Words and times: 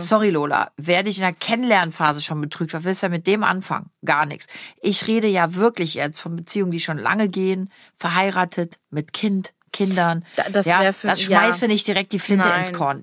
Sorry, 0.00 0.30
Lola, 0.30 0.70
wer 0.76 1.02
dich 1.02 1.18
in 1.18 1.22
der 1.24 1.32
Kennenlernphase 1.32 2.22
schon 2.22 2.40
betrügt, 2.40 2.74
was 2.74 2.84
willst 2.84 3.02
du 3.02 3.06
ja 3.06 3.10
mit 3.10 3.26
dem 3.26 3.42
anfangen? 3.44 3.90
Gar 4.04 4.26
nichts. 4.26 4.46
Ich 4.80 5.06
rede 5.06 5.26
ja 5.28 5.54
wirklich 5.54 5.94
jetzt 5.94 6.20
von 6.20 6.36
Beziehungen, 6.36 6.72
die 6.72 6.80
schon 6.80 6.98
lange 6.98 7.28
gehen, 7.28 7.70
verheiratet, 7.94 8.78
mit 8.90 9.12
Kind, 9.12 9.52
Kindern. 9.72 10.24
Da- 10.36 10.48
das 10.50 10.66
ja, 10.66 10.92
für- 10.92 11.06
das 11.08 11.20
schmeißt 11.22 11.62
ja. 11.62 11.68
nicht 11.68 11.86
direkt 11.86 12.12
die 12.12 12.18
Flinte 12.18 12.48
Nein. 12.48 12.60
ins 12.60 12.72
Korn. 12.72 13.02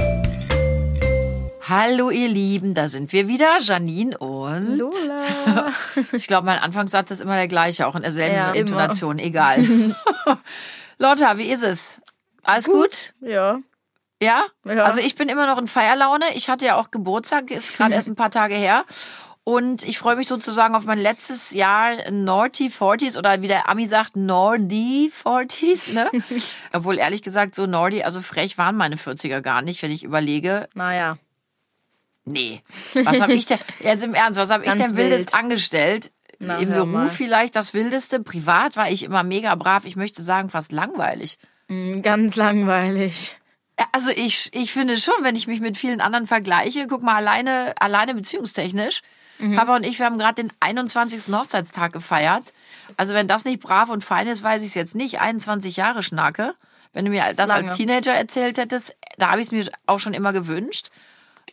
Hallo 1.71 2.09
ihr 2.09 2.27
Lieben, 2.27 2.73
da 2.73 2.89
sind 2.89 3.13
wir 3.13 3.29
wieder, 3.29 3.61
Janine 3.61 4.17
und 4.17 4.75
Lola. 4.75 5.71
Ich 6.11 6.27
glaube, 6.27 6.45
mein 6.45 6.59
Anfangssatz 6.59 7.11
ist 7.11 7.21
immer 7.21 7.37
der 7.37 7.47
gleiche, 7.47 7.87
auch 7.87 7.95
in 7.95 8.01
derselben 8.01 8.35
Ja, 8.35 8.47
immer. 8.47 8.57
Intonation, 8.57 9.19
egal. 9.19 9.65
Lotta, 10.97 11.37
wie 11.37 11.49
ist 11.49 11.63
es? 11.63 12.01
Alles 12.43 12.65
gut? 12.65 13.13
ja. 13.21 13.61
Ja? 14.21 14.43
Ja. 14.65 14.83
Also 14.83 14.99
ich 14.99 15.15
bin 15.15 15.29
immer 15.29 15.47
noch 15.47 15.57
in 15.57 15.65
Feierlaune. 15.65 16.25
Ich 16.35 16.49
hatte 16.49 16.65
ja 16.65 16.75
auch 16.75 16.91
Geburtstag, 16.91 17.49
ist 17.51 17.77
gerade 17.77 17.93
erst 17.93 18.09
ein 18.09 18.15
paar 18.15 18.31
Tage 18.31 18.55
her. 18.55 18.83
Und 19.45 19.83
ich 19.83 19.97
freue 19.97 20.17
mich 20.17 20.27
sozusagen 20.27 20.75
auf 20.75 20.83
mein 20.83 20.99
letztes 20.99 21.51
Jahr 21.51 21.93
Naughty 22.11 22.67
40s 22.67 23.17
oder 23.17 23.41
wie 23.41 23.47
der 23.47 23.69
Ami 23.69 23.85
sagt, 23.85 24.17
Nordy 24.17 25.09
40s, 25.09 25.93
ne? 25.93 26.11
Obwohl 26.73 26.97
ehrlich 26.97 27.21
gesagt 27.21 27.55
so 27.55 27.65
Nordy, 27.65 28.03
also 28.03 28.19
frech 28.19 28.57
waren 28.57 28.75
meine 28.75 28.97
40er 28.97 29.39
gar 29.39 29.61
nicht, 29.61 29.81
wenn 29.81 29.91
ich 29.91 30.03
überlege. 30.03 30.67
Naja. 30.73 31.17
Nee. 32.25 32.61
Was 32.93 33.19
habe 33.21 33.33
ich 33.33 33.45
denn, 33.47 33.59
jetzt 33.79 34.03
im 34.03 34.13
Ernst, 34.13 34.39
was 34.39 34.51
habe 34.51 34.65
ich 34.65 34.73
denn 34.73 34.95
Wildes 34.95 35.27
wild. 35.27 35.35
angestellt? 35.35 36.11
Na, 36.39 36.57
Im 36.57 36.69
Beruf 36.71 36.87
mal. 36.89 37.09
vielleicht 37.09 37.55
das 37.55 37.73
Wildeste. 37.73 38.19
Privat 38.19 38.75
war 38.75 38.89
ich 38.89 39.03
immer 39.03 39.21
mega 39.23 39.53
brav. 39.55 39.85
Ich 39.85 39.95
möchte 39.95 40.23
sagen, 40.23 40.49
fast 40.49 40.71
langweilig. 40.71 41.37
Mm, 41.67 42.01
Ganz 42.01 42.35
langweilig. 42.35 43.37
Also 43.91 44.11
ich, 44.11 44.49
ich 44.53 44.71
finde 44.71 44.97
schon, 44.97 45.13
wenn 45.21 45.35
ich 45.35 45.47
mich 45.47 45.61
mit 45.61 45.77
vielen 45.77 46.01
anderen 46.01 46.27
vergleiche, 46.27 46.87
guck 46.87 47.03
mal, 47.03 47.15
alleine, 47.15 47.73
alleine 47.79 48.13
beziehungstechnisch. 48.15 49.01
Mhm. 49.39 49.55
Papa 49.55 49.75
und 49.75 49.85
ich, 49.85 49.97
wir 49.99 50.05
haben 50.05 50.17
gerade 50.19 50.41
den 50.41 50.53
21. 50.59 51.33
Hochzeitstag 51.33 51.93
gefeiert. 51.93 52.53
Also 52.97 53.13
wenn 53.13 53.27
das 53.27 53.45
nicht 53.45 53.59
brav 53.59 53.89
und 53.89 54.03
fein 54.03 54.27
ist, 54.27 54.43
weiß 54.43 54.61
ich 54.61 54.69
es 54.69 54.75
jetzt 54.75 54.95
nicht. 54.95 55.19
21 55.19 55.77
Jahre 55.77 56.03
Schnacke. 56.03 56.53
Wenn 56.93 57.05
du 57.05 57.11
mir 57.11 57.23
das 57.35 57.47
Lange. 57.49 57.69
als 57.69 57.77
Teenager 57.77 58.13
erzählt 58.13 58.57
hättest, 58.57 58.95
da 59.17 59.29
habe 59.31 59.41
ich 59.41 59.47
es 59.47 59.51
mir 59.51 59.69
auch 59.85 59.99
schon 59.99 60.13
immer 60.13 60.33
gewünscht. 60.33 60.89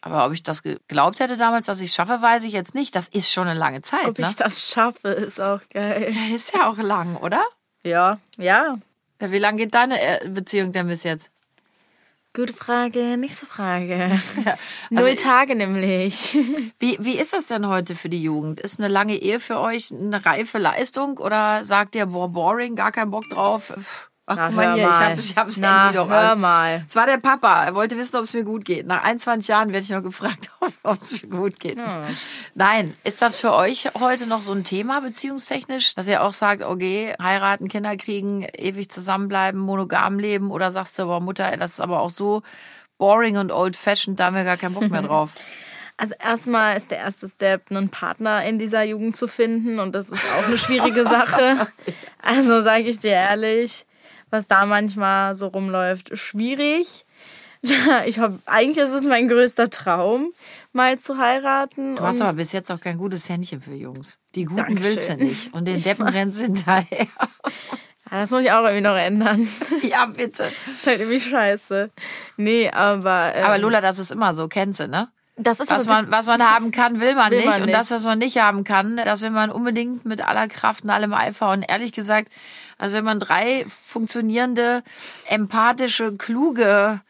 Aber 0.00 0.26
ob 0.26 0.32
ich 0.32 0.42
das 0.42 0.62
geglaubt 0.62 1.20
hätte 1.20 1.36
damals, 1.36 1.66
dass 1.66 1.80
ich 1.80 1.90
es 1.90 1.94
schaffe, 1.94 2.22
weiß 2.22 2.44
ich 2.44 2.52
jetzt 2.52 2.74
nicht. 2.74 2.94
Das 2.94 3.08
ist 3.08 3.32
schon 3.32 3.48
eine 3.48 3.58
lange 3.58 3.82
Zeit. 3.82 4.06
Ob 4.06 4.18
ne? 4.18 4.26
ich 4.28 4.36
das 4.36 4.68
schaffe, 4.68 5.08
ist 5.08 5.40
auch 5.40 5.60
geil. 5.72 6.14
Ist 6.34 6.54
ja 6.54 6.68
auch 6.70 6.78
lang, 6.78 7.16
oder? 7.16 7.44
Ja, 7.82 8.18
ja. 8.36 8.78
Ja, 9.20 9.32
Wie 9.32 9.38
lange 9.38 9.58
geht 9.58 9.74
deine 9.74 10.00
äh, 10.00 10.28
Beziehung 10.28 10.72
denn 10.72 10.86
bis 10.86 11.02
jetzt? 11.02 11.30
Gute 12.34 12.52
Frage, 12.52 13.16
nächste 13.16 13.46
Frage. 13.46 14.10
Also- 14.94 15.08
Null 15.08 15.16
Tage 15.16 15.56
nämlich. 15.56 16.34
Wie, 16.78 16.96
wie 17.00 17.18
ist 17.18 17.32
das 17.32 17.48
denn 17.48 17.66
heute 17.66 17.94
für 17.96 18.08
die 18.08 18.22
Jugend? 18.22 18.60
Ist 18.60 18.78
eine 18.78 18.88
lange 18.88 19.16
Ehe 19.16 19.40
für 19.40 19.58
euch 19.58 19.92
eine 19.92 20.24
reife 20.24 20.58
Leistung 20.58 21.18
oder 21.18 21.64
sagt 21.64 21.94
ihr, 21.96 22.06
boah, 22.06 22.28
boring, 22.28 22.76
gar 22.76 22.92
keinen 22.92 23.10
Bock 23.10 23.28
drauf? 23.28 24.08
Ach, 24.30 24.36
Na, 24.36 24.46
guck 24.48 24.56
mal 24.56 24.74
hier, 24.74 24.82
ich 24.84 24.88
mal. 24.90 25.10
hab, 25.10 25.18
ich 25.18 25.36
hab's 25.36 25.56
Na, 25.56 25.82
Handy 25.84 25.96
doch 25.96 26.08
hör 26.08 26.32
an. 26.32 26.40
mal. 26.40 26.84
Es 26.86 26.94
war 26.96 27.06
der 27.06 27.16
Papa, 27.18 27.64
er 27.64 27.74
wollte 27.74 27.96
wissen, 27.96 28.16
ob 28.16 28.24
es 28.24 28.34
mir 28.34 28.44
gut 28.44 28.64
geht. 28.64 28.86
Nach 28.86 29.02
21 29.02 29.48
Jahren 29.48 29.68
werde 29.72 29.84
ich 29.84 29.90
noch 29.90 30.02
gefragt, 30.02 30.50
ob 30.82 31.00
es 31.00 31.22
mir 31.22 31.28
gut 31.30 31.58
geht. 31.58 31.78
Nein, 32.54 32.94
ist 33.04 33.22
das 33.22 33.36
für 33.36 33.54
euch 33.54 33.88
heute 33.98 34.26
noch 34.26 34.42
so 34.42 34.52
ein 34.52 34.64
Thema 34.64 35.00
beziehungstechnisch, 35.00 35.94
dass 35.94 36.08
ihr 36.08 36.22
auch 36.22 36.32
sagt, 36.34 36.62
okay, 36.62 37.14
heiraten, 37.22 37.68
Kinder 37.68 37.96
kriegen, 37.96 38.46
ewig 38.56 38.90
zusammenbleiben, 38.90 39.58
monogam 39.60 40.18
leben 40.18 40.50
oder 40.50 40.70
sagst 40.70 40.98
du, 40.98 41.04
boah, 41.06 41.20
Mutter, 41.20 41.56
das 41.56 41.72
ist 41.72 41.80
aber 41.80 42.00
auch 42.00 42.10
so 42.10 42.42
boring 42.98 43.36
und 43.38 43.50
old-fashioned, 43.52 44.20
da 44.20 44.26
haben 44.26 44.36
wir 44.36 44.44
gar 44.44 44.56
keinen 44.56 44.74
Bock 44.74 44.90
mehr 44.90 45.02
drauf. 45.08 45.30
Also 45.96 46.14
erstmal 46.20 46.76
ist 46.76 46.92
der 46.92 46.98
erste 46.98 47.28
Step, 47.28 47.70
einen 47.70 47.88
Partner 47.88 48.44
in 48.44 48.60
dieser 48.60 48.84
Jugend 48.84 49.16
zu 49.16 49.26
finden 49.26 49.80
und 49.80 49.96
das 49.96 50.08
ist 50.08 50.24
auch 50.38 50.46
eine 50.46 50.58
schwierige 50.58 51.04
Sache. 51.04 51.66
Also 52.20 52.62
sage 52.62 52.82
ich 52.84 53.00
dir 53.00 53.12
ehrlich, 53.12 53.86
was 54.30 54.46
da 54.46 54.66
manchmal 54.66 55.34
so 55.34 55.48
rumläuft, 55.48 56.16
schwierig. 56.18 57.04
Ich 58.06 58.20
hab, 58.20 58.34
eigentlich 58.46 58.78
ist 58.78 58.92
es 58.92 59.04
mein 59.04 59.26
größter 59.26 59.68
Traum, 59.68 60.30
mal 60.72 60.96
zu 60.96 61.18
heiraten. 61.18 61.96
Du 61.96 62.04
hast 62.04 62.22
aber 62.22 62.34
bis 62.34 62.52
jetzt 62.52 62.70
auch 62.70 62.78
kein 62.78 62.98
gutes 62.98 63.28
Händchen 63.28 63.60
für 63.60 63.74
Jungs. 63.74 64.20
Die 64.36 64.44
guten 64.44 64.58
Dankeschön. 64.58 64.84
willst 64.84 65.10
du 65.10 65.16
nicht. 65.16 65.52
Und 65.54 65.66
den 65.66 65.82
Deppen 65.82 66.06
rennst 66.06 66.38
du 66.40 66.44
hinterher. 66.44 67.08
Ja, 68.10 68.20
das 68.20 68.30
muss 68.30 68.42
ich 68.42 68.50
auch 68.52 68.62
irgendwie 68.62 68.82
noch 68.82 68.96
ändern. 68.96 69.48
ja, 69.82 70.06
bitte. 70.06 70.44
Das 70.66 70.74
ist 70.74 70.86
halt 70.86 71.00
irgendwie 71.00 71.20
scheiße. 71.20 71.90
Nee, 72.36 72.70
aber. 72.70 73.32
Ähm, 73.34 73.44
Aber 73.44 73.58
Lola, 73.58 73.80
das 73.80 73.98
ist 73.98 74.12
immer 74.12 74.32
so, 74.32 74.46
kennst 74.46 74.78
du, 74.80 74.86
ne? 74.88 75.08
Das 75.38 75.60
ist 75.60 75.70
Was 75.70 75.86
man, 75.86 76.10
was 76.10 76.26
man 76.26 76.42
haben 76.50 76.70
kann, 76.70 77.00
will 77.00 77.14
man 77.14 77.30
Will 77.30 77.38
nicht. 77.38 77.46
man 77.48 77.60
Und 77.60 77.66
nicht. 77.66 77.78
das, 77.78 77.90
was 77.90 78.04
man 78.04 78.18
nicht 78.18 78.38
haben 78.38 78.64
kann, 78.64 78.96
das 78.96 79.22
will 79.22 79.30
man 79.30 79.50
unbedingt 79.50 80.04
mit 80.04 80.26
aller 80.26 80.48
Kraft 80.48 80.84
und 80.84 80.90
allem 80.90 81.14
Eifer. 81.14 81.50
Und 81.50 81.62
ehrlich 81.68 81.92
gesagt, 81.92 82.32
also 82.78 82.96
wenn 82.96 83.04
man 83.04 83.18
drei 83.20 83.64
funktionierende, 83.68 84.82
empathische, 85.26 86.16
kluge 86.16 87.00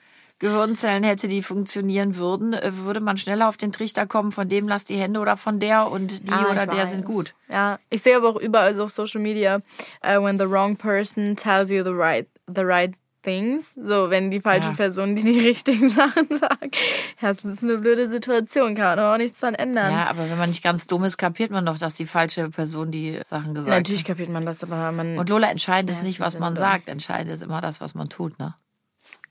Gehirnzellen 0.41 1.03
hätte, 1.03 1.27
die 1.27 1.43
funktionieren 1.43 2.17
würden, 2.17 2.53
äh, 2.53 2.71
würde 2.72 3.00
man 3.00 3.17
schneller 3.17 3.49
auf 3.49 3.56
den 3.56 3.72
Trichter 3.72 4.06
kommen, 4.06 4.31
von 4.31 4.49
dem 4.49 4.69
lass 4.69 4.84
die 4.84 4.94
Hände 4.97 5.19
oder 5.19 5.37
von 5.37 5.59
der 5.59 5.91
und 5.91 6.28
die 6.28 6.33
Ah, 6.33 6.50
oder 6.53 6.67
der 6.67 6.78
weiß. 6.83 6.91
sind 6.93 7.05
gut. 7.05 7.34
Ja, 7.49 7.81
ich 7.91 8.03
sehe 8.03 8.17
aber 8.17 8.28
auch 8.28 8.37
überall 8.37 8.75
so 8.77 8.84
auf 8.84 8.93
Social 8.93 9.21
Media, 9.21 9.56
uh, 10.05 10.22
when 10.22 10.38
the 10.38 10.49
wrong 10.49 10.77
person 10.77 11.34
tells 11.34 11.71
you 11.71 11.83
the 11.83 11.91
right, 11.93 12.28
the 12.47 12.62
right 12.62 12.94
things. 13.23 13.75
So, 13.75 14.11
wenn 14.11 14.31
die 14.31 14.41
falsche 14.41 14.69
Ja. 14.69 14.75
Person 14.75 15.17
die 15.17 15.23
die 15.25 15.41
richtigen 15.41 15.89
Sachen 15.91 16.29
sagt. 16.39 16.77
Ja, 17.21 17.29
das 17.29 17.45
ist 17.45 17.62
eine 17.62 17.79
blöde 17.79 18.06
Situation, 18.09 18.75
kann 18.75 18.97
man 18.97 19.15
auch 19.15 19.17
nichts 19.19 19.41
dran 19.41 19.55
ändern. 19.55 19.93
Ja, 19.93 20.06
aber 20.09 20.29
wenn 20.31 20.39
man 20.39 20.49
nicht 20.51 20.62
ganz 20.62 20.87
dumm 20.87 21.05
ist, 21.05 21.17
kapiert 21.19 21.51
man 21.51 21.67
doch, 21.67 21.79
dass 21.79 21.95
die 21.95 22.06
falsche 22.06 22.49
Person 22.51 22.91
die 22.91 23.19
Sachen 23.25 23.55
gesagt 23.55 23.71
Natürlich 23.77 24.01
hat. 24.03 24.09
kapiert 24.09 24.29
man 24.31 24.45
das, 24.47 24.62
aber 24.62 24.93
man, 24.93 25.19
Und 25.19 25.29
Lola, 25.29 25.51
entscheidend 25.51 25.91
ist 25.91 26.03
nicht, 26.03 26.21
was 26.21 26.39
man 26.39 26.56
so. 26.56 26.61
sagt. 26.61 26.89
Entscheidend 26.89 27.33
ist 27.33 27.43
immer 27.43 27.61
das, 27.61 27.81
was 27.81 27.95
man 27.95 28.09
tut, 28.09 28.39
ne? 28.39 28.55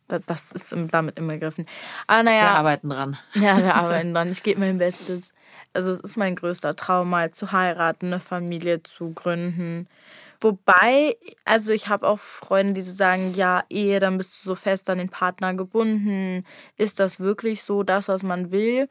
da- 0.09 0.19
das 0.19 0.51
ist 0.53 0.73
damit 0.91 1.17
inbegriffen. 1.19 1.65
Aber 2.07 2.19
Wir 2.19 2.23
naja, 2.23 2.49
arbeiten 2.55 2.89
dran. 2.89 3.17
ja, 3.33 3.57
wir 3.57 3.75
arbeiten 3.75 4.13
dran. 4.13 4.31
Ich 4.31 4.43
gebe 4.43 4.59
mein 4.59 4.77
Bestes. 4.77 5.33
Also 5.73 5.91
es 5.91 5.99
ist 5.99 6.17
mein 6.17 6.35
größter 6.35 6.75
Traum, 6.75 7.09
mal 7.09 7.31
zu 7.31 7.51
heiraten, 7.51 8.07
eine 8.07 8.19
Familie 8.19 8.81
zu 8.83 9.11
gründen. 9.13 9.87
Wobei, 10.39 11.17
also 11.45 11.71
ich 11.73 11.87
habe 11.87 12.07
auch 12.07 12.19
Freunde, 12.19 12.73
die 12.73 12.81
sagen, 12.81 13.33
ja, 13.35 13.63
Ehe, 13.69 13.99
dann 13.99 14.17
bist 14.17 14.39
du 14.39 14.49
so 14.49 14.55
fest 14.55 14.89
an 14.89 14.99
den 14.99 15.09
Partner 15.09 15.53
gebunden. 15.53 16.45
Ist 16.75 16.99
das 16.99 17.19
wirklich 17.19 17.63
so 17.63 17.83
das, 17.83 18.07
was 18.07 18.23
man 18.23 18.51
will? 18.51 18.87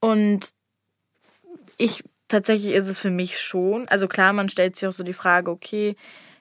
Und 0.00 0.50
ich, 1.78 2.02
tatsächlich 2.28 2.72
ist 2.74 2.88
es 2.88 2.98
für 2.98 3.10
mich 3.10 3.38
schon. 3.40 3.88
Also 3.88 4.08
klar, 4.08 4.32
man 4.32 4.48
stellt 4.48 4.76
sich 4.76 4.88
auch 4.88 4.92
so 4.92 5.04
die 5.04 5.12
Frage, 5.12 5.50
okay, 5.50 5.96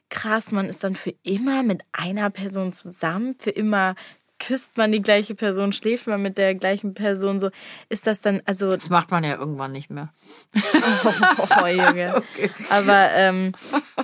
krass, 0.09 0.51
man 0.51 0.67
ist 0.67 0.83
dann 0.83 0.95
für 0.95 1.13
immer 1.23 1.63
mit 1.63 1.83
einer 1.91 2.29
Person 2.29 2.73
zusammen, 2.73 3.35
für 3.37 3.51
immer 3.51 3.95
küsst 4.39 4.77
man 4.77 4.91
die 4.91 5.01
gleiche 5.01 5.35
Person, 5.35 5.73
schläft 5.73 6.07
man 6.07 6.21
mit 6.21 6.37
der 6.37 6.55
gleichen 6.55 6.93
Person, 6.93 7.39
so 7.39 7.49
ist 7.89 8.07
das 8.07 8.21
dann, 8.21 8.41
also 8.45 8.71
Das 8.71 8.89
macht 8.89 9.11
man 9.11 9.23
ja 9.23 9.35
irgendwann 9.35 9.71
nicht 9.71 9.89
mehr. 9.89 10.09
oh, 11.61 11.67
Junge. 11.67 12.23
Aber 12.69 13.09
ähm, 13.13 13.53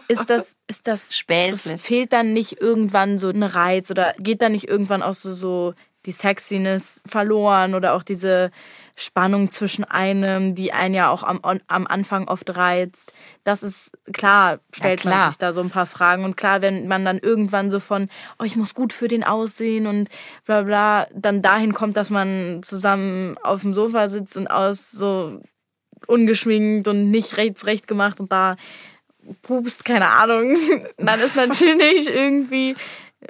ist 0.07 0.29
das, 0.29 0.59
ist 0.67 0.87
das 0.87 1.15
Späßle. 1.15 1.77
fehlt 1.77 2.13
dann 2.13 2.33
nicht 2.33 2.61
irgendwann 2.61 3.17
so 3.17 3.29
ein 3.29 3.43
Reiz 3.43 3.89
oder 3.89 4.13
geht 4.19 4.41
dann 4.41 4.51
nicht 4.51 4.67
irgendwann 4.67 5.01
auch 5.01 5.13
so, 5.13 5.33
so 5.33 5.73
die 6.05 6.11
Sexiness 6.11 7.01
verloren 7.05 7.75
oder 7.75 7.93
auch 7.93 8.03
diese 8.03 8.51
Spannung 8.95 9.49
zwischen 9.49 9.83
einem, 9.83 10.55
die 10.55 10.71
einen 10.71 10.93
ja 10.93 11.09
auch 11.09 11.23
am, 11.23 11.39
am 11.43 11.87
Anfang 11.87 12.27
oft 12.27 12.55
reizt. 12.55 13.13
Das 13.43 13.63
ist 13.63 13.91
klar, 14.13 14.59
stellt 14.71 15.01
klar. 15.01 15.17
man 15.17 15.29
sich 15.29 15.37
da 15.37 15.51
so 15.51 15.61
ein 15.61 15.69
paar 15.69 15.85
Fragen. 15.85 16.23
Und 16.23 16.37
klar, 16.37 16.61
wenn 16.61 16.87
man 16.87 17.03
dann 17.03 17.19
irgendwann 17.19 17.71
so 17.71 17.79
von, 17.79 18.09
oh, 18.39 18.43
ich 18.43 18.55
muss 18.55 18.73
gut 18.73 18.93
für 18.93 19.07
den 19.07 19.23
aussehen 19.23 19.87
und 19.87 20.09
bla 20.45 20.61
bla, 20.61 21.07
dann 21.13 21.41
dahin 21.41 21.73
kommt, 21.73 21.97
dass 21.97 22.09
man 22.09 22.61
zusammen 22.63 23.37
auf 23.43 23.61
dem 23.61 23.73
Sofa 23.73 24.07
sitzt 24.07 24.37
und 24.37 24.47
aus 24.47 24.91
so 24.91 25.41
ungeschminkt 26.07 26.87
und 26.87 27.09
nicht 27.09 27.37
rechts 27.37 27.65
recht 27.65 27.87
gemacht 27.87 28.19
und 28.19 28.31
da 28.31 28.55
pupst, 29.41 29.85
keine 29.85 30.09
Ahnung. 30.09 30.57
Dann 30.97 31.19
ist 31.19 31.35
natürlich 31.35 32.07
irgendwie 32.07 32.75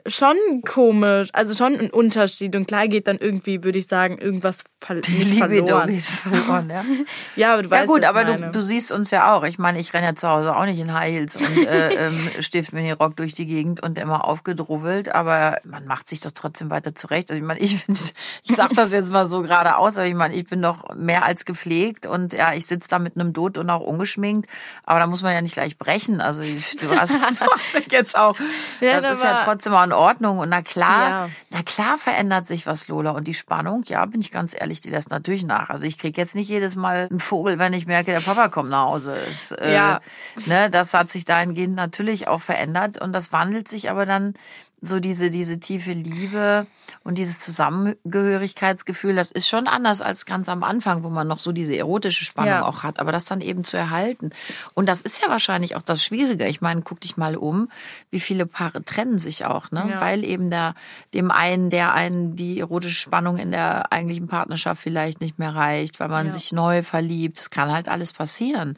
schon 0.08 0.36
komisch. 0.68 1.30
Also 1.34 1.56
schon 1.56 1.80
ein 1.80 1.90
Unterschied. 1.90 2.56
Und 2.56 2.68
klar 2.68 2.88
geht 2.88 3.08
dann 3.08 3.18
irgendwie, 3.18 3.64
würde 3.64 3.80
ich 3.80 3.88
sagen, 3.88 4.18
irgendwas 4.18 4.58
ver 4.82 4.96
Die 4.96 5.24
Libido 5.24 5.82
geht 5.88 6.02
verloren, 6.04 6.70
ja. 6.70 6.84
ja, 7.36 7.54
aber 7.54 7.64
du 7.64 7.72
weißt, 7.72 7.82
Ja 7.82 7.88
gut, 7.88 8.04
aber 8.04 8.24
du, 8.26 8.52
du 8.52 8.62
siehst 8.62 8.92
uns 8.92 9.10
ja 9.12 9.34
auch. 9.34 9.44
Ich 9.46 9.58
meine, 9.58 9.80
ich 9.80 9.94
renne 9.94 10.08
ja 10.08 10.16
zu 10.16 10.28
Hause 10.28 10.56
auch 10.56 10.66
nicht 10.66 10.78
in 10.80 10.94
High 10.94 11.12
Heels 11.14 11.38
und 11.38 11.66
äh, 11.66 11.90
ähm, 12.08 12.30
stift 12.40 12.74
mir 12.74 12.82
den 12.84 12.94
Rock 12.94 13.16
durch 13.16 13.34
die 13.34 13.46
Gegend 13.48 13.82
und 13.82 13.98
immer 13.98 14.26
aufgedrubbelt, 14.26 15.10
aber 15.16 15.60
man 15.64 15.86
macht 15.86 16.10
sich 16.10 16.22
doch 16.22 16.32
trotzdem 16.32 16.70
weiter 16.70 16.94
zurecht. 16.94 17.32
Also 17.32 17.42
ich 17.42 17.48
meine, 17.48 17.60
ich, 17.62 17.86
bin- 17.86 17.96
ich 17.96 18.56
sag 18.56 18.74
das 18.76 18.92
jetzt 18.92 19.12
mal 19.12 19.28
so 19.28 19.42
geradeaus, 19.42 19.98
aber 19.98 20.08
ich 20.08 20.14
meine, 20.14 20.36
ich 20.36 20.46
bin 20.46 20.62
doch 20.62 20.94
mehr 20.96 21.24
als 21.26 21.46
gepflegt 21.46 22.06
und 22.06 22.34
ja, 22.34 22.54
ich 22.54 22.66
sitze 22.68 22.90
da 22.90 23.00
mit 23.00 23.16
einem 23.16 23.34
Dutt 23.34 23.58
und 23.58 23.70
auch 23.70 23.82
ungeschminkt, 23.82 24.50
aber 24.84 25.00
da 25.00 25.08
muss 25.08 25.24
man 25.24 25.34
ja 25.34 25.42
nicht 25.42 25.54
gleich 25.54 25.78
brechen. 25.80 26.22
Also 26.22 26.42
ich, 26.42 26.76
du 26.78 26.90
hast, 26.92 27.16
du 27.40 27.46
hast 27.46 27.82
jetzt 27.92 28.18
auch, 28.18 28.36
Ja, 28.82 29.00
das 29.02 29.18
ist 29.18 29.24
ja 29.24 29.42
trotzdem 29.44 29.74
auch 29.74 29.85
in 29.86 29.94
Ordnung 29.94 30.40
und 30.40 30.50
na 30.50 30.62
klar, 30.62 31.10
Ja. 31.10 31.30
na 31.50 31.64
klar 31.64 31.98
verändert 31.98 32.48
sich 32.48 32.68
was, 32.68 32.88
Lola. 32.90 33.12
Und 33.12 33.26
die 33.28 33.34
Spannung, 33.34 33.84
ja, 33.86 34.06
bin 34.06 34.20
ich 34.20 34.32
ganz 34.32 34.54
ehrlich, 34.60 34.82
die 34.82 34.90
lässt 34.90 35.10
natürlich 35.12 35.44
nach. 35.46 35.70
Also 35.70 35.86
ich 35.86 35.98
krieg 35.98 36.18
jetzt 36.18 36.36
nicht 36.36 36.50
jedes 36.50 36.76
Mal 36.76 37.08
einen 37.10 37.20
Vogel, 37.22 37.58
wenn 37.60 37.72
ich 37.74 37.86
merke, 37.88 38.12
der 38.12 38.20
Papa 38.20 38.50
kommt 38.50 38.70
nach 38.70 38.86
Hause. 38.86 39.16
Das, 39.26 39.52
äh, 39.54 39.74
Ja. 39.74 40.02
ne, 40.46 40.70
das 40.70 40.94
hat 40.94 41.10
sich 41.12 41.24
dahingehend 41.24 41.76
natürlich 41.76 42.28
auch 42.28 42.42
verändert. 42.42 43.02
Und 43.02 43.14
das 43.14 43.32
wandelt 43.32 43.68
sich 43.68 43.90
aber 43.90 44.06
dann 44.06 44.34
so 44.82 45.00
diese, 45.00 45.30
diese 45.30 45.60
tiefe 45.60 45.94
Liebe 45.94 46.68
und 47.04 47.18
dieses 47.18 47.40
Zusammengehörigkeitsgefühl, 47.40 49.16
das 49.16 49.32
ist 49.32 49.48
schon 49.48 49.68
anders 49.68 50.02
als 50.02 50.26
ganz 50.26 50.50
am 50.50 50.64
Anfang, 50.64 51.04
wo 51.04 51.10
man 51.10 51.28
noch 51.28 51.40
so 51.40 51.52
diese 51.52 51.76
erotische 51.78 52.26
Spannung 52.26 52.50
Ja. 52.52 52.66
auch 52.66 52.84
hat, 52.84 53.00
aber 53.00 53.12
das 53.12 53.26
dann 53.26 53.42
eben 53.42 53.64
zu 53.64 53.78
erhalten. 53.78 54.30
Und 54.74 54.88
das 54.88 55.02
ist 55.02 55.22
ja 55.22 55.30
wahrscheinlich 55.30 55.76
auch 55.76 55.82
das 55.82 56.04
Schwierige. 56.04 56.48
Ich 56.48 56.62
meine, 56.62 56.82
guck 56.82 57.00
dich 57.02 57.18
mal 57.18 57.36
um, 57.36 57.70
wie 58.12 58.20
viele 58.20 58.46
Paare 58.46 58.84
trennen 58.84 59.18
sich 59.18 59.46
auch, 59.46 59.72
ne? 59.72 59.88
Ja. 59.90 60.02
Weil 60.02 60.24
eben 60.24 60.50
der, 60.50 60.74
dem 61.14 61.32
einen, 61.32 61.70
der 61.70 61.94
einen 61.94 62.36
die 62.36 62.60
erotische 62.60 63.00
Spannung 63.02 63.38
in 63.38 63.52
der 63.52 63.92
eigentlichen 63.92 64.28
Partnerschaft 64.28 64.82
vielleicht 64.82 65.22
nicht 65.22 65.40
mehr 65.40 65.56
reicht, 65.56 66.00
weil 66.00 66.10
man 66.10 66.28
Ja. 66.28 66.32
sich 66.32 66.52
neu 66.52 66.84
verliebt. 66.84 67.40
Das 67.40 67.50
kann 67.50 67.72
halt 67.72 67.90
alles 67.90 68.14
passieren. 68.14 68.78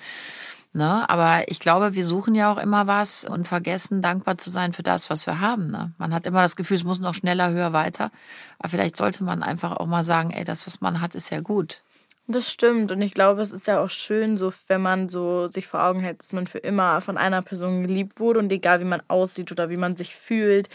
Ne? 0.77 1.09
Aber 1.09 1.49
ich 1.49 1.59
glaube, 1.59 1.95
wir 1.95 2.05
suchen 2.05 2.35
ja 2.35 2.51
auch 2.53 2.59
immer 2.59 2.85
was 2.85 3.25
und 3.25 3.47
vergessen, 3.47 4.03
dankbar 4.03 4.37
zu 4.37 4.51
sein 4.51 4.73
für 4.73 4.83
das, 4.83 5.09
was 5.09 5.25
wir 5.25 5.41
haben. 5.41 5.71
Ne? 5.71 5.91
Man 5.97 6.13
hat 6.13 6.27
immer 6.27 6.43
das 6.43 6.55
Gefühl, 6.55 6.77
es 6.77 6.83
muss 6.83 6.99
noch 6.99 7.15
schneller, 7.15 7.49
höher, 7.49 7.73
weiter. 7.73 8.11
Aber 8.59 8.69
vielleicht 8.69 8.95
sollte 8.95 9.23
man 9.23 9.41
einfach 9.41 9.77
auch 9.77 9.87
mal 9.87 10.03
sagen, 10.03 10.29
ey, 10.29 10.43
das, 10.43 10.67
was 10.67 10.79
man 10.79 11.01
hat, 11.01 11.15
ist 11.15 11.31
ja 11.31 11.41
gut. 11.41 11.81
Das 12.29 12.51
stimmt 12.51 12.91
und 12.91 13.01
ich 13.01 13.13
glaube, 13.13 13.41
es 13.41 13.53
ist 13.53 13.67
ja 13.67 13.81
auch 13.81 13.89
schön, 13.89 14.35
so 14.35 14.51
wenn 14.67 14.81
man 14.81 15.07
so 15.07 15.47
sich 15.47 15.65
vor 15.65 15.81
Augen 15.81 16.01
hält, 16.01 16.19
dass 16.19 16.33
man 16.33 16.45
für 16.45 16.57
immer 16.57 16.99
von 16.99 17.17
einer 17.17 17.41
Person 17.41 17.83
geliebt 17.83 18.19
wurde 18.19 18.39
und 18.39 18.51
egal 18.51 18.81
wie 18.81 18.85
man 18.85 19.01
aussieht 19.07 19.49
oder 19.53 19.69
wie 19.69 19.77
man 19.77 19.95
sich 19.95 20.13
fühlt, 20.13 20.67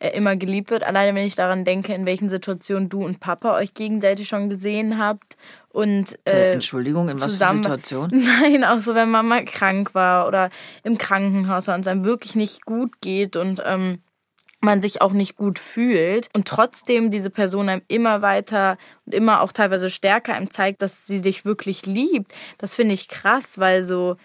äh, 0.00 0.10
immer 0.10 0.36
geliebt 0.36 0.70
wird. 0.70 0.82
Alleine 0.82 1.14
wenn 1.16 1.24
ich 1.26 1.34
daran 1.34 1.64
denke, 1.64 1.94
in 1.94 2.04
welchen 2.04 2.28
Situationen 2.28 2.90
du 2.90 3.02
und 3.02 3.20
Papa 3.20 3.56
euch 3.56 3.72
gegenseitig 3.72 4.28
schon 4.28 4.50
gesehen 4.50 4.98
habt 4.98 5.38
und 5.70 6.18
Äh, 6.26 6.48
äh, 6.48 6.52
Entschuldigung, 6.52 7.08
in 7.08 7.16
was 7.22 7.32
für 7.32 7.38
zusammen- 7.38 7.62
Situation? 7.62 8.10
Nein, 8.42 8.62
auch 8.64 8.80
so, 8.80 8.94
wenn 8.94 9.10
Mama 9.10 9.40
krank 9.42 9.94
war 9.94 10.28
oder 10.28 10.50
im 10.82 10.98
Krankenhaus 10.98 11.68
war 11.68 11.74
und 11.74 11.80
es 11.82 11.86
einem 11.86 12.04
wirklich 12.04 12.34
nicht 12.36 12.66
gut 12.66 13.00
geht 13.00 13.34
und 13.34 13.62
ähm, 13.64 14.02
man 14.60 14.80
sich 14.80 15.00
auch 15.02 15.12
nicht 15.12 15.36
gut 15.36 15.58
fühlt 15.58 16.28
und 16.34 16.48
trotzdem 16.48 17.10
diese 17.10 17.30
Person 17.30 17.68
einem 17.68 17.82
immer 17.88 18.22
weiter 18.22 18.76
und 19.06 19.14
immer 19.14 19.40
auch 19.40 19.52
teilweise 19.52 19.88
stärker 19.90 20.34
einem 20.34 20.50
zeigt, 20.50 20.82
dass 20.82 21.06
sie 21.06 21.22
dich 21.22 21.44
wirklich 21.44 21.86
liebt. 21.86 22.32
Das 22.58 22.74
finde 22.74 22.94
ich 22.94 23.08
krass, 23.08 23.58
weil 23.58 23.84
so 23.84 24.16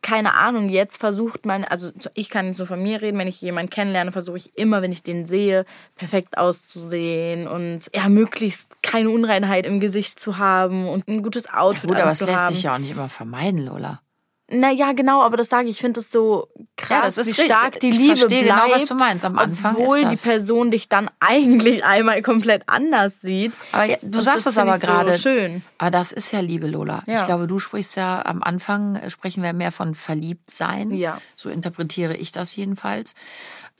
keine 0.00 0.34
Ahnung, 0.34 0.68
jetzt 0.68 0.98
versucht 0.98 1.44
man, 1.44 1.64
also 1.64 1.90
ich 2.14 2.30
kann 2.30 2.48
nicht 2.48 2.56
so 2.56 2.66
von 2.66 2.82
mir 2.82 3.02
reden, 3.02 3.18
wenn 3.18 3.28
ich 3.28 3.40
jemanden 3.40 3.70
kennenlerne, 3.70 4.12
versuche 4.12 4.38
ich 4.38 4.56
immer, 4.56 4.80
wenn 4.80 4.92
ich 4.92 5.02
den 5.02 5.26
sehe, 5.26 5.64
perfekt 5.96 6.38
auszusehen 6.38 7.48
und 7.48 7.90
ja, 7.92 8.08
möglichst 8.08 8.80
keine 8.82 9.10
Unreinheit 9.10 9.66
im 9.66 9.80
Gesicht 9.80 10.20
zu 10.20 10.38
haben 10.38 10.88
und 10.88 11.08
ein 11.08 11.22
gutes 11.22 11.52
Outfit 11.52 11.88
Gut, 11.88 11.96
aber 11.96 12.10
anzuhaben. 12.10 12.36
lässt 12.36 12.54
sich 12.54 12.62
ja 12.62 12.74
auch 12.74 12.78
nicht 12.78 12.92
immer 12.92 13.08
vermeiden, 13.08 13.66
Lola. 13.66 14.00
Naja, 14.50 14.92
genau, 14.92 15.20
aber 15.22 15.36
das 15.36 15.50
sage 15.50 15.64
ich. 15.68 15.72
Ich 15.72 15.80
finde 15.80 16.00
es 16.00 16.10
so 16.10 16.48
krass, 16.76 16.88
Ja, 16.90 17.02
das 17.02 17.18
ist 17.18 17.26
wie 17.26 17.30
richtig. 17.42 17.46
stark 17.46 17.80
die 17.80 17.88
Ich 17.90 17.98
Liebe 17.98 18.16
verstehe 18.16 18.44
bleibt. 18.44 18.62
genau, 18.62 18.74
was 18.74 18.86
du 18.86 18.94
meinst. 18.94 19.24
Am 19.26 19.38
Anfang 19.38 19.76
ist 19.76 19.80
obwohl 19.82 20.02
das. 20.02 20.22
die 20.22 20.28
Person 20.28 20.70
dich 20.70 20.88
dann 20.88 21.10
eigentlich 21.20 21.84
einmal 21.84 22.22
komplett 22.22 22.62
anders 22.66 23.20
sieht. 23.20 23.52
Aber 23.72 23.84
ja, 23.84 23.96
du 24.00 24.18
Und 24.18 24.24
sagst 24.24 24.46
das 24.46 24.54
es 24.54 24.58
aber 24.58 24.76
ich 24.76 24.80
so 24.80 24.86
gerade. 24.86 25.18
schön. 25.18 25.62
Aber 25.76 25.90
das 25.90 26.12
ist 26.12 26.32
ja 26.32 26.40
Liebe, 26.40 26.66
Lola. 26.66 27.02
Ich 27.06 27.12
Ja. 27.12 27.26
glaube, 27.26 27.46
du 27.46 27.58
sprichst 27.58 27.96
ja 27.96 28.24
am 28.24 28.42
Anfang, 28.42 28.96
äh, 28.96 29.10
sprechen 29.10 29.42
wir 29.42 29.52
mehr 29.52 29.70
von 29.70 29.94
verliebt 29.94 30.50
sein. 30.50 30.92
Ja. 30.92 31.20
So 31.36 31.50
interpretiere 31.50 32.16
ich 32.16 32.32
das 32.32 32.56
jedenfalls. 32.56 33.14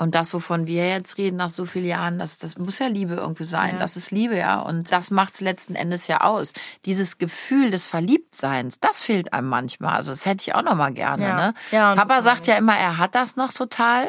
Und 0.01 0.15
das, 0.15 0.33
wovon 0.33 0.69
wir 0.69 0.89
jetzt 0.89 1.19
reden 1.19 1.37
nach 1.37 1.49
so 1.49 1.65
vielen 1.65 1.87
Jahren, 1.87 2.21
das, 2.21 2.39
das 2.39 2.57
muss 2.57 2.79
ja 2.79 2.87
Liebe 2.87 3.15
irgendwie 3.15 3.43
sein. 3.43 3.73
Ja. 3.73 3.79
Das 3.81 3.97
ist 3.97 4.13
Liebe, 4.13 4.37
ja. 4.37 4.61
Und 4.61 4.93
das 4.93 5.11
macht's 5.11 5.41
letzten 5.41 5.75
Endes 5.75 6.07
ja 6.07 6.21
aus. 6.21 6.53
Dieses 6.85 7.19
Gefühl 7.19 7.73
des 7.73 7.89
Verliebtseins, 7.89 8.79
das 8.79 9.03
fehlt 9.03 9.33
einem 9.33 9.49
manchmal. 9.49 9.97
Also 9.97 10.13
das 10.13 10.25
hätte 10.25 10.43
ich 10.43 10.55
auch 10.55 10.63
noch 10.63 10.77
mal 10.77 10.93
gerne. 10.93 11.25
Ja. 11.25 11.37
Ne? 11.37 11.55
Ja, 11.73 11.95
Papa 11.97 12.23
sagt 12.23 12.47
ja 12.47 12.57
immer, 12.57 12.77
er 12.79 12.99
hat 12.99 13.17
das 13.17 13.35
noch 13.35 13.53
total. 13.53 14.09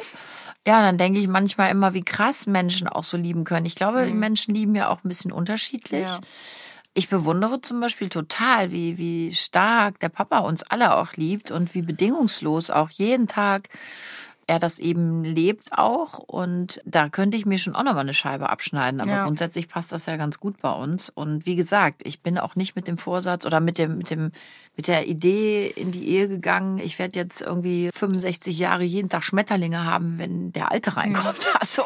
Ja, 0.68 0.82
dann 0.82 1.00
denke 1.00 1.20
ich 1.20 1.28
manchmal 1.28 1.72
immer, 1.72 1.96
wie 1.96 2.04
krass 2.04 2.46
Menschen 2.46 2.88
auch 2.88 3.04
so 3.04 3.18
lieben 3.18 3.44
können. 3.44 3.66
Ich 3.66 3.76
glaube, 3.76 4.06
die 4.06 4.14
Menschen 4.14 4.54
lieben 4.54 4.76
ja 4.76 4.90
auch 4.90 5.04
ein 5.04 5.08
bisschen 5.08 5.32
unterschiedlich. 5.32 6.08
Mhm. 6.08 6.26
Ich 6.94 7.10
bewundere 7.10 7.62
zum 7.62 7.80
Beispiel 7.80 8.10
total, 8.10 8.72
wie, 8.72 9.00
wie 9.00 9.34
stark 9.34 10.00
der 10.00 10.10
Papa 10.10 10.40
uns 10.40 10.62
alle 10.64 10.96
auch 10.96 11.14
liebt 11.14 11.50
und 11.50 11.74
wie 11.74 11.82
bedingungslos 11.82 12.70
auch 12.70 12.92
jeden 12.92 13.26
Tag 13.26 13.70
er 14.50 14.60
das 14.60 14.80
eben 14.80 15.24
lebt 15.24 15.78
auch. 15.78 16.20
Und 16.20 16.82
da 16.86 17.08
könnte 17.10 17.38
ich 17.38 17.46
mir 17.46 17.58
schon 17.60 17.76
auch 17.76 17.84
nochmal 17.84 18.02
eine 18.02 18.14
Scheibe 18.14 18.50
abschneiden. 18.50 19.00
Aber 19.00 19.12
Ja. 19.12 19.24
grundsätzlich 19.26 19.68
passt 19.70 19.92
das 19.92 20.06
ja 20.08 20.18
ganz 20.18 20.40
gut 20.40 20.60
bei 20.62 20.72
uns. 20.72 21.10
Und 21.10 21.46
wie 21.46 21.56
gesagt, 21.56 22.02
ich 22.06 22.22
bin 22.22 22.38
auch 22.38 22.56
nicht 22.56 22.76
mit 22.76 22.88
dem 22.88 22.98
Vorsatz 22.98 23.46
oder 23.46 23.60
mit 23.60 23.78
dem, 23.78 23.98
mit 23.98 24.10
dem, 24.10 24.32
mit 24.76 24.88
der 24.88 25.08
Idee 25.08 25.68
in 25.68 25.92
die 25.92 26.08
Ehe 26.10 26.28
gegangen. 26.28 26.80
Ich 26.80 27.00
werde 27.00 27.20
jetzt 27.20 27.42
irgendwie 27.42 27.90
65 27.94 28.58
Jahre 28.60 28.84
jeden 28.84 29.10
Tag 29.10 29.24
Schmetterlinge 29.24 29.86
haben, 29.86 30.18
wenn 30.18 30.52
der 30.52 30.72
Alte 30.72 30.98
reinkommt. 30.98 31.46
Also, 31.60 31.84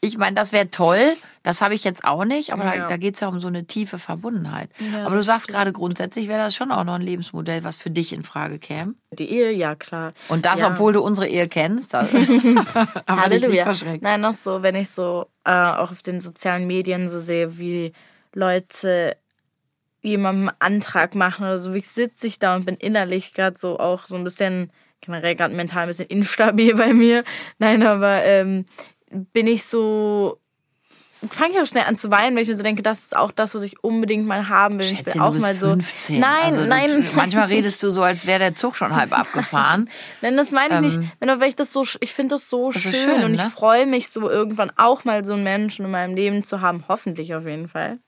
ich 0.00 0.18
meine, 0.18 0.34
das 0.36 0.52
wäre 0.52 0.70
toll. 0.70 1.00
Das 1.42 1.60
habe 1.60 1.74
ich 1.74 1.82
jetzt 1.84 2.04
auch 2.04 2.24
nicht, 2.24 2.52
aber 2.52 2.64
da, 2.64 2.74
Ja. 2.74 2.86
da 2.88 2.96
geht 2.96 3.14
es 3.14 3.20
ja 3.20 3.28
um 3.28 3.38
so 3.40 3.48
eine 3.48 3.66
tiefe 3.66 3.98
Verbundenheit. 3.98 4.68
Ja, 4.94 5.04
aber 5.06 5.16
du 5.16 5.22
sagst 5.22 5.48
gerade 5.48 5.72
grundsätzlich 5.72 6.28
wäre 6.28 6.38
das 6.40 6.54
schon 6.54 6.70
auch 6.72 6.84
noch 6.84 6.94
ein 6.94 7.02
Lebensmodell, 7.02 7.62
was 7.64 7.76
für 7.76 7.90
dich 7.90 8.12
in 8.12 8.22
Frage 8.22 8.58
käme. 8.58 8.94
Die 9.12 9.28
Ehe, 9.30 9.52
ja 9.52 9.74
klar. 9.74 10.12
Und 10.28 10.44
das, 10.46 10.60
ja. 10.60 10.68
obwohl 10.70 10.92
du 10.92 11.00
unsere 11.02 11.26
Ehe 11.28 11.48
kennst. 11.48 11.94
Das, 11.94 12.05
aber 13.06 13.22
Halleluja. 13.22 13.64
verschreckt. 13.64 14.02
Nein, 14.02 14.20
noch 14.20 14.32
so, 14.32 14.62
wenn 14.62 14.74
ich 14.74 14.90
so 14.90 15.26
äh, 15.44 15.50
auch 15.50 15.90
auf 15.90 16.02
den 16.02 16.20
sozialen 16.20 16.66
Medien 16.66 17.08
so 17.08 17.20
sehe, 17.20 17.58
wie 17.58 17.92
Leute 18.34 19.16
jemandem 20.02 20.48
einen 20.48 20.76
Antrag 20.76 21.14
machen 21.14 21.44
oder 21.44 21.58
so, 21.58 21.74
wie 21.74 21.80
sitze 21.80 22.26
ich 22.26 22.38
da 22.38 22.56
und 22.56 22.64
bin 22.64 22.76
innerlich 22.76 23.34
gerade 23.34 23.58
so 23.58 23.78
auch 23.78 24.06
so 24.06 24.16
ein 24.16 24.24
bisschen, 24.24 24.70
generell 25.00 25.34
gerade 25.34 25.54
mental 25.54 25.82
ein 25.82 25.88
bisschen 25.88 26.08
instabil 26.08 26.74
bei 26.76 26.92
mir. 26.92 27.24
Nein, 27.58 27.82
aber 27.82 28.24
ähm, 28.24 28.66
bin 29.10 29.46
ich 29.46 29.64
so, 29.64 30.40
fange 31.34 31.52
ich 31.54 31.60
auch 31.60 31.66
schnell 31.66 31.84
an 31.84 31.96
zu 31.96 32.10
weinen, 32.10 32.34
weil 32.36 32.42
ich 32.42 32.48
mir 32.48 32.56
so 32.56 32.62
denke, 32.62 32.82
das 32.82 32.98
ist 33.00 33.16
auch 33.16 33.30
das, 33.30 33.54
was 33.54 33.62
ich 33.62 33.82
unbedingt 33.84 34.26
mal 34.26 34.48
haben 34.48 34.74
will. 34.78 34.86
ich 34.86 34.96
Schätze, 34.96 35.14
will 35.14 35.20
auch 35.22 35.26
du 35.28 35.32
bist 35.34 35.46
mal 35.46 35.54
so. 35.54 35.66
15. 35.68 36.20
Nein, 36.20 36.30
also, 36.44 36.60
du- 36.62 36.66
nein. 36.68 37.06
Manchmal 37.14 37.46
redest 37.48 37.82
du 37.82 37.90
so, 37.90 38.02
als 38.02 38.26
wäre 38.26 38.38
der 38.38 38.54
Zug 38.54 38.76
schon 38.76 38.94
halb 38.94 39.16
abgefahren. 39.18 39.88
Nein, 40.22 40.36
das 40.36 40.50
meine 40.50 40.74
ich 40.74 40.94
Ähm, 40.94 41.00
nicht. 41.00 41.12
Nein, 41.20 41.30
aber 41.30 41.46
ich 41.46 41.56
das 41.56 41.72
so, 41.72 41.84
ich 42.00 42.12
finde 42.12 42.34
das 42.36 42.48
so 42.50 42.70
Das 42.72 42.82
schön, 42.82 42.92
schön, 42.92 43.24
und 43.24 43.34
ich 43.34 43.40
ne? 43.42 43.50
freue 43.54 43.86
mich 43.86 44.08
so 44.10 44.28
irgendwann 44.30 44.70
auch 44.76 45.04
mal 45.04 45.24
so 45.24 45.32
einen 45.34 45.44
Menschen 45.44 45.84
in 45.84 45.90
meinem 45.90 46.14
Leben 46.14 46.44
zu 46.44 46.60
haben, 46.60 46.84
hoffentlich 46.88 47.34
auf 47.34 47.46
jeden 47.46 47.68
Fall, 47.68 47.98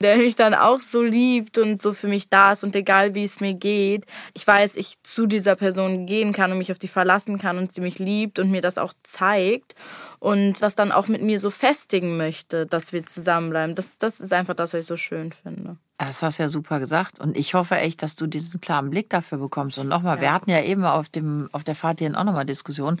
der 0.00 0.16
mich 0.16 0.36
dann 0.36 0.54
auch 0.54 0.80
so 0.80 1.02
liebt 1.02 1.58
und 1.58 1.82
so 1.82 1.92
für 1.92 2.08
mich 2.08 2.28
da 2.28 2.52
ist 2.52 2.64
und 2.64 2.74
egal 2.76 3.14
wie 3.14 3.24
es 3.24 3.40
mir 3.40 3.54
geht, 3.54 4.06
ich 4.34 4.46
weiß, 4.46 4.76
ich 4.76 5.02
zu 5.02 5.26
dieser 5.26 5.56
Person 5.56 6.06
gehen 6.06 6.32
kann 6.32 6.52
und 6.52 6.58
mich 6.58 6.72
auf 6.72 6.78
die 6.78 6.88
verlassen 6.88 7.38
kann 7.38 7.58
und 7.58 7.72
sie 7.72 7.80
mich 7.80 7.98
liebt 7.98 8.38
und 8.38 8.50
mir 8.50 8.60
das 8.60 8.78
auch 8.78 8.92
zeigt 9.02 9.74
und 10.18 10.62
das 10.62 10.74
dann 10.74 10.92
auch 10.92 11.08
mit 11.08 11.22
mir 11.22 11.40
so 11.40 11.50
festigen 11.50 12.16
möchte, 12.16 12.66
dass 12.66 12.92
wir 12.92 13.04
zusammenbleiben. 13.04 13.74
Das, 13.74 13.96
das 13.98 14.20
ist 14.20 14.32
einfach 14.32 14.54
das, 14.54 14.74
was 14.74 14.80
ich 14.80 14.86
so 14.86 14.96
schön 14.96 15.32
finde. 15.32 15.76
Das 15.98 16.22
hast 16.22 16.38
du 16.38 16.44
ja 16.44 16.48
super 16.48 16.78
gesagt. 16.78 17.18
Und 17.18 17.36
ich 17.36 17.54
hoffe 17.54 17.76
echt, 17.76 18.02
dass 18.04 18.14
du 18.14 18.28
diesen 18.28 18.60
klaren 18.60 18.88
Blick 18.88 19.10
dafür 19.10 19.38
bekommst. 19.38 19.78
Und 19.78 19.88
nochmal, 19.88 20.20
wir 20.20 20.32
hatten 20.32 20.48
ja 20.48 20.62
eben 20.62 20.84
auf, 20.84 21.08
dem, 21.08 21.48
auf 21.50 21.64
der 21.64 21.74
Fahrt 21.74 21.98
hierhin 21.98 22.14
auch 22.14 22.22
nochmal 22.22 22.46
Diskussion. 22.46 23.00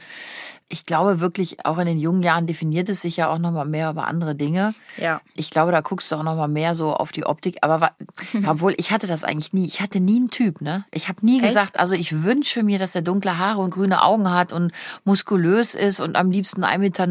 Ich 0.68 0.84
glaube 0.84 1.20
wirklich, 1.20 1.64
auch 1.64 1.78
in 1.78 1.86
den 1.86 1.98
jungen 1.98 2.24
Jahren 2.24 2.48
definiert 2.48 2.88
es 2.88 3.00
sich 3.00 3.16
ja 3.16 3.30
auch 3.30 3.38
nochmal 3.38 3.66
mehr 3.66 3.90
über 3.90 4.08
andere 4.08 4.34
Dinge. 4.34 4.74
Ja. 4.96 5.20
Ich 5.34 5.50
glaube, 5.50 5.70
da 5.70 5.80
guckst 5.80 6.10
du 6.10 6.16
auch 6.16 6.24
nochmal 6.24 6.48
mehr 6.48 6.74
so 6.74 6.92
auf 6.92 7.12
die 7.12 7.24
Optik. 7.24 7.58
Aber 7.62 7.92
obwohl, 8.46 8.74
ich 8.76 8.90
hatte 8.90 9.06
das 9.06 9.22
eigentlich 9.22 9.52
nie. 9.52 9.66
Ich 9.66 9.80
hatte 9.80 10.00
nie 10.00 10.16
einen 10.16 10.30
Typ, 10.30 10.60
ne? 10.60 10.84
Ich 10.90 11.08
habe 11.08 11.24
nie 11.24 11.40
gesagt, 11.40 11.78
also 11.78 11.94
ich 11.94 12.24
wünsche 12.24 12.64
mir, 12.64 12.80
dass 12.80 12.96
er 12.96 13.02
dunkle 13.02 13.38
Haare 13.38 13.60
und 13.60 13.70
grüne 13.70 14.02
Augen 14.02 14.28
hat 14.28 14.52
und 14.52 14.72
muskulös 15.04 15.76
ist 15.76 16.00
und 16.00 16.16
am 16.16 16.32
liebsten 16.32 16.64
1,90 16.64 16.78
Meter. 16.78 17.06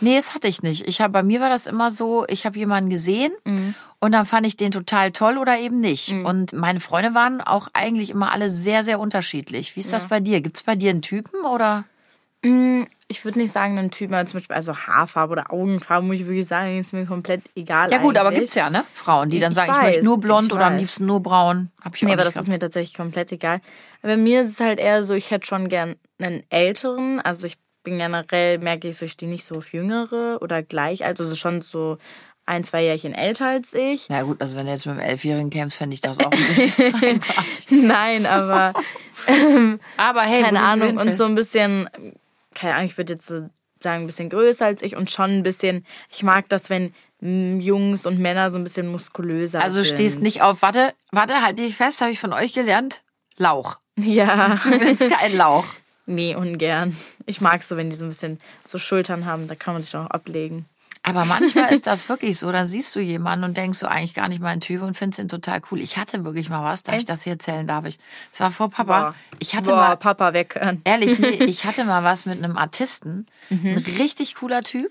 Nee, 0.00 0.14
das 0.14 0.36
hatte 0.36 0.46
ich 0.46 0.62
nicht. 0.62 0.86
Ich 0.86 1.00
hab, 1.00 1.12
bei 1.12 1.24
mir 1.24 1.40
war 1.40 1.50
das 1.50 1.66
immer 1.66 1.90
so, 1.90 2.24
ich 2.28 2.46
habe 2.46 2.56
jemanden 2.56 2.90
gesehen 2.90 3.32
und 4.00 4.12
dann 4.12 4.24
fand 4.24 4.46
ich 4.46 4.56
den 4.56 4.70
total 4.70 5.12
toll 5.12 5.38
oder 5.38 5.58
eben 5.58 5.80
nicht. 5.80 6.12
Und 6.12 6.52
meine 6.52 6.80
Freunde 6.80 7.14
waren 7.14 7.40
auch 7.40 7.68
eigentlich 7.72 8.10
immer 8.10 8.32
alle 8.32 8.48
sehr, 8.48 8.84
sehr 8.84 9.00
unterschiedlich. 9.00 9.76
Wie 9.76 9.80
ist 9.80 9.92
das 9.92 10.08
bei 10.08 10.20
dir? 10.20 10.40
Gibt 10.40 10.56
es 10.56 10.62
bei 10.62 10.74
dir 10.74 10.90
einen 10.90 11.02
Typen 11.02 11.44
oder? 11.44 11.84
ich 13.08 13.24
würde 13.24 13.38
nicht 13.38 13.52
sagen, 13.52 13.78
einen 13.78 13.90
Typen, 13.90 14.14
also 14.14 14.32
zum 14.32 14.40
Beispiel 14.40 14.56
also 14.56 14.76
Haarfarbe 14.76 15.32
oder 15.32 15.52
Augenfarbe, 15.52 16.06
muss 16.06 16.16
ich 16.16 16.26
wirklich 16.26 16.46
sagen, 16.46 16.78
ist 16.78 16.92
mir 16.92 17.06
komplett 17.06 17.42
egal. 17.54 17.90
Ja 17.90 17.98
gut, 17.98 18.08
eigentlich. 18.08 18.20
aber 18.20 18.32
gibt's 18.32 18.54
ja, 18.54 18.68
ne? 18.68 18.84
Frauen, 18.92 19.30
die 19.30 19.40
dann 19.40 19.52
Ich 19.52 19.56
sagen, 19.56 19.70
ich 19.72 19.78
weiß, 19.78 19.84
möchte 19.84 20.04
nur 20.04 20.20
blond 20.20 20.48
ich 20.48 20.52
oder 20.52 20.66
am 20.66 20.76
liebsten 20.76 21.06
nur 21.06 21.22
braun. 21.22 21.70
Hab 21.82 21.96
ich 21.96 22.02
Nee, 22.02 22.12
aber 22.12 22.24
das 22.24 22.34
gehabt. 22.34 22.48
ist 22.48 22.52
mir 22.52 22.58
tatsächlich 22.58 22.94
komplett 22.94 23.32
egal. 23.32 23.60
Bei 24.02 24.16
mir 24.18 24.42
ist 24.42 24.50
es 24.50 24.60
halt 24.60 24.78
eher 24.78 25.04
so, 25.04 25.14
ich 25.14 25.30
hätte 25.30 25.46
schon 25.46 25.68
gern 25.68 25.96
einen 26.18 26.42
älteren. 26.50 27.20
Also 27.20 27.46
ich 27.46 27.56
bin 27.82 27.98
generell, 27.98 28.58
merke 28.58 28.88
ich 28.88 28.98
so, 28.98 29.06
ich 29.06 29.12
stehe 29.12 29.30
nicht 29.30 29.44
so 29.46 29.56
auf 29.56 29.72
jüngere 29.72 30.42
oder 30.42 30.62
gleich. 30.62 31.04
Also 31.04 31.26
so 31.26 31.34
schon 31.34 31.62
so 31.62 31.98
ein, 32.46 32.64
zwei 32.64 32.82
Jährchen 32.82 33.14
älter 33.14 33.46
als 33.46 33.72
ich. 33.74 34.08
Ja 34.08 34.22
gut, 34.22 34.40
also 34.40 34.56
wenn 34.56 34.66
du 34.66 34.72
jetzt 34.72 34.86
mit 34.86 34.98
einem 34.98 35.08
Elfjährigen 35.08 35.50
kämst, 35.50 35.78
fände 35.78 35.94
ich 35.94 36.00
das 36.00 36.18
auch 36.20 36.30
ein 36.30 36.38
bisschen. 36.38 37.22
Nein, 37.70 38.26
aber 38.26 38.72
Aber 39.96 40.22
hey, 40.22 40.42
keine 40.42 40.60
Ahnung. 40.60 40.98
Und 40.98 41.16
so 41.16 41.24
ein 41.24 41.34
bisschen, 41.34 41.88
keine 42.54 42.74
Ahnung, 42.74 42.86
ich 42.86 42.96
würde 42.96 43.14
jetzt 43.14 43.26
so 43.26 43.48
sagen, 43.82 44.04
ein 44.04 44.06
bisschen 44.06 44.30
größer 44.30 44.66
als 44.66 44.82
ich 44.82 44.96
und 44.96 45.10
schon 45.10 45.30
ein 45.30 45.42
bisschen, 45.42 45.84
ich 46.10 46.22
mag 46.22 46.48
das, 46.48 46.70
wenn 46.70 46.94
Jungs 47.20 48.06
und 48.06 48.18
Männer 48.18 48.50
so 48.50 48.58
ein 48.58 48.64
bisschen 48.64 48.86
muskulöser 48.88 49.62
Also 49.62 49.78
du 49.78 49.84
sind. 49.84 49.94
stehst 49.94 50.20
nicht 50.20 50.42
auf, 50.42 50.62
warte, 50.62 50.90
warte, 51.10 51.42
halt 51.42 51.58
dich 51.58 51.74
fest, 51.74 52.00
habe 52.00 52.10
ich 52.10 52.20
von 52.20 52.32
euch 52.32 52.52
gelernt. 52.52 53.02
Lauch. 53.38 53.78
Ja. 53.96 54.58
Du 54.64 54.80
willst 54.80 55.08
keinen 55.08 55.36
Lauch. 55.36 55.64
Nee, 56.06 56.34
ungern. 56.34 56.96
Ich 57.24 57.40
mag 57.40 57.62
so, 57.62 57.76
wenn 57.78 57.88
die 57.88 57.96
so 57.96 58.04
ein 58.04 58.10
bisschen 58.10 58.40
so 58.66 58.78
Schultern 58.78 59.24
haben, 59.24 59.48
da 59.48 59.54
kann 59.54 59.72
man 59.74 59.82
sich 59.82 59.92
doch 59.92 60.04
auch 60.04 60.10
ablegen. 60.10 60.66
Aber 61.04 61.26
manchmal 61.26 61.70
ist 61.70 61.86
das 61.86 62.08
wirklich 62.08 62.38
so, 62.38 62.50
da 62.50 62.64
siehst 62.64 62.96
du 62.96 63.00
jemanden 63.00 63.44
und 63.44 63.56
denkst 63.56 63.78
du 63.80 63.86
eigentlich 63.86 64.14
gar 64.14 64.28
nicht 64.28 64.40
mein 64.40 64.60
Typ 64.60 64.82
und 64.82 64.96
findest 64.96 65.20
ihn 65.20 65.28
total 65.28 65.60
cool. 65.70 65.80
Ich 65.80 65.98
hatte 65.98 66.24
wirklich 66.24 66.48
mal 66.48 66.64
was, 66.64 66.82
darf 66.82 66.96
ich 66.96 67.04
das 67.04 67.24
hier 67.24 67.34
erzählen, 67.34 67.66
darf 67.66 67.84
ich? 67.84 67.98
Es 68.32 68.40
war 68.40 68.50
vor 68.50 68.70
Papa. 68.70 69.00
Boah. 69.00 69.14
Ich 69.38 69.54
hatte 69.54 69.70
Boah, 69.70 69.76
mal, 69.76 69.96
Papa 69.96 70.32
weghören. 70.32 70.80
ehrlich, 70.84 71.18
nee, 71.18 71.44
ich 71.44 71.66
hatte 71.66 71.84
mal 71.84 72.02
was 72.02 72.24
mit 72.26 72.42
einem 72.42 72.56
Artisten. 72.56 73.26
Ein 73.50 73.84
richtig 73.98 74.34
cooler 74.36 74.62
Typ. 74.62 74.90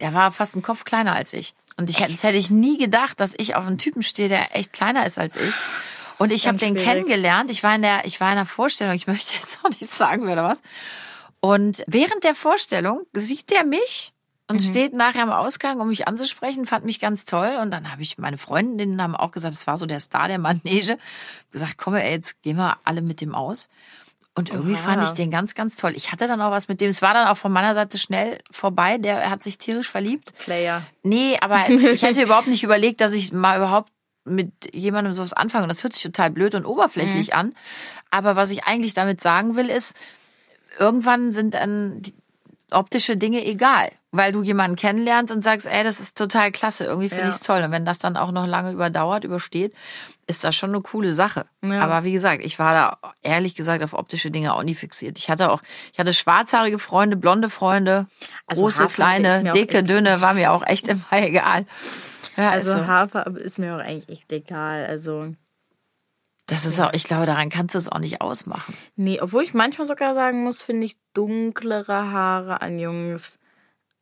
Der 0.00 0.14
war 0.14 0.30
fast 0.30 0.54
einen 0.54 0.62
Kopf 0.62 0.84
kleiner 0.84 1.14
als 1.14 1.32
ich. 1.32 1.54
Und 1.76 1.90
ich 1.90 1.98
hätte, 1.98 2.12
das 2.12 2.22
hätte 2.22 2.38
ich 2.38 2.50
nie 2.50 2.78
gedacht, 2.78 3.18
dass 3.18 3.34
ich 3.36 3.56
auf 3.56 3.66
einen 3.66 3.78
Typen 3.78 4.02
stehe, 4.02 4.28
der 4.28 4.56
echt 4.56 4.72
kleiner 4.72 5.04
ist 5.04 5.18
als 5.18 5.34
ich. 5.34 5.56
Und 6.18 6.32
ich 6.32 6.46
habe 6.46 6.58
den 6.58 6.76
kennengelernt. 6.76 7.50
Ich 7.50 7.64
war 7.64 7.74
in 7.74 7.82
der, 7.82 8.04
ich 8.04 8.20
war 8.20 8.30
in 8.30 8.36
der 8.36 8.46
Vorstellung. 8.46 8.94
Ich 8.94 9.06
möchte 9.06 9.34
jetzt 9.34 9.58
auch 9.64 9.70
nicht 9.70 9.90
sagen, 9.90 10.26
wer 10.26 10.34
oder 10.34 10.44
was. 10.44 10.60
Und 11.40 11.82
während 11.86 12.22
der 12.22 12.34
Vorstellung 12.34 13.04
sieht 13.12 13.50
der 13.50 13.64
mich 13.64 14.13
und 14.50 14.60
steht 14.60 14.92
nachher 14.92 15.22
am 15.22 15.30
Ausgang, 15.32 15.80
um 15.80 15.88
mich 15.88 16.06
anzusprechen, 16.06 16.66
fand 16.66 16.84
mich 16.84 17.00
ganz 17.00 17.24
toll. 17.24 17.56
Und 17.62 17.70
dann 17.70 17.90
habe 17.90 18.02
ich, 18.02 18.18
meine 18.18 18.36
Freundinnen 18.38 19.00
haben 19.02 19.16
auch 19.16 19.30
gesagt, 19.32 19.54
es 19.54 19.66
war 19.66 19.76
so 19.76 19.86
der 19.86 20.00
Star 20.00 20.28
der 20.28 20.38
Manege. 20.38 20.98
gesagt, 21.50 21.78
komm, 21.78 21.94
ey, 21.94 22.10
jetzt 22.12 22.42
gehen 22.42 22.56
wir 22.56 22.76
alle 22.84 23.00
mit 23.02 23.20
dem 23.20 23.34
aus. 23.34 23.68
Und 24.36 24.50
irgendwie 24.50 24.72
Oha. 24.74 24.80
fand 24.80 25.04
ich 25.04 25.12
den 25.12 25.30
ganz, 25.30 25.54
ganz 25.54 25.76
toll. 25.76 25.92
Ich 25.94 26.10
hatte 26.10 26.26
dann 26.26 26.42
auch 26.42 26.50
was 26.50 26.66
mit 26.68 26.80
dem. 26.80 26.90
Es 26.90 27.02
war 27.02 27.14
dann 27.14 27.28
auch 27.28 27.36
von 27.36 27.52
meiner 27.52 27.72
Seite 27.74 27.98
schnell 27.98 28.38
vorbei. 28.50 28.98
Der 28.98 29.30
hat 29.30 29.42
sich 29.44 29.58
tierisch 29.58 29.88
verliebt. 29.88 30.34
Player. 30.40 30.82
Nee, 31.04 31.38
aber 31.40 31.68
ich 31.70 32.02
hätte 32.02 32.22
überhaupt 32.24 32.48
nicht 32.48 32.64
überlegt, 32.64 33.00
dass 33.00 33.12
ich 33.12 33.32
mal 33.32 33.56
überhaupt 33.58 33.92
mit 34.24 34.50
jemandem 34.74 35.12
sowas 35.12 35.34
anfange. 35.34 35.64
Und 35.64 35.68
das 35.68 35.84
hört 35.84 35.92
sich 35.92 36.02
total 36.02 36.30
blöd 36.30 36.54
und 36.56 36.66
oberflächlich 36.66 37.28
Mhm. 37.28 37.34
an. 37.38 37.54
Aber 38.10 38.34
was 38.36 38.50
ich 38.50 38.64
eigentlich 38.64 38.92
damit 38.94 39.20
sagen 39.20 39.54
will, 39.54 39.70
ist, 39.70 39.96
irgendwann 40.80 41.30
sind 41.32 41.54
dann 41.54 42.02
die 42.02 42.14
optische 42.74 43.16
Dinge 43.16 43.44
egal. 43.44 43.88
Weil 44.16 44.30
du 44.30 44.42
jemanden 44.44 44.76
kennenlernst 44.76 45.34
und 45.34 45.42
sagst, 45.42 45.66
ey, 45.66 45.82
das 45.82 45.98
ist 45.98 46.16
total 46.16 46.52
klasse, 46.52 46.84
irgendwie 46.84 47.08
finde 47.08 47.24
Ja. 47.24 47.30
ich's 47.30 47.40
toll. 47.40 47.62
Und 47.62 47.72
wenn 47.72 47.84
das 47.84 47.98
dann 47.98 48.16
auch 48.16 48.30
noch 48.30 48.46
lange 48.46 48.70
überdauert, 48.70 49.24
übersteht, 49.24 49.74
ist 50.28 50.44
das 50.44 50.54
schon 50.54 50.70
eine 50.70 50.82
coole 50.82 51.12
Sache. 51.14 51.46
Ja. 51.64 51.80
Aber 51.80 52.04
wie 52.04 52.12
gesagt, 52.12 52.44
ich 52.44 52.60
war 52.60 52.74
da 52.74 53.12
ehrlich 53.22 53.56
gesagt 53.56 53.82
auf 53.82 53.92
optische 53.92 54.30
Dinge 54.30 54.54
auch 54.54 54.62
nie 54.62 54.76
fixiert. 54.76 55.18
Ich 55.18 55.30
hatte 55.30 55.50
auch, 55.50 55.62
ich 55.92 55.98
hatte 55.98 56.14
schwarzhaarige 56.14 56.78
Freunde, 56.78 57.16
blonde 57.16 57.50
Freunde, 57.50 58.06
Also 58.46 58.62
große, 58.62 58.84
Haarfarbe 58.84 58.94
kleine, 58.94 59.52
dicke, 59.52 59.82
dünne, 59.82 60.20
war 60.20 60.34
mir 60.34 60.52
auch 60.52 60.64
echt 60.64 60.86
immer 60.86 61.00
egal. 61.12 61.66
Ja, 62.36 62.50
Also 62.50 62.72
also, 62.72 62.86
Haarfarbe 62.86 63.40
ist 63.40 63.58
mir 63.58 63.74
auch 63.74 63.80
eigentlich 63.80 64.08
echt 64.08 64.30
egal. 64.32 64.86
Also, 64.86 65.34
das 66.46 66.66
ist 66.66 66.80
auch, 66.80 66.92
ich 66.92 67.04
glaube, 67.04 67.26
daran 67.26 67.48
kannst 67.48 67.74
du 67.74 67.78
es 67.78 67.88
auch 67.88 67.98
nicht 67.98 68.20
ausmachen. 68.20 68.74
nee, 68.96 69.20
obwohl 69.20 69.42
ich 69.42 69.54
manchmal 69.54 69.86
sogar 69.86 70.14
sagen 70.14 70.44
muss, 70.44 70.60
finde 70.60 70.86
ich 70.86 70.96
dunklere 71.14 72.10
Haare 72.10 72.60
an 72.60 72.78
Jungs 72.78 73.38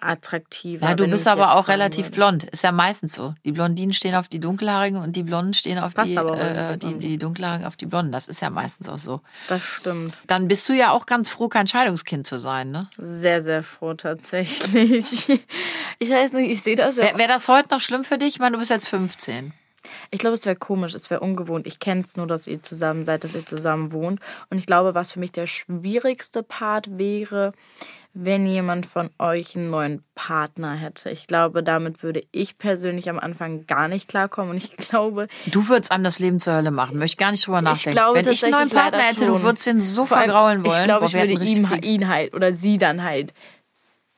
attraktiver. 0.03 0.89
Ja, 0.89 0.95
du 0.95 1.07
bist 1.07 1.29
aber 1.29 1.55
auch 1.55 1.69
relativ 1.69 2.07
würde. 2.07 2.17
blond. 2.17 2.45
Ist 2.45 2.65
ja 2.65 2.73
meistens 2.73 3.15
so. 3.15 3.35
Die 3.45 3.53
Blondinen 3.53 3.93
stehen 3.93 4.15
auf 4.15 4.29
die 4.29 4.41
Dunkelhaarigen 4.41 5.01
und 5.01 5.15
die 5.15 5.23
Blonden 5.23 5.55
stehen 5.55 5.79
auf 5.79 5.95
die, 5.95 6.15
äh, 6.15 6.77
die, 6.77 6.99
die 6.99 7.19
Dunkelhaarigen 7.19 7.67
auf 7.67 7.77
die 7.77 7.87
Blonden. 7.87 8.13
Das 8.13 8.29
ist 8.29 8.43
ja 8.43 8.51
meistens 8.51 8.89
auch 8.89 8.99
so. 8.99 9.21
Das 9.49 9.63
stimmt. 9.63 10.19
Dann 10.27 10.49
bist 10.49 10.69
du 10.69 10.73
ja 10.73 10.91
auch 10.91 11.07
ganz 11.07 11.31
froh, 11.31 11.49
kein 11.49 11.67
Scheidungskind 11.67 12.27
zu 12.27 12.39
sein, 12.39 12.71
ne? 12.71 12.89
Sehr, 12.99 13.43
sehr 13.43 13.63
froh 13.63 13.95
tatsächlich. 13.95 15.29
Ich 15.99 16.11
weiß 16.11 16.33
nicht, 16.33 16.51
ich 16.51 16.63
sehe 16.63 16.75
das 16.75 16.97
ja. 16.97 17.05
Wäre 17.05 17.19
wär 17.19 17.29
das 17.29 17.47
heute 17.47 17.69
noch 17.71 17.81
schlimm 17.81 18.03
für 18.03 18.19
dich? 18.19 18.31
Ich 18.31 18.39
meine, 18.41 18.55
du 18.55 18.59
bist 18.59 18.71
jetzt 18.73 18.89
15. 18.89 19.53
Ich 20.11 20.19
glaube, 20.19 20.35
es 20.35 20.45
wäre 20.47 20.57
komisch, 20.57 20.95
es 20.95 21.11
wäre 21.11 21.21
ungewohnt. 21.21 21.67
Ich 21.67 21.79
kenne 21.81 22.03
es 22.07 22.17
nur, 22.17 22.27
dass 22.27 22.47
ihr 22.47 22.63
zusammen 22.63 23.05
seid, 23.05 23.25
dass 23.25 23.35
ihr 23.35 23.47
zusammen 23.47 23.93
wohnt. 23.93 24.21
Und 24.51 24.59
ich 24.59 24.67
glaube, 24.67 24.95
was 24.95 25.13
für 25.13 25.21
mich 25.21 25.33
der 25.33 25.47
schwierigste 25.47 26.43
Part 26.43 26.99
wäre, 26.99 27.53
wenn 28.15 28.47
jemand 28.47 28.85
von 28.85 29.09
euch 29.19 29.57
einen 29.57 29.71
neuen 29.71 30.05
Partner 30.15 30.75
hätte. 30.75 31.09
Ich 31.09 31.27
glaube, 31.27 31.63
damit 31.63 32.03
würde 32.03 32.23
ich 32.31 32.59
persönlich 32.59 33.09
am 33.09 33.19
Anfang 33.19 33.67
gar 33.67 33.89
nicht 33.89 34.07
klarkommen. 34.07 34.51
Und 34.51 34.57
ich 34.59 34.77
glaube, 34.77 35.29
Du 35.47 35.67
würdest 35.69 35.91
einem 35.93 36.05
das 36.05 36.19
Leben 36.19 36.39
zur 36.39 36.55
Hölle 36.55 36.71
machen. 36.71 36.99
Möchte 36.99 37.17
gar 37.17 37.31
nicht 37.31 37.47
drüber 37.47 37.63
nachdenken. 37.63 37.89
ich 37.91 37.95
glaube 37.97 38.19
Wenn 38.25 38.31
ich 38.33 38.43
einen 38.45 38.53
neuen 38.53 38.69
Partner 38.71 39.01
hätte, 39.01 39.25
du 39.25 39.33
schon. 39.37 39.43
würdest 39.43 39.67
den 39.67 39.81
so 39.81 40.05
vergraulen 40.05 40.63
wollen. 40.65 40.79
Ich 40.81 40.85
glaube, 40.85 41.07
ich 41.07 41.15
würde 41.15 41.33
ihm, 41.33 41.67
Krieg. 41.67 41.87
ihn 41.87 42.09
halt 42.09 42.35
oder 42.35 42.53
sie 42.53 42.77
dann 42.77 43.03
halt. 43.03 43.33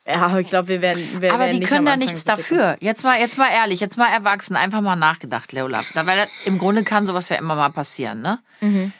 Ja, 0.07 0.17
aber 0.27 0.39
ich 0.39 0.47
glaube, 0.49 0.67
wir 0.67 0.81
werden. 0.81 1.01
Wir 1.19 1.33
Aber 1.33 1.45
werden 1.45 1.59
die 1.59 1.65
können 1.65 1.85
da 1.85 1.97
nichts 1.97 2.23
dafür. 2.25 2.75
Jetzt 2.79 3.03
mal, 3.03 3.19
jetzt 3.19 3.37
mal 3.39 3.49
ehrlich, 3.51 3.79
jetzt 3.79 3.97
mal 3.97 4.07
erwachsen, 4.11 4.55
einfach 4.55 4.81
mal 4.81 4.95
nachgedacht, 4.95 5.51
Leola. 5.51 5.83
Da- 5.95 6.05
Weil 6.05 6.27
im 6.45 6.57
Grunde 6.59 6.83
kann 6.83 7.07
sowas 7.07 7.29
ja 7.29 7.37
immer 7.37 7.55
mal 7.55 7.69
passieren, 7.69 8.21
ne? 8.21 8.39
Mhm. 8.61 8.93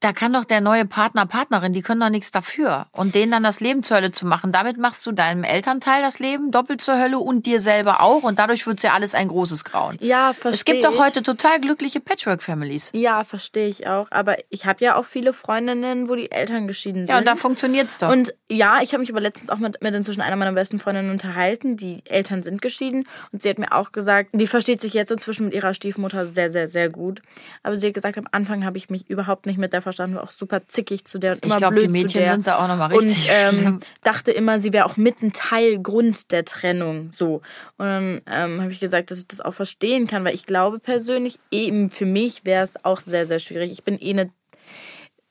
Da 0.00 0.14
kann 0.14 0.32
doch 0.32 0.46
der 0.46 0.62
neue 0.62 0.86
Partner, 0.86 1.26
Partnerin, 1.26 1.72
die 1.72 1.82
können 1.82 2.00
doch 2.00 2.08
nichts 2.08 2.30
dafür. 2.30 2.86
Und 2.92 3.14
denen 3.14 3.32
dann 3.32 3.42
das 3.42 3.60
Leben 3.60 3.82
zur 3.82 3.98
Hölle 3.98 4.10
zu 4.10 4.26
machen, 4.26 4.50
damit 4.50 4.78
machst 4.78 5.06
du 5.06 5.12
deinem 5.12 5.44
Elternteil 5.44 6.00
das 6.00 6.18
Leben 6.18 6.50
doppelt 6.50 6.80
zur 6.80 6.98
Hölle 6.98 7.18
und 7.18 7.44
dir 7.44 7.60
selber 7.60 8.00
auch. 8.00 8.22
Und 8.22 8.38
dadurch 8.38 8.66
wird's 8.66 8.82
ja 8.82 8.94
alles 8.94 9.14
ein 9.14 9.28
großes 9.28 9.64
Grauen. 9.64 9.98
Ja, 10.00 10.32
verstehe. 10.32 10.52
Es 10.52 10.64
gibt 10.64 10.84
doch 10.86 11.04
heute 11.04 11.22
total 11.22 11.60
glückliche 11.60 12.00
Patchwork-Families. 12.00 12.92
Ja, 12.94 13.24
verstehe 13.24 13.68
ich 13.68 13.88
auch. 13.88 14.06
Aber 14.10 14.38
ich 14.48 14.64
habe 14.64 14.82
ja 14.82 14.96
auch 14.96 15.04
viele 15.04 15.34
Freundinnen, 15.34 16.08
wo 16.08 16.14
die 16.14 16.30
Eltern 16.30 16.66
geschieden 16.66 17.02
sind. 17.02 17.10
Ja, 17.10 17.18
und 17.18 17.26
da 17.26 17.36
funktioniert's 17.36 17.98
doch. 17.98 18.10
Und 18.10 18.34
ja, 18.48 18.80
ich 18.80 18.94
habe 18.94 19.00
mich 19.02 19.10
aber 19.10 19.20
letztens 19.20 19.50
auch 19.50 19.58
mit, 19.58 19.82
mit 19.82 19.94
inzwischen 19.94 20.22
einer 20.22 20.36
meiner 20.36 20.52
besten 20.52 20.78
Freundinnen 20.78 21.10
unterhalten. 21.10 21.76
Die 21.76 22.02
Eltern 22.06 22.42
sind 22.42 22.62
geschieden. 22.62 23.06
Und 23.32 23.42
sie 23.42 23.50
hat 23.50 23.58
mir 23.58 23.72
auch 23.72 23.92
gesagt, 23.92 24.30
die 24.32 24.46
versteht 24.46 24.80
sich 24.80 24.94
jetzt 24.94 25.12
inzwischen 25.12 25.44
mit 25.44 25.54
ihrer 25.54 25.74
Stiefmutter 25.74 26.24
sehr, 26.24 26.50
sehr, 26.50 26.68
sehr 26.68 26.88
gut. 26.88 27.20
Aber 27.62 27.76
sie 27.76 27.88
hat 27.88 27.94
gesagt, 27.94 28.16
am 28.16 28.26
Anfang 28.32 28.64
habe 28.64 28.78
ich 28.78 28.88
mich 28.88 29.10
überhaupt 29.10 29.44
nicht 29.44 29.58
mit 29.58 29.74
der 29.74 29.82
verstanden, 29.90 30.16
war 30.16 30.24
auch 30.24 30.30
super 30.30 30.66
zickig 30.68 31.04
zu 31.04 31.18
der 31.18 31.32
und 31.32 31.44
immer 31.44 31.54
ich 31.54 31.58
glaube, 31.58 31.74
blöd 31.76 31.86
die 31.86 31.92
Mädchen 31.92 32.08
zu 32.08 32.18
der. 32.18 32.32
sind 32.32 32.46
da 32.46 32.58
auch 32.58 32.68
nochmal 32.68 32.88
richtig 32.94 33.30
und 33.52 33.64
ähm, 33.64 33.80
dachte 34.02 34.30
immer, 34.32 34.58
sie 34.60 34.72
wäre 34.72 34.86
auch 34.86 34.96
mit 34.96 35.22
ein 35.22 35.32
Teil 35.32 35.78
Grund 35.80 36.32
der 36.32 36.44
Trennung. 36.44 37.10
So. 37.14 37.42
Und 37.76 37.86
dann 37.86 38.20
ähm, 38.26 38.60
habe 38.60 38.72
ich 38.72 38.80
gesagt, 38.80 39.10
dass 39.10 39.18
ich 39.18 39.28
das 39.28 39.40
auch 39.40 39.54
verstehen 39.54 40.06
kann, 40.06 40.24
weil 40.24 40.34
ich 40.34 40.46
glaube 40.46 40.78
persönlich, 40.78 41.38
eben 41.50 41.90
für 41.90 42.06
mich 42.06 42.44
wäre 42.44 42.64
es 42.64 42.84
auch 42.84 43.00
sehr, 43.00 43.26
sehr 43.26 43.38
schwierig. 43.38 43.70
Ich 43.72 43.84
bin 43.84 43.98
eh 44.00 44.10
eine. 44.10 44.30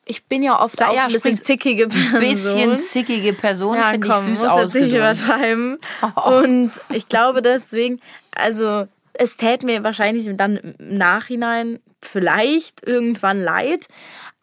Ich 0.06 0.26
bin 0.26 0.42
ja 0.42 0.60
oft 0.60 0.80
Ja, 0.80 0.90
auch 0.90 0.96
ja, 0.96 1.06
ein 1.06 1.14
bisschen 1.14 1.40
zickige 1.42 1.88
Person. 1.88 2.20
Bisschen 2.20 2.78
zickige 2.80 3.34
Person 3.34 3.76
ja, 3.76 3.92
finde 3.92 4.08
ich 4.08 4.14
süß 4.14 4.30
muss 4.30 4.44
ausgedrückt. 4.46 4.94
übertreiben. 4.94 5.78
Und 6.26 6.72
ich 6.90 7.08
glaube 7.10 7.44
deswegen, 7.44 8.00
also 8.36 8.88
es 9.14 9.38
täte 9.38 9.66
mir 9.66 9.84
wahrscheinlich 9.84 10.28
dann 10.36 10.58
im 10.58 10.98
Nachhinein 10.98 11.80
vielleicht 12.02 12.88
irgendwann 12.88 13.42
leid. 13.42 13.88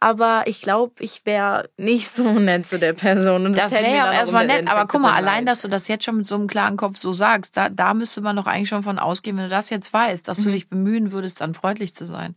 Aber 0.06 0.44
ich 0.46 0.62
glaube, 0.62 1.02
ich 1.02 1.26
wäre 1.26 1.68
nicht 1.76 2.08
so 2.08 2.22
nett 2.38 2.68
zu 2.68 2.78
der 2.78 2.92
Person. 2.92 3.44
Und 3.44 3.58
Das 3.58 3.72
täte 3.72 3.86
wäre 3.86 3.96
ja 3.96 4.08
auch 4.08 4.12
erstmal 4.12 4.46
nett, 4.46 4.70
aber 4.70 4.86
guck 4.86 5.00
mal, 5.00 5.14
allein, 5.14 5.46
dass 5.46 5.62
du 5.62 5.68
das 5.68 5.88
jetzt 5.88 6.04
schon 6.04 6.18
mit 6.18 6.26
so 6.28 6.36
einem 6.36 6.46
klaren 6.46 6.76
Kopf 6.76 6.96
so 6.96 7.12
sagst, 7.12 7.56
da, 7.56 7.70
da 7.70 7.92
müsste 7.92 8.20
man 8.20 8.36
doch 8.36 8.46
eigentlich 8.46 8.68
schon 8.68 8.84
von 8.84 9.00
ausgehen, 9.00 9.36
wenn 9.36 9.44
du 9.44 9.50
das 9.50 9.68
jetzt 9.68 9.92
weißt, 9.92 10.28
dass 10.28 10.44
du 10.44 10.50
dich 10.52 10.68
bemühen 10.68 11.10
würdest, 11.10 11.40
dann 11.40 11.54
freundlich 11.54 11.92
zu 11.92 12.06
sein. 12.06 12.36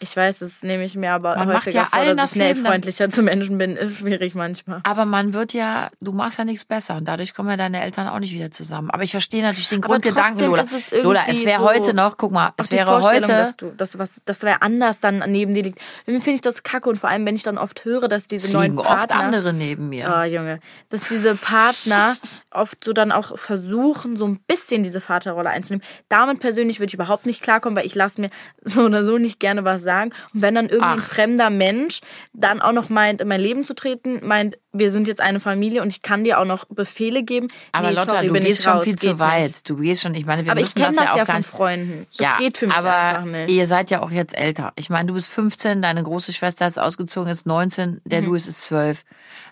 Ich 0.00 0.16
weiß, 0.16 0.40
das 0.40 0.62
nehme 0.62 0.84
ich 0.84 0.96
mir 0.96 1.12
aber 1.12 1.36
Man 1.36 1.48
macht 1.48 1.72
ja 1.72 1.84
vor, 1.86 1.98
allen 1.98 2.16
dass 2.16 2.32
das 2.32 2.36
ich 2.36 2.42
Leben 2.42 2.66
freundlicher 2.66 3.08
zu 3.10 3.22
Menschen 3.22 3.56
bin. 3.58 3.76
Ist 3.76 3.98
schwierig 3.98 4.34
manchmal. 4.34 4.80
Aber 4.82 5.04
man 5.06 5.32
wird 5.32 5.52
ja, 5.54 5.88
du 6.00 6.12
machst 6.12 6.38
ja 6.38 6.44
nichts 6.44 6.64
besser 6.64 6.96
und 6.96 7.06
dadurch 7.08 7.32
kommen 7.32 7.48
ja 7.48 7.56
deine 7.56 7.82
Eltern 7.82 8.08
auch 8.08 8.18
nicht 8.18 8.32
wieder 8.34 8.50
zusammen. 8.50 8.90
Aber 8.90 9.02
ich 9.02 9.12
verstehe 9.12 9.42
natürlich 9.42 9.68
den 9.68 9.78
Aber 9.82 9.94
Grundgedanken, 9.94 10.46
Lola. 10.46 10.62
es 10.62 10.90
Lola, 11.02 11.22
es 11.28 11.44
wäre 11.46 11.60
so- 11.62 11.68
heute 11.70 11.94
noch, 11.94 12.16
guck 12.16 12.32
mal, 12.32 12.52
es 12.58 12.70
wäre 12.70 13.02
heute, 13.02 13.20
dass 13.28 13.56
du, 13.56 13.70
dass 13.70 13.98
was, 13.98 14.20
das 14.24 14.42
wäre 14.42 14.60
anders 14.62 15.00
dann 15.00 15.22
neben 15.28 15.54
dir 15.54 15.62
liegt. 15.62 15.78
Irgendwie 16.06 16.22
finde 16.24 16.34
ich 16.36 16.40
das 16.42 16.62
kacke 16.64 16.90
und 16.90 16.98
vor 16.98 17.08
allem, 17.08 17.24
wenn 17.24 17.36
ich 17.36 17.42
dann 17.44 17.56
oft 17.56 17.84
höre, 17.84 18.08
dass 18.08 18.26
diese 18.26 18.48
es 18.48 18.52
neuen 18.52 18.76
Partner, 18.76 18.94
oft 18.94 19.12
andere 19.12 19.52
neben 19.54 19.88
mir. 19.88 20.12
Ah, 20.14 20.24
Junge. 20.24 20.60
Dass 20.90 21.08
diese 21.08 21.34
Partner 21.36 22.16
oft 22.50 22.82
so 22.84 22.92
dann 22.92 23.12
auch 23.12 23.38
versuchen, 23.38 24.16
so 24.16 24.26
ein 24.26 24.38
bisschen 24.46 24.82
diese 24.82 25.00
Vaterrolle 25.00 25.50
einzunehmen. 25.50 25.84
Damit 26.08 26.40
persönlich 26.40 26.78
würde 26.80 26.88
ich 26.88 26.94
überhaupt 26.94 27.26
nicht 27.26 27.42
klarkommen, 27.42 27.76
weil 27.76 27.86
ich 27.86 27.94
lasse 27.94 28.20
mir 28.20 28.30
so 28.62 28.82
oder 28.82 29.04
so 29.04 29.18
nicht 29.18 29.40
gerne 29.40 29.64
was 29.64 29.83
sagen. 29.84 30.10
Und 30.34 30.42
wenn 30.42 30.56
dann 30.56 30.68
irgendein 30.68 30.98
Ach. 30.98 31.04
fremder 31.04 31.50
Mensch 31.50 32.00
dann 32.32 32.60
auch 32.60 32.72
noch 32.72 32.88
meint, 32.88 33.20
in 33.20 33.28
mein 33.28 33.40
Leben 33.40 33.62
zu 33.64 33.74
treten, 33.76 34.26
meint, 34.26 34.58
wir 34.72 34.90
sind 34.90 35.06
jetzt 35.06 35.20
eine 35.20 35.38
Familie 35.38 35.82
und 35.82 35.88
ich 35.90 36.02
kann 36.02 36.24
dir 36.24 36.40
auch 36.40 36.44
noch 36.44 36.64
Befehle 36.64 37.22
geben. 37.22 37.46
Aber 37.70 37.88
nee, 37.90 37.94
Lotta, 37.94 38.14
sorry, 38.16 38.26
du 38.26 38.32
gehst 38.34 38.58
ich 38.58 38.64
schon 38.64 38.72
raus, 38.72 38.82
viel 38.84 38.96
zu 38.98 39.18
weit. 39.20 39.42
Nicht. 39.50 39.70
Du 39.70 39.76
gehst 39.76 40.02
schon, 40.02 40.14
ich 40.16 40.26
meine, 40.26 40.44
wir 40.44 40.50
Aber 40.50 40.60
ich 40.60 40.64
müssen 40.66 40.80
kenne 40.82 40.88
das 40.88 40.96
das 40.96 41.04
ja 41.04 41.16
ja 41.18 41.22
auch 41.22 41.26
gar 41.28 41.34
von 41.34 41.36
nicht. 41.36 41.50
Freunden. 41.50 42.06
Das 42.10 42.18
ja, 42.18 42.36
geht 42.38 42.56
für 42.58 42.66
mich 42.66 42.74
aber 42.76 42.92
einfach 42.92 43.24
nicht. 43.26 43.50
ihr 43.52 43.66
seid 43.68 43.90
ja 43.92 44.02
auch 44.02 44.10
jetzt 44.10 44.36
älter. 44.36 44.72
Ich 44.74 44.90
meine, 44.90 45.06
du 45.06 45.14
bist 45.14 45.28
15, 45.30 45.80
deine 45.82 46.02
große 46.02 46.32
Schwester 46.32 46.66
ist 46.66 46.78
ausgezogen, 46.80 47.30
ist 47.30 47.46
19, 47.46 48.00
der 48.04 48.22
Mhm. 48.22 48.26
Louis 48.28 48.48
ist 48.48 48.62
12. 48.62 49.04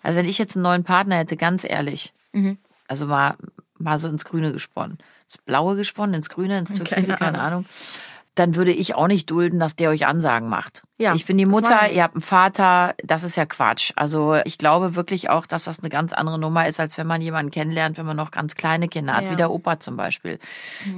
Also 0.02 0.18
wenn 0.18 0.26
ich 0.28 0.38
jetzt 0.38 0.56
einen 0.56 0.64
neuen 0.64 0.82
Partner 0.82 1.16
hätte, 1.18 1.36
ganz 1.36 1.62
ehrlich, 1.64 2.12
Mhm. 2.32 2.58
also 2.88 3.06
mal, 3.06 3.34
mal 3.78 3.98
so 3.98 4.08
ins 4.08 4.24
Grüne 4.24 4.52
gesponnen. 4.52 4.98
Ins 5.26 5.38
Blaue 5.38 5.76
gesponnen, 5.76 6.14
ins 6.16 6.28
Grüne, 6.30 6.58
ins 6.58 6.70
Türkise, 6.72 7.14
Keine 7.14 7.18
keine 7.18 7.40
Ahnung. 7.40 7.64
Dann 8.34 8.54
würde 8.56 8.72
ich 8.72 8.94
auch 8.94 9.08
nicht 9.08 9.30
dulden, 9.30 9.58
dass 9.60 9.76
der 9.76 9.90
euch 9.90 10.06
Ansagen 10.06 10.48
macht. 10.48 10.82
Ja, 10.96 11.14
ich 11.14 11.26
bin 11.26 11.36
die 11.36 11.44
Mutter, 11.44 11.90
ihr 11.90 12.02
habt 12.02 12.14
einen 12.14 12.22
Vater, 12.22 12.94
das 13.04 13.24
ist 13.24 13.36
ja 13.36 13.44
Quatsch. 13.44 13.92
Also 13.96 14.36
ich 14.44 14.56
glaube 14.56 14.94
wirklich 14.94 15.28
auch, 15.28 15.44
dass 15.46 15.64
das 15.64 15.80
eine 15.80 15.90
ganz 15.90 16.12
andere 16.14 16.38
Nummer 16.38 16.66
ist, 16.66 16.80
als 16.80 16.96
wenn 16.96 17.06
man 17.06 17.20
jemanden 17.20 17.50
kennenlernt, 17.50 17.98
wenn 17.98 18.06
man 18.06 18.16
noch 18.16 18.30
ganz 18.30 18.54
kleine 18.54 18.88
Kinder 18.88 19.14
hat, 19.14 19.24
Ja. 19.24 19.30
wie 19.32 19.36
der 19.36 19.50
Opa 19.50 19.80
zum 19.80 19.96
Beispiel. 19.98 20.38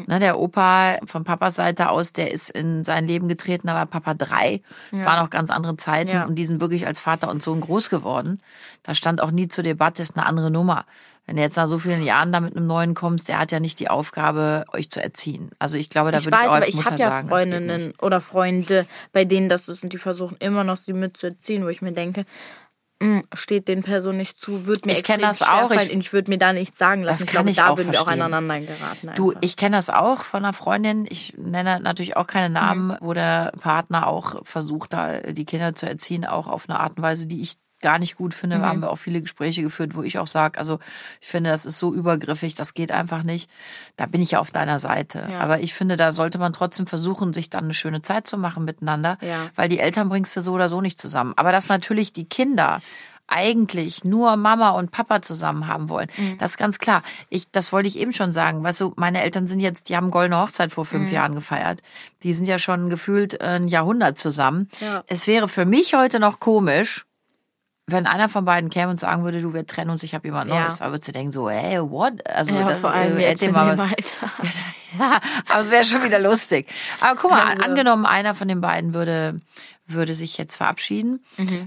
Ne, 0.07 0.21
der 0.21 0.39
Opa 0.39 0.99
von 1.07 1.25
Papas 1.25 1.57
Seite 1.57 1.89
aus, 1.89 2.13
der 2.13 2.31
ist 2.31 2.51
in 2.51 2.85
sein 2.85 3.07
Leben 3.09 3.27
getreten, 3.27 3.67
da 3.67 3.75
war 3.75 3.87
Papa 3.87 4.15
drei. 4.15 4.61
Es 4.93 5.05
waren 5.05 5.19
auch 5.25 5.31
ganz 5.31 5.51
andere 5.51 5.77
Zeiten 5.77 6.11
Ja. 6.11 6.25
und 6.27 6.37
die 6.37 6.45
sind 6.47 6.61
wirklich 6.61 6.87
als 6.87 7.01
Vater 7.01 7.31
und 7.31 7.43
Sohn 7.43 7.61
groß 7.61 7.91
geworden. 7.91 8.41
Da 8.85 8.95
stand 8.95 9.21
auch 9.21 9.31
nie 9.33 9.49
zur 9.49 9.65
Debatte, 9.65 10.03
ist 10.03 10.17
eine 10.17 10.27
andere 10.27 10.51
Nummer. 10.53 10.85
Wenn 11.27 11.37
du 11.37 11.43
jetzt 11.43 11.57
nach 11.57 11.67
so 11.67 11.79
vielen 11.79 12.03
Jahren 12.03 12.33
da 12.33 12.41
mit 12.41 12.55
einem 12.55 12.67
Neuen 12.67 12.95
kommst, 12.95 13.29
der 13.31 13.39
hat 13.39 13.51
ja 13.51 13.59
nicht 13.59 13.81
die 13.81 13.89
Aufgabe, 13.89 14.65
euch 14.73 14.91
zu 14.91 15.03
erziehen. 15.03 15.51
Also 15.59 15.79
ich 15.79 15.89
glaube, 15.89 16.13
da 16.13 16.19
Ich 16.19 16.27
würde 16.27 16.37
ich 16.37 16.43
weiß, 16.43 16.49
auch 16.49 16.53
aber 16.53 16.59
als 16.61 16.69
ich 16.69 16.75
Mutter 16.75 16.91
habe 16.93 17.01
ja 17.03 17.09
sagen. 17.09 17.29
Freundinnen 17.31 17.95
oder 18.03 18.21
Freunde, 18.21 18.87
bei 19.13 19.25
denen 19.25 19.49
das 19.49 19.69
ist 19.69 19.83
und 19.83 19.93
die 19.95 19.99
versuchen 19.99 20.37
immer 20.41 20.65
noch 20.65 20.77
sie 20.77 20.93
mitzuerziehen, 20.93 21.65
wo 21.65 21.69
ich 21.69 21.81
mir 21.81 21.93
denke, 21.93 22.27
"Mm, 23.01 23.21
steht 23.33 23.69
den 23.69 23.83
Personen 23.83 24.19
nicht 24.19 24.39
zu, 24.39 24.67
wird 24.67 24.85
mir 24.85 24.93
Ich 24.93 25.03
kenn 25.03 25.21
extrem 25.21 25.29
das 25.31 25.43
auch. 25.43 25.71
Ich- 25.71 25.91
ich 25.93 26.13
würde 26.13 26.31
mir 26.31 26.37
da 26.39 26.53
nichts 26.53 26.79
sagen 26.79 27.03
lassen. 27.03 27.15
Das 27.15 27.21
ich 27.23 27.27
kann 27.27 27.47
glaube, 27.47 27.51
ich 27.51 27.57
da 27.57 27.69
auch 27.69 27.79
würden 27.79 27.93
wir 27.93 28.01
auch 28.03 28.05
verstehen. 28.05 28.23
aneinander 28.23 28.61
geraten. 28.61 29.11
Du, 29.17 29.31
einfach. 29.31 29.41
ich 29.43 29.57
kenne 29.57 29.77
das 29.77 29.89
auch 29.89 30.25
von 30.25 30.45
einer 30.45 30.53
Freundin. 30.53 31.07
Ich 31.09 31.33
nenne 31.39 31.81
natürlich 31.81 32.19
auch 32.19 32.27
keine 32.27 32.51
Namen, 32.51 32.89
Mhm. 32.89 32.97
wo 33.01 33.15
der 33.15 33.51
Partner 33.61 34.07
auch 34.09 34.45
versucht, 34.45 34.93
da 34.93 35.21
die 35.21 35.47
Kinder 35.47 35.73
zu 35.75 35.87
erziehen, 35.89 36.27
auch 36.27 36.47
auf 36.49 36.69
eine 36.69 36.79
Art 36.79 36.99
und 36.99 37.03
Weise, 37.03 37.27
die 37.27 37.41
ich 37.41 37.55
gar 37.85 38.01
nicht 38.01 38.17
gut 38.17 38.35
finde. 38.35 38.57
Mhm. 38.57 38.61
Da 38.63 38.69
haben 38.69 38.81
wir 38.81 38.91
auch 38.91 38.97
viele 38.99 39.21
Gespräche 39.21 39.63
geführt, 39.63 39.95
wo 39.95 40.03
ich 40.03 40.19
auch 40.19 40.27
sage, 40.27 40.59
also 40.59 40.81
ich 41.21 41.29
finde, 41.29 41.51
das 41.51 41.65
ist 41.67 41.79
so 41.79 41.95
übergriffig, 41.95 42.57
das 42.57 42.75
geht 42.75 42.91
einfach 42.91 43.23
nicht. 43.23 43.49
Da 43.97 44.07
bin 44.07 44.21
ich 44.21 44.33
ja 44.33 44.41
auf 44.41 44.51
deiner 44.51 44.81
Seite. 44.81 45.29
Ja. 45.31 45.39
Aber 45.39 45.61
ich 45.61 45.73
finde, 45.75 45.97
da 45.97 46.11
sollte 46.11 46.39
man 46.39 46.53
trotzdem 46.53 46.87
versuchen, 46.89 47.33
sich 47.33 47.49
dann 47.51 47.65
eine 47.65 47.75
schöne 47.75 48.01
Zeit 48.01 48.27
zu 48.27 48.37
machen 48.39 48.65
miteinander, 48.65 49.19
Ja. 49.21 49.37
weil 49.55 49.69
die 49.69 49.79
Eltern 49.79 50.09
bringst 50.09 50.37
du 50.37 50.41
so 50.41 50.53
oder 50.53 50.69
so 50.69 50.81
nicht 50.81 50.99
zusammen. 51.01 51.35
Aber 51.37 51.53
dass 51.53 51.69
natürlich 51.69 52.13
die 52.13 52.25
Kinder 52.29 52.81
eigentlich 53.27 54.05
nur 54.05 54.37
Mama 54.37 54.71
und 54.71 54.91
Papa 54.91 55.23
zusammen 55.23 55.67
haben 55.67 55.89
wollen. 55.89 56.09
Mhm. 56.17 56.37
Das 56.39 56.53
ist 56.53 56.57
ganz 56.59 56.79
klar. 56.79 57.03
Ich, 57.31 57.51
das 57.51 57.73
wollte 57.73 57.89
ich 57.89 57.99
eben 57.99 58.13
schon 58.13 58.33
sagen. 58.33 58.63
Weißt 58.63 58.81
du, 58.83 58.93
meine 58.97 59.23
Eltern 59.23 59.47
sind 59.47 59.61
jetzt, 59.61 59.89
die 59.89 59.97
haben 59.97 60.11
goldene 60.11 60.41
Hochzeit 60.41 60.73
vor 60.73 60.85
Mhm. 60.85 60.89
fünf 60.89 61.13
Jahren 61.13 61.35
gefeiert. 61.35 61.81
Die 62.23 62.35
sind 62.35 62.47
ja 62.47 62.59
schon 62.59 62.91
gefühlt 62.91 63.41
ein 63.41 63.69
Jahrhundert 63.69 64.19
zusammen. 64.19 64.69
Ja. 64.81 65.05
Es 65.07 65.27
wäre 65.27 65.49
für 65.49 65.65
mich 65.65 65.95
heute 65.95 66.21
noch 66.21 66.39
komisch, 66.39 67.07
wenn 67.87 68.07
einer 68.07 68.29
von 68.31 68.45
beiden 68.47 68.71
käme 68.71 68.91
und 68.91 68.99
sagen 68.99 69.25
würde, 69.25 69.43
du, 69.43 69.53
wir 69.53 69.67
trennen 69.67 69.91
uns, 69.91 70.03
ich 70.03 70.15
habe 70.15 70.27
jemand 70.27 70.51
Ja. 70.51 70.63
Neues. 70.63 70.79
Da 70.79 70.91
würdest 70.91 71.09
du 71.09 71.13
denken, 71.13 71.33
so, 71.33 71.51
hey, 71.51 71.79
what? 71.81 72.27
Also, 72.27 72.55
ja, 72.55 72.67
das, 72.67 72.81
vor 72.81 72.93
allem 72.93 73.19
äh, 73.19 73.25
erzähl 73.25 73.53
mal. 73.53 73.77
ja, 74.99 75.21
aber 75.49 75.61
es 75.61 75.71
wäre 75.71 75.85
schon 75.85 76.03
wieder 76.03 76.19
lustig. 76.19 76.67
Aber 77.01 77.19
guck 77.21 77.31
mal, 77.31 77.47
Also- 77.47 77.63
angenommen, 77.63 78.07
einer 78.07 78.35
von 78.35 78.49
den 78.49 78.61
beiden 78.63 78.95
würde, 78.95 79.41
würde 79.87 80.15
sich 80.15 80.39
jetzt 80.39 80.57
verabschieden 80.57 81.23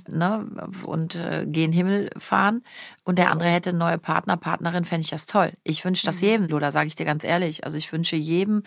ne, 0.08 0.48
und 0.84 1.16
äh, 1.16 1.46
gen 1.46 1.72
Himmel 1.72 2.10
fahren 2.18 2.64
und 3.04 3.20
der 3.20 3.32
andere 3.32 3.50
hätte 3.50 3.74
neue 3.74 3.98
Partner, 3.98 4.38
Partnerin, 4.38 4.86
fände 4.86 5.06
ich 5.06 5.12
das 5.12 5.28
toll. 5.28 5.52
Ich 5.64 5.86
wünsche 5.86 6.06
das 6.06 6.22
jedem, 6.22 6.48
Lola, 6.48 6.72
sage 6.72 6.88
ich 6.88 6.96
dir 6.96 7.06
ganz 7.06 7.24
ehrlich. 7.24 7.64
Also 7.64 7.78
ich 7.78 7.92
wünsche 7.94 8.16
jedem, 8.16 8.64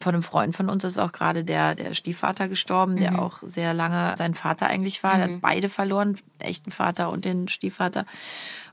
von 0.00 0.14
einem 0.14 0.22
Freund 0.22 0.56
von 0.56 0.70
uns 0.70 0.84
ist 0.84 0.98
auch 0.98 1.12
gerade 1.12 1.44
der, 1.44 1.74
der 1.74 1.94
Stiefvater 1.94 2.48
gestorben, 2.48 2.96
der 2.96 3.20
auch 3.20 3.42
sehr 3.44 3.74
lange 3.74 4.14
sein 4.16 4.34
Vater 4.34 4.66
eigentlich 4.66 5.02
war. 5.02 5.16
Der 5.16 5.24
hat 5.24 5.40
beide 5.40 5.68
verloren, 5.68 6.14
den 6.14 6.48
echten 6.48 6.70
Vater 6.70 7.10
und 7.10 7.24
den 7.24 7.48
Stiefvater. 7.48 8.06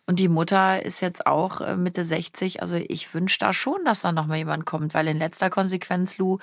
Und 0.05 0.19
die 0.19 0.27
Mutter 0.27 0.83
ist 0.83 1.01
jetzt 1.01 1.25
auch 1.25 1.61
äh, 1.61 1.75
Mitte 1.77 2.03
60. 2.03 2.61
Also 2.61 2.75
ich 2.75 3.13
wünsche 3.13 3.39
da 3.39 3.53
schon, 3.53 3.85
dass 3.85 4.01
da 4.01 4.11
noch 4.11 4.27
mal 4.27 4.37
jemand 4.37 4.65
kommt, 4.65 4.93
weil 4.93 5.07
in 5.07 5.17
letzter 5.17 5.49
Konsequenz, 5.49 6.17
Lou, 6.17 6.39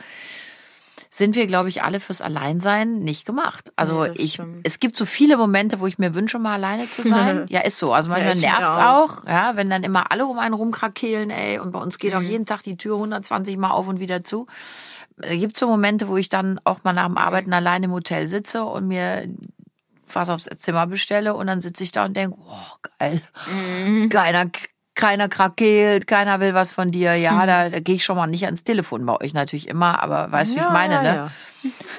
sind 1.09 1.35
wir, 1.35 1.46
glaube 1.46 1.68
ich, 1.68 1.83
alle 1.83 1.98
fürs 1.98 2.20
Alleinsein 2.20 3.00
nicht 3.00 3.24
gemacht. 3.26 3.72
Also 3.76 4.05
das 4.05 4.14
ich, 4.16 4.35
stimmt. 4.35 4.61
es 4.64 4.79
gibt 4.79 4.94
so 4.96 5.05
viele 5.07 5.37
Momente, 5.37 5.81
wo 5.81 5.87
ich 5.87 5.98
mir 5.98 6.14
wünsche, 6.14 6.38
mal 6.38 6.55
alleine 6.55 6.87
zu 6.87 7.03
sein. 7.03 7.46
ja, 7.50 7.61
ist 7.61 7.79
so. 7.79 7.92
Also 7.92 8.11
manchmal 8.11 8.35
mir 8.37 8.42
nervt's 8.42 8.79
auch. 8.79 9.18
auch, 9.22 9.26
ja, 9.26 9.57
wenn 9.57 9.68
dann 9.70 9.83
immer 9.83 10.12
alle 10.12 10.26
um 10.26 10.38
einen 10.38 10.55
rumkrakehlen, 10.55 11.31
ey, 11.31 11.59
und 11.59 11.72
bei 11.72 11.81
uns 11.81 11.98
geht 11.98 12.12
Mhm. 12.12 12.18
auch 12.18 12.22
jeden 12.22 12.46
Tag 12.46 12.62
die 12.62 12.76
Tür 12.76 12.94
120 12.96 13.57
Mal 13.57 13.70
auf 13.70 13.88
und 13.88 13.98
wieder 14.00 14.22
zu. 14.22 14.46
Da 15.16 15.35
gibt's 15.35 15.59
so 15.59 15.66
Momente, 15.66 16.09
wo 16.09 16.16
ich 16.16 16.29
dann 16.29 16.61
auch 16.64 16.85
mal 16.85 16.92
nach 16.92 17.07
dem 17.07 17.18
Arbeiten 17.18 17.53
alleine 17.53 17.87
im 17.87 17.92
Hotel 17.92 18.26
sitze 18.29 18.64
und 18.64 18.87
mir 18.88 19.29
was 20.12 20.29
aufs 20.29 20.44
Zimmer 20.57 20.87
bestelle 20.87 21.35
und 21.35 21.46
dann 21.46 21.61
sitze 21.61 21.85
ich 21.85 21.92
da 21.92 22.05
und 22.05 22.16
denke, 22.16 22.37
oh, 22.38 22.88
geil. 22.98 23.20
Mhm. 23.85 24.09
Keiner, 24.09 24.46
keiner 24.94 25.29
krakeelt, 25.29 26.07
keiner 26.07 26.40
will 26.40 26.55
was 26.55 26.72
von 26.72 26.90
dir. 26.90 27.14
Ja, 27.14 27.46
da, 27.46 27.70
da 27.70 27.81
gehe 27.81 27.94
ich 27.94 28.05
schon 28.05 28.16
mal 28.16 28.26
nicht 28.26 28.44
ans 28.44 28.64
Telefon 28.64 29.07
bei 29.07 29.20
euch 29.20 29.35
natürlich 29.35 29.68
immer, 29.68 30.03
aber 30.03 30.31
weißt 30.31 30.53
du, 30.53 30.57
wie 30.57 30.61
ich 30.61 30.66
Ja, 30.66 30.72
meine, 30.72 30.94
ja, 30.94 31.03
ne? 31.03 31.09
ja. 31.09 31.31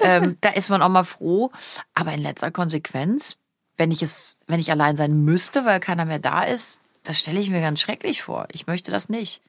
ähm, 0.02 0.36
da 0.40 0.50
ist 0.50 0.70
man 0.70 0.82
auch 0.82 0.88
mal 0.88 1.04
froh. 1.04 1.50
Aber 1.94 2.12
in 2.12 2.22
letzter 2.22 2.50
Konsequenz, 2.50 3.36
wenn 3.76 3.90
ich 3.90 4.02
es, 4.02 4.36
wenn 4.46 4.60
ich 4.60 4.70
allein 4.70 4.96
sein 4.96 5.24
müsste, 5.24 5.64
weil 5.64 5.80
keiner 5.80 6.04
mehr 6.04 6.18
da 6.18 6.42
ist, 6.44 6.80
das 7.04 7.18
stelle 7.18 7.40
ich 7.40 7.50
mir 7.50 7.60
ganz 7.60 7.80
schrecklich 7.80 8.22
vor. 8.22 8.46
Ich 8.52 8.66
möchte 8.66 8.90
das 8.90 9.08
nicht. 9.08 9.40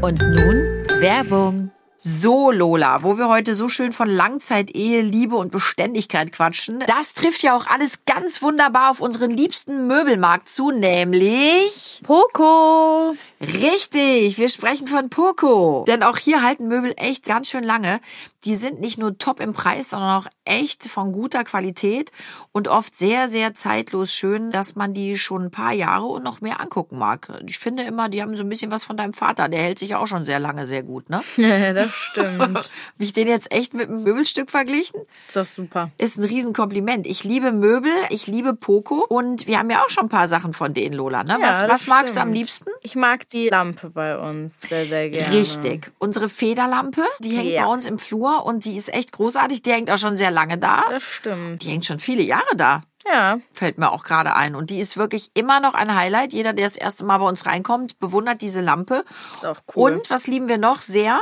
Und 0.00 0.20
nun 0.20 0.86
Werbung. 1.00 1.70
So, 2.00 2.52
Lola, 2.52 3.02
wo 3.02 3.18
wir 3.18 3.28
heute 3.28 3.56
so 3.56 3.68
schön 3.68 3.92
von 3.92 4.08
Langzeit-Ehe, 4.08 5.02
Liebe 5.02 5.34
und 5.34 5.50
Beständigkeit 5.50 6.30
quatschen, 6.30 6.84
das 6.86 7.14
trifft 7.14 7.42
ja 7.42 7.56
auch 7.56 7.66
alles 7.66 8.04
ganz 8.06 8.40
wunderbar 8.40 8.92
auf 8.92 9.00
unseren 9.00 9.32
liebsten 9.32 9.88
Möbelmarkt 9.88 10.48
zu, 10.48 10.70
nämlich 10.70 11.87
Poco! 12.02 13.14
Richtig, 13.40 14.38
wir 14.38 14.48
sprechen 14.48 14.88
von 14.88 15.10
Poco. 15.10 15.84
Denn 15.86 16.02
auch 16.02 16.16
hier 16.16 16.42
halten 16.42 16.68
Möbel 16.68 16.92
echt 16.96 17.24
ganz 17.24 17.48
schön 17.48 17.64
lange. 17.64 18.00
Die 18.44 18.54
sind 18.54 18.80
nicht 18.80 18.98
nur 18.98 19.18
top 19.18 19.40
im 19.40 19.52
Preis, 19.52 19.90
sondern 19.90 20.10
auch 20.10 20.26
echt 20.44 20.84
von 20.84 21.12
guter 21.12 21.44
Qualität 21.44 22.12
und 22.52 22.68
oft 22.68 22.96
sehr, 22.96 23.28
sehr 23.28 23.54
zeitlos 23.54 24.12
schön, 24.12 24.52
dass 24.52 24.76
man 24.76 24.94
die 24.94 25.16
schon 25.16 25.44
ein 25.44 25.50
paar 25.50 25.72
Jahre 25.72 26.06
und 26.06 26.22
noch 26.22 26.40
mehr 26.40 26.60
angucken 26.60 26.98
mag. 26.98 27.28
Ich 27.46 27.58
finde 27.58 27.82
immer, 27.82 28.08
die 28.08 28.22
haben 28.22 28.36
so 28.36 28.44
ein 28.44 28.48
bisschen 28.48 28.70
was 28.70 28.84
von 28.84 28.96
deinem 28.96 29.12
Vater. 29.12 29.48
Der 29.48 29.60
hält 29.60 29.78
sich 29.78 29.94
auch 29.96 30.06
schon 30.06 30.24
sehr 30.24 30.38
lange 30.38 30.66
sehr 30.66 30.82
gut, 30.82 31.10
ne? 31.10 31.22
Ja, 31.36 31.72
das 31.72 31.92
stimmt. 31.92 32.40
Habe 32.40 32.64
ich 32.98 33.12
den 33.12 33.26
jetzt 33.26 33.52
echt 33.52 33.74
mit 33.74 33.88
einem 33.88 34.02
Möbelstück 34.02 34.50
verglichen? 34.50 35.00
Ist 35.26 35.36
doch 35.36 35.46
super. 35.46 35.90
Ist 35.98 36.18
ein 36.18 36.24
Riesenkompliment. 36.24 37.06
Ich 37.06 37.24
liebe 37.24 37.52
Möbel, 37.52 37.92
ich 38.10 38.26
liebe 38.26 38.54
Poco 38.54 39.04
und 39.08 39.46
wir 39.46 39.58
haben 39.58 39.70
ja 39.70 39.82
auch 39.82 39.90
schon 39.90 40.06
ein 40.06 40.10
paar 40.10 40.28
Sachen 40.28 40.52
von 40.52 40.74
denen, 40.74 40.94
Lola. 40.94 41.24
Ne? 41.24 41.38
Ja, 41.40 41.48
was 41.48 41.68
was 41.68 41.87
magst 41.88 42.16
du 42.16 42.20
am 42.20 42.32
liebsten? 42.32 42.70
Ich 42.82 42.94
mag 42.94 43.28
die 43.28 43.48
Lampe 43.48 43.90
bei 43.90 44.16
uns 44.18 44.60
sehr, 44.60 44.86
sehr 44.86 45.10
gerne. 45.10 45.32
Richtig. 45.32 45.90
Unsere 45.98 46.28
Federlampe, 46.28 47.02
die 47.20 47.36
hängt 47.36 47.50
Ja. 47.50 47.64
bei 47.66 47.72
uns 47.72 47.86
im 47.86 47.98
Flur 47.98 48.44
und 48.46 48.64
die 48.64 48.76
ist 48.76 48.92
echt 48.92 49.12
großartig. 49.12 49.62
Die 49.62 49.72
hängt 49.72 49.90
auch 49.90 49.98
schon 49.98 50.16
sehr 50.16 50.30
lange 50.30 50.58
da. 50.58 50.84
Das 50.90 51.02
stimmt. 51.02 51.62
Die 51.62 51.70
hängt 51.70 51.84
schon 51.86 51.98
viele 51.98 52.22
Jahre 52.22 52.56
da. 52.56 52.82
Ja. 53.06 53.38
Fällt 53.52 53.78
mir 53.78 53.90
auch 53.90 54.04
gerade 54.04 54.34
ein. 54.36 54.54
Und 54.54 54.68
die 54.70 54.78
ist 54.80 54.96
wirklich 54.98 55.30
immer 55.34 55.60
noch 55.60 55.74
ein 55.74 55.94
Highlight. 55.94 56.32
Jeder, 56.34 56.52
der 56.52 56.66
das 56.66 56.76
erste 56.76 57.04
Mal 57.04 57.18
bei 57.18 57.26
uns 57.26 57.46
reinkommt, 57.46 57.98
bewundert 57.98 58.42
diese 58.42 58.60
Lampe. 58.60 59.04
Ist 59.32 59.46
auch 59.46 59.60
cool. 59.74 59.92
Und 59.92 60.10
was 60.10 60.26
lieben 60.26 60.48
wir 60.48 60.58
noch 60.58 60.82
sehr? 60.82 61.18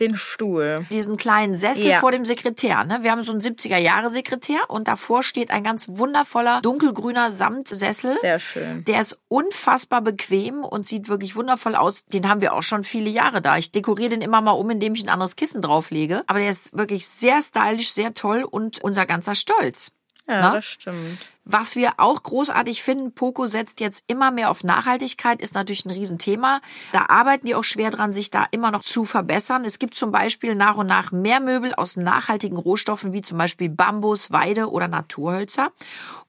Den 0.00 0.16
Stuhl. 0.16 0.86
Diesen 0.92 1.16
kleinen 1.16 1.54
Sessel 1.54 1.88
Ja. 1.88 2.00
vor 2.00 2.10
dem 2.10 2.24
Sekretär. 2.24 2.84
Ne? 2.84 3.00
Wir 3.02 3.10
haben 3.12 3.22
so 3.22 3.32
einen 3.32 3.40
70er-Jahre-Sekretär 3.42 4.58
und 4.68 4.88
davor 4.88 5.22
steht 5.22 5.50
ein 5.50 5.62
ganz 5.62 5.86
wundervoller 5.88 6.60
dunkelgrüner 6.62 7.30
Samtsessel. 7.30 8.16
Sehr 8.20 8.40
schön. 8.40 8.84
Der 8.84 9.00
ist 9.00 9.18
unfassbar 9.28 10.00
bequem 10.00 10.64
und 10.64 10.86
sieht 10.86 11.08
wirklich 11.08 11.36
wundervoll 11.36 11.74
aus. 11.74 12.06
Den 12.06 12.28
haben 12.28 12.40
wir 12.40 12.54
auch 12.54 12.62
schon 12.62 12.82
viele 12.82 13.10
Jahre 13.10 13.42
da. 13.42 13.58
Ich 13.58 13.72
dekoriere 13.72 14.10
den 14.10 14.22
immer 14.22 14.40
mal 14.40 14.52
um, 14.52 14.70
indem 14.70 14.94
ich 14.94 15.02
ein 15.04 15.08
anderes 15.10 15.36
Kissen 15.36 15.60
drauflege. 15.62 16.22
Aber 16.26 16.38
der 16.38 16.48
ist 16.50 16.76
wirklich 16.76 17.06
sehr 17.06 17.42
stylisch, 17.42 17.92
sehr 17.92 18.14
toll 18.14 18.42
und 18.42 18.82
unser 18.82 19.04
ganzer 19.06 19.34
Stolz. 19.34 19.92
Ja, 20.30 20.40
Na? 20.40 20.52
das 20.52 20.64
stimmt. 20.64 21.18
Was 21.44 21.74
wir 21.74 21.94
auch 21.96 22.22
großartig 22.22 22.82
finden, 22.82 23.12
Poco 23.12 23.46
setzt 23.46 23.80
jetzt 23.80 24.04
immer 24.06 24.30
mehr 24.30 24.50
auf 24.50 24.62
Nachhaltigkeit, 24.62 25.42
ist 25.42 25.54
natürlich 25.54 25.84
ein 25.84 25.90
Riesenthema. 25.90 26.60
Da 26.92 27.06
arbeiten 27.08 27.46
die 27.46 27.56
auch 27.56 27.64
schwer 27.64 27.90
dran, 27.90 28.12
sich 28.12 28.30
da 28.30 28.46
immer 28.52 28.70
noch 28.70 28.82
zu 28.82 29.04
verbessern. 29.04 29.64
Es 29.64 29.80
gibt 29.80 29.96
zum 29.96 30.12
Beispiel 30.12 30.54
nach 30.54 30.76
und 30.76 30.86
nach 30.86 31.10
mehr 31.10 31.40
Möbel 31.40 31.74
aus 31.74 31.96
nachhaltigen 31.96 32.56
Rohstoffen, 32.56 33.12
wie 33.12 33.22
zum 33.22 33.38
Beispiel 33.38 33.68
Bambus, 33.68 34.30
Weide 34.30 34.70
oder 34.70 34.86
Naturhölzer. 34.86 35.72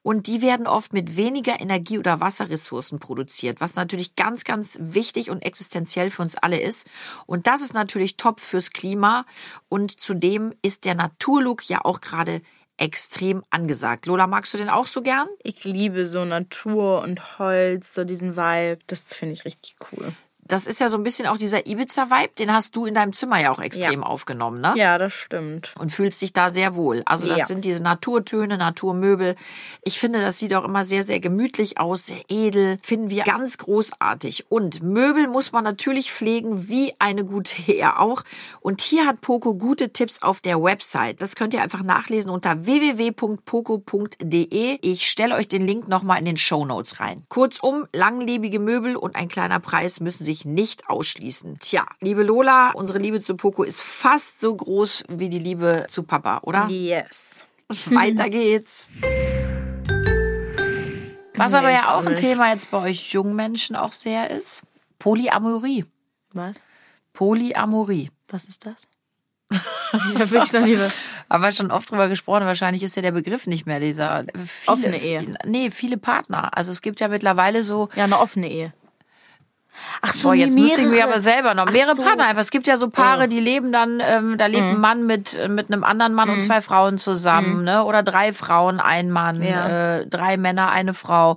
Und 0.02 0.26
die 0.26 0.42
werden 0.42 0.66
oft 0.66 0.92
mit 0.92 1.14
weniger 1.14 1.60
Energie- 1.60 2.00
oder 2.00 2.20
Wasserressourcen 2.20 2.98
produziert, 2.98 3.60
was 3.60 3.76
natürlich 3.76 4.16
ganz, 4.16 4.42
ganz 4.42 4.78
wichtig 4.80 5.30
und 5.30 5.42
existenziell 5.42 6.10
für 6.10 6.22
uns 6.22 6.34
alle 6.34 6.60
ist. 6.60 6.88
Und 7.26 7.46
das 7.46 7.60
ist 7.60 7.74
natürlich 7.74 8.16
top 8.16 8.40
fürs 8.40 8.70
Klima. 8.70 9.24
Und 9.68 10.00
zudem 10.00 10.52
ist 10.62 10.84
der 10.86 10.96
Naturlook 10.96 11.68
ja 11.68 11.84
auch 11.84 12.00
gerade 12.00 12.42
extrem 12.82 13.44
angesagt. 13.50 14.06
Lola, 14.06 14.26
magst 14.26 14.52
du 14.52 14.58
den 14.58 14.68
auch 14.68 14.86
so 14.86 15.02
gern? 15.02 15.28
Ich 15.42 15.62
liebe 15.62 16.06
so 16.06 16.24
Natur 16.24 17.00
und 17.02 17.38
Holz, 17.38 17.94
so 17.94 18.02
diesen 18.02 18.36
Vibe. 18.36 18.80
Das 18.88 19.14
finde 19.14 19.34
ich 19.34 19.44
richtig 19.44 19.76
cool 19.92 20.12
das 20.44 20.66
ist 20.66 20.80
ja 20.80 20.88
so 20.88 20.96
ein 20.96 21.04
bisschen 21.04 21.26
auch 21.28 21.36
dieser 21.36 21.66
Ibiza-Vibe, 21.66 22.32
den 22.38 22.52
hast 22.52 22.74
du 22.74 22.84
in 22.84 22.94
deinem 22.94 23.12
Zimmer 23.12 23.40
ja 23.40 23.52
auch 23.52 23.60
extrem 23.60 24.00
ja. 24.00 24.06
aufgenommen, 24.06 24.60
ne? 24.60 24.74
Ja, 24.76 24.98
das 24.98 25.12
stimmt. 25.12 25.72
Und 25.78 25.92
fühlst 25.92 26.20
dich 26.20 26.32
da 26.32 26.50
sehr 26.50 26.74
wohl. 26.74 27.02
Also 27.06 27.28
das 27.28 27.38
ja. 27.38 27.46
sind 27.46 27.64
diese 27.64 27.82
Naturtöne, 27.82 28.58
Naturmöbel. 28.58 29.36
Ich 29.82 30.00
finde, 30.00 30.20
das 30.20 30.38
sieht 30.38 30.52
auch 30.54 30.64
immer 30.64 30.82
sehr, 30.84 31.04
sehr 31.04 31.20
gemütlich 31.20 31.78
aus, 31.78 32.06
sehr 32.06 32.22
edel. 32.28 32.78
Finden 32.82 33.08
wir 33.10 33.22
ganz 33.22 33.56
großartig. 33.58 34.46
Und 34.50 34.82
Möbel 34.82 35.28
muss 35.28 35.52
man 35.52 35.62
natürlich 35.62 36.12
pflegen, 36.12 36.68
wie 36.68 36.92
eine 36.98 37.24
gute 37.24 37.54
Ehe 37.72 37.98
auch. 37.98 38.22
Und 38.60 38.80
hier 38.80 39.06
hat 39.06 39.20
Poco 39.20 39.54
gute 39.54 39.92
Tipps 39.92 40.22
auf 40.22 40.40
der 40.40 40.60
Website. 40.60 41.22
Das 41.22 41.36
könnt 41.36 41.54
ihr 41.54 41.62
einfach 41.62 41.84
nachlesen 41.84 42.30
unter 42.30 42.64
www.poco.de. 42.66 43.98
Ich 44.80 45.08
stelle 45.08 45.36
euch 45.36 45.46
den 45.46 45.64
Link 45.66 45.86
nochmal 45.86 46.18
in 46.18 46.24
den 46.24 46.36
Show 46.36 46.64
Notes 46.64 46.98
rein. 46.98 47.22
Kurzum, 47.28 47.86
langlebige 47.92 48.58
Möbel 48.58 48.96
und 48.96 49.14
ein 49.14 49.28
kleiner 49.28 49.60
Preis 49.60 50.00
müssen 50.00 50.24
sich 50.32 50.44
nicht 50.44 50.88
ausschließen. 50.88 51.58
Tja, 51.58 51.84
liebe 52.00 52.22
Lola, 52.22 52.70
unsere 52.74 52.98
Liebe 52.98 53.20
zu 53.20 53.36
Poco 53.36 53.62
ist 53.62 53.82
fast 53.82 54.40
so 54.40 54.54
groß 54.56 55.04
wie 55.08 55.28
die 55.28 55.38
Liebe 55.38 55.84
zu 55.88 56.02
Papa, 56.04 56.40
oder? 56.42 56.68
Yes. 56.68 57.44
Weiter 57.86 58.30
geht's. 58.30 58.90
Was 61.34 61.54
aber 61.54 61.70
ja 61.70 61.94
auch 61.94 62.04
ein 62.04 62.14
Thema 62.14 62.50
jetzt 62.50 62.70
bei 62.70 62.78
euch 62.78 63.12
jungen 63.12 63.34
Menschen 63.34 63.76
auch 63.76 63.92
sehr 63.92 64.30
ist, 64.30 64.64
Polyamorie. 64.98 65.84
Was? 66.32 66.56
Polyamorie. 67.12 68.10
Was 68.28 68.44
ist 68.44 68.66
das? 68.66 68.82
Ich 69.94 70.14
habe 70.14 70.30
wirklich 70.30 70.52
noch 70.54 70.62
nie 70.62 70.78
was. 70.78 70.96
Haben 71.28 71.42
wir 71.42 71.52
schon 71.52 71.70
oft 71.70 71.90
drüber 71.90 72.08
gesprochen. 72.08 72.46
Wahrscheinlich 72.46 72.82
ist 72.82 72.96
ja 72.96 73.02
der 73.02 73.12
Begriff 73.12 73.46
nicht 73.46 73.66
mehr 73.66 73.78
dieser. 73.78 74.24
Viele, 74.34 74.72
offene 74.72 74.98
Ehe. 74.98 75.36
Nee, 75.44 75.70
viele 75.70 75.98
Partner. 75.98 76.56
Also 76.56 76.72
es 76.72 76.80
gibt 76.80 76.98
ja 77.00 77.08
mittlerweile 77.08 77.62
so. 77.62 77.90
Ja, 77.94 78.04
eine 78.04 78.18
offene 78.18 78.50
Ehe. 78.50 78.72
Ach 80.00 80.12
so, 80.12 80.28
Boah, 80.28 80.34
jetzt 80.34 80.54
mehrere. 80.54 80.62
müsste 80.62 80.80
ich 80.82 80.88
mir 80.88 81.04
aber 81.04 81.20
selber 81.20 81.54
noch 81.54 81.70
mehrere 81.70 81.94
so. 81.94 82.02
Partner 82.02 82.26
einfach. 82.26 82.42
Es 82.42 82.50
gibt 82.50 82.66
ja 82.66 82.76
so 82.76 82.90
Paare, 82.90 83.24
oh. 83.24 83.26
die 83.26 83.40
leben 83.40 83.72
dann, 83.72 84.02
ähm, 84.04 84.36
da 84.38 84.46
lebt 84.46 84.64
mhm. 84.64 84.70
ein 84.70 84.80
Mann 84.80 85.06
mit 85.06 85.38
mit 85.48 85.72
einem 85.72 85.84
anderen 85.84 86.14
Mann 86.14 86.28
mhm. 86.28 86.34
und 86.34 86.40
zwei 86.40 86.60
Frauen 86.60 86.98
zusammen, 86.98 87.58
mhm. 87.58 87.64
ne? 87.64 87.84
Oder 87.84 88.02
drei 88.02 88.32
Frauen, 88.32 88.80
ein 88.80 89.10
Mann, 89.10 89.42
ja. 89.42 89.98
äh, 89.98 90.06
drei 90.06 90.36
Männer, 90.36 90.70
eine 90.70 90.94
Frau, 90.94 91.36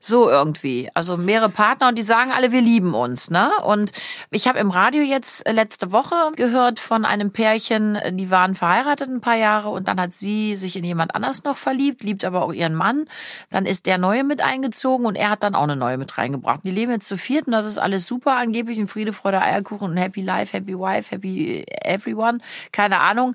so 0.00 0.28
irgendwie. 0.28 0.90
Also 0.94 1.16
mehrere 1.16 1.48
Partner 1.48 1.88
und 1.88 1.98
die 1.98 2.02
sagen 2.02 2.32
alle, 2.32 2.52
wir 2.52 2.60
lieben 2.60 2.94
uns, 2.94 3.30
ne? 3.30 3.50
Und 3.64 3.92
ich 4.30 4.48
habe 4.48 4.58
im 4.58 4.70
Radio 4.70 5.02
jetzt 5.02 5.48
letzte 5.48 5.92
Woche 5.92 6.14
gehört 6.36 6.78
von 6.78 7.04
einem 7.04 7.30
Pärchen, 7.30 7.98
die 8.12 8.30
waren 8.30 8.54
verheiratet 8.54 9.08
ein 9.08 9.20
paar 9.20 9.36
Jahre 9.36 9.68
und 9.68 9.88
dann 9.88 10.00
hat 10.00 10.14
sie 10.14 10.56
sich 10.56 10.76
in 10.76 10.84
jemand 10.84 11.14
anders 11.14 11.44
noch 11.44 11.56
verliebt, 11.56 12.02
liebt 12.02 12.24
aber 12.24 12.42
auch 12.42 12.52
ihren 12.52 12.74
Mann. 12.74 13.06
Dann 13.50 13.66
ist 13.66 13.86
der 13.86 13.98
neue 13.98 14.24
mit 14.24 14.40
eingezogen 14.40 15.06
und 15.06 15.16
er 15.16 15.30
hat 15.30 15.42
dann 15.42 15.54
auch 15.54 15.64
eine 15.64 15.76
neue 15.76 15.98
mit 15.98 16.16
reingebracht. 16.18 16.60
Die 16.64 16.70
leben 16.70 16.92
jetzt 16.92 17.08
zu 17.08 17.16
viert 17.16 17.46
und 17.46 17.52
das 17.52 17.64
ist 17.64 17.78
alles 17.86 18.06
super 18.06 18.36
angeblich 18.36 18.78
in 18.78 18.88
Friede, 18.88 19.12
Freude, 19.12 19.40
Eierkuchen 19.40 19.90
und 19.90 19.96
Happy 19.96 20.20
Life, 20.20 20.56
Happy 20.56 20.78
Wife, 20.78 21.10
Happy 21.10 21.64
Everyone. 21.82 22.38
Keine 22.72 23.00
Ahnung. 23.00 23.34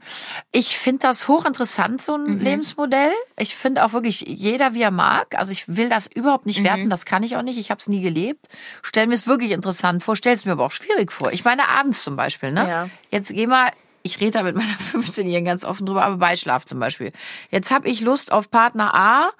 Ich 0.51 0.77
finde 0.77 0.99
das 1.07 1.27
hochinteressant, 1.27 2.01
so 2.01 2.15
ein 2.15 2.35
mhm. 2.35 2.39
Lebensmodell. 2.39 3.11
Ich 3.37 3.55
finde 3.55 3.85
auch 3.85 3.93
wirklich 3.93 4.21
jeder, 4.21 4.73
wie 4.73 4.81
er 4.81 4.91
mag. 4.91 5.37
Also 5.37 5.51
ich 5.51 5.67
will 5.75 5.89
das 5.89 6.07
überhaupt 6.07 6.45
nicht 6.45 6.59
mhm. 6.59 6.65
werten, 6.65 6.89
das 6.89 7.05
kann 7.05 7.23
ich 7.23 7.37
auch 7.37 7.43
nicht. 7.43 7.57
Ich 7.57 7.71
habe 7.71 7.79
es 7.79 7.87
nie 7.87 8.01
gelebt. 8.01 8.45
Stell 8.81 9.07
mir 9.07 9.15
es 9.15 9.25
wirklich 9.25 9.51
interessant 9.51 10.03
vor, 10.03 10.15
stell 10.15 10.33
es 10.33 10.45
mir 10.45 10.51
aber 10.51 10.65
auch 10.65 10.71
schwierig 10.71 11.11
vor. 11.11 11.31
Ich 11.31 11.45
meine 11.45 11.69
abends 11.69 12.03
zum 12.03 12.15
Beispiel. 12.15 12.51
Ne? 12.51 12.67
Ja. 12.67 12.89
Jetzt 13.09 13.33
geh 13.33 13.47
mal 13.47 13.71
ich 14.03 14.19
rede 14.19 14.31
da 14.31 14.43
mit 14.43 14.55
meiner 14.55 14.67
15-Jährigen 14.93 15.45
ganz 15.45 15.63
offen 15.63 15.85
drüber, 15.85 16.03
aber 16.03 16.17
Beischlaf 16.17 16.65
zum 16.65 16.79
Beispiel. 16.79 17.11
Jetzt 17.51 17.71
habe 17.71 17.87
ich 17.87 18.01
Lust 18.01 18.31
auf 18.31 18.49
Partner 18.49 18.95
A 18.95 19.31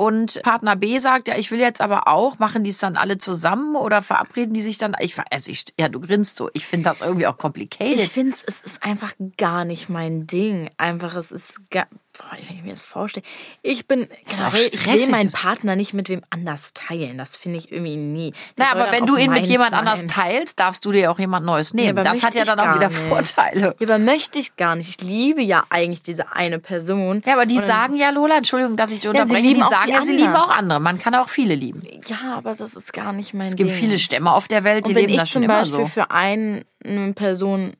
und 0.00 0.40
Partner 0.44 0.76
B 0.76 0.98
sagt, 1.00 1.26
ja, 1.26 1.36
ich 1.36 1.50
will 1.50 1.58
jetzt 1.58 1.80
aber 1.80 2.06
auch, 2.06 2.38
machen 2.38 2.62
die 2.62 2.70
es 2.70 2.78
dann 2.78 2.96
alle 2.96 3.18
zusammen 3.18 3.74
oder 3.74 4.00
verabreden 4.00 4.54
die 4.54 4.62
sich 4.62 4.78
dann? 4.78 4.94
Ich, 5.00 5.16
also 5.30 5.50
ich, 5.50 5.64
ja, 5.78 5.88
du 5.88 5.98
grinst 5.98 6.36
so. 6.36 6.48
Ich 6.52 6.66
finde 6.66 6.88
das 6.88 7.02
irgendwie 7.02 7.26
auch 7.26 7.36
complicated. 7.36 7.98
Ich 7.98 8.10
finde 8.10 8.36
es 8.46 8.60
ist 8.60 8.82
einfach 8.84 9.12
gar 9.36 9.64
nicht 9.64 9.88
mein 9.88 10.28
Ding. 10.28 10.70
Einfach, 10.76 11.16
es 11.16 11.32
ist 11.32 11.68
gar, 11.70 11.88
boah, 12.18 12.36
wenn 12.46 12.56
ich 12.56 12.62
mir 12.62 12.70
das 12.70 12.82
vorstelle. 12.82 13.24
Ich 13.62 13.86
bin, 13.86 14.08
generell, 14.26 14.70
ich 14.72 14.86
will 14.86 15.10
meinen 15.10 15.30
Partner 15.30 15.76
nicht 15.76 15.94
mit 15.94 16.08
wem 16.08 16.22
anders 16.30 16.74
teilen. 16.74 17.16
Das 17.16 17.36
finde 17.36 17.58
ich 17.58 17.72
irgendwie 17.72 17.96
nie. 17.96 18.32
Na, 18.56 18.72
aber 18.72 18.92
wenn 18.92 19.06
du 19.06 19.16
ihn 19.16 19.30
mit 19.30 19.46
jemand 19.46 19.70
sein. 19.70 19.80
anders 19.80 20.06
teilst, 20.06 20.58
darfst 20.58 20.84
du 20.84 20.92
dir 20.92 21.10
auch 21.10 21.18
jemand 21.18 21.46
Neues 21.46 21.74
nehmen. 21.74 21.96
Ja, 21.96 22.04
das 22.04 22.22
hat 22.22 22.34
ja 22.34 22.44
dann 22.44 22.60
auch 22.60 22.74
wieder 22.74 22.88
nicht. 22.88 22.98
Vorteile. 22.98 23.74
Ja, 23.78 23.86
aber 23.86 23.98
möchte 23.98 24.38
ich 24.38 24.56
gar 24.56 24.74
nicht. 24.74 24.88
Ich 24.88 25.00
liebe 25.00 25.40
ja 25.42 25.64
eigentlich 25.70 26.02
diese 26.02 26.32
eine 26.32 26.58
Person. 26.58 27.22
Ja, 27.26 27.34
aber 27.34 27.46
die 27.46 27.58
sagen 27.58 27.96
ja, 27.96 28.10
Lola, 28.10 28.38
Entschuldigung, 28.38 28.76
dass 28.76 28.90
ich 28.92 29.00
dich 29.00 29.08
unterbreche, 29.08 29.46
ja, 29.46 29.54
die 29.54 29.60
sagen 29.60 29.90
ja, 29.90 30.02
sie 30.02 30.16
lieben 30.16 30.34
auch 30.34 30.50
andere. 30.50 30.80
Man 30.80 30.98
kann 30.98 31.14
auch 31.14 31.28
viele 31.28 31.54
lieben. 31.54 31.82
Ja, 32.06 32.36
aber 32.36 32.54
das 32.54 32.74
ist 32.74 32.92
gar 32.92 33.12
nicht 33.12 33.34
mein 33.34 33.46
Es 33.46 33.56
gibt 33.56 33.70
Ding. 33.70 33.78
viele 33.78 33.98
Stämme 33.98 34.32
auf 34.32 34.48
der 34.48 34.64
Welt, 34.64 34.86
die 34.86 34.94
leben 34.94 35.16
das 35.16 35.30
schon 35.30 35.42
immer 35.42 35.64
so. 35.64 35.78
Wenn 35.78 35.86
ich 35.86 35.92
zum 35.92 36.02
Beispiel 36.02 36.04
für 36.04 36.10
eine 36.10 37.12
Person 37.14 37.74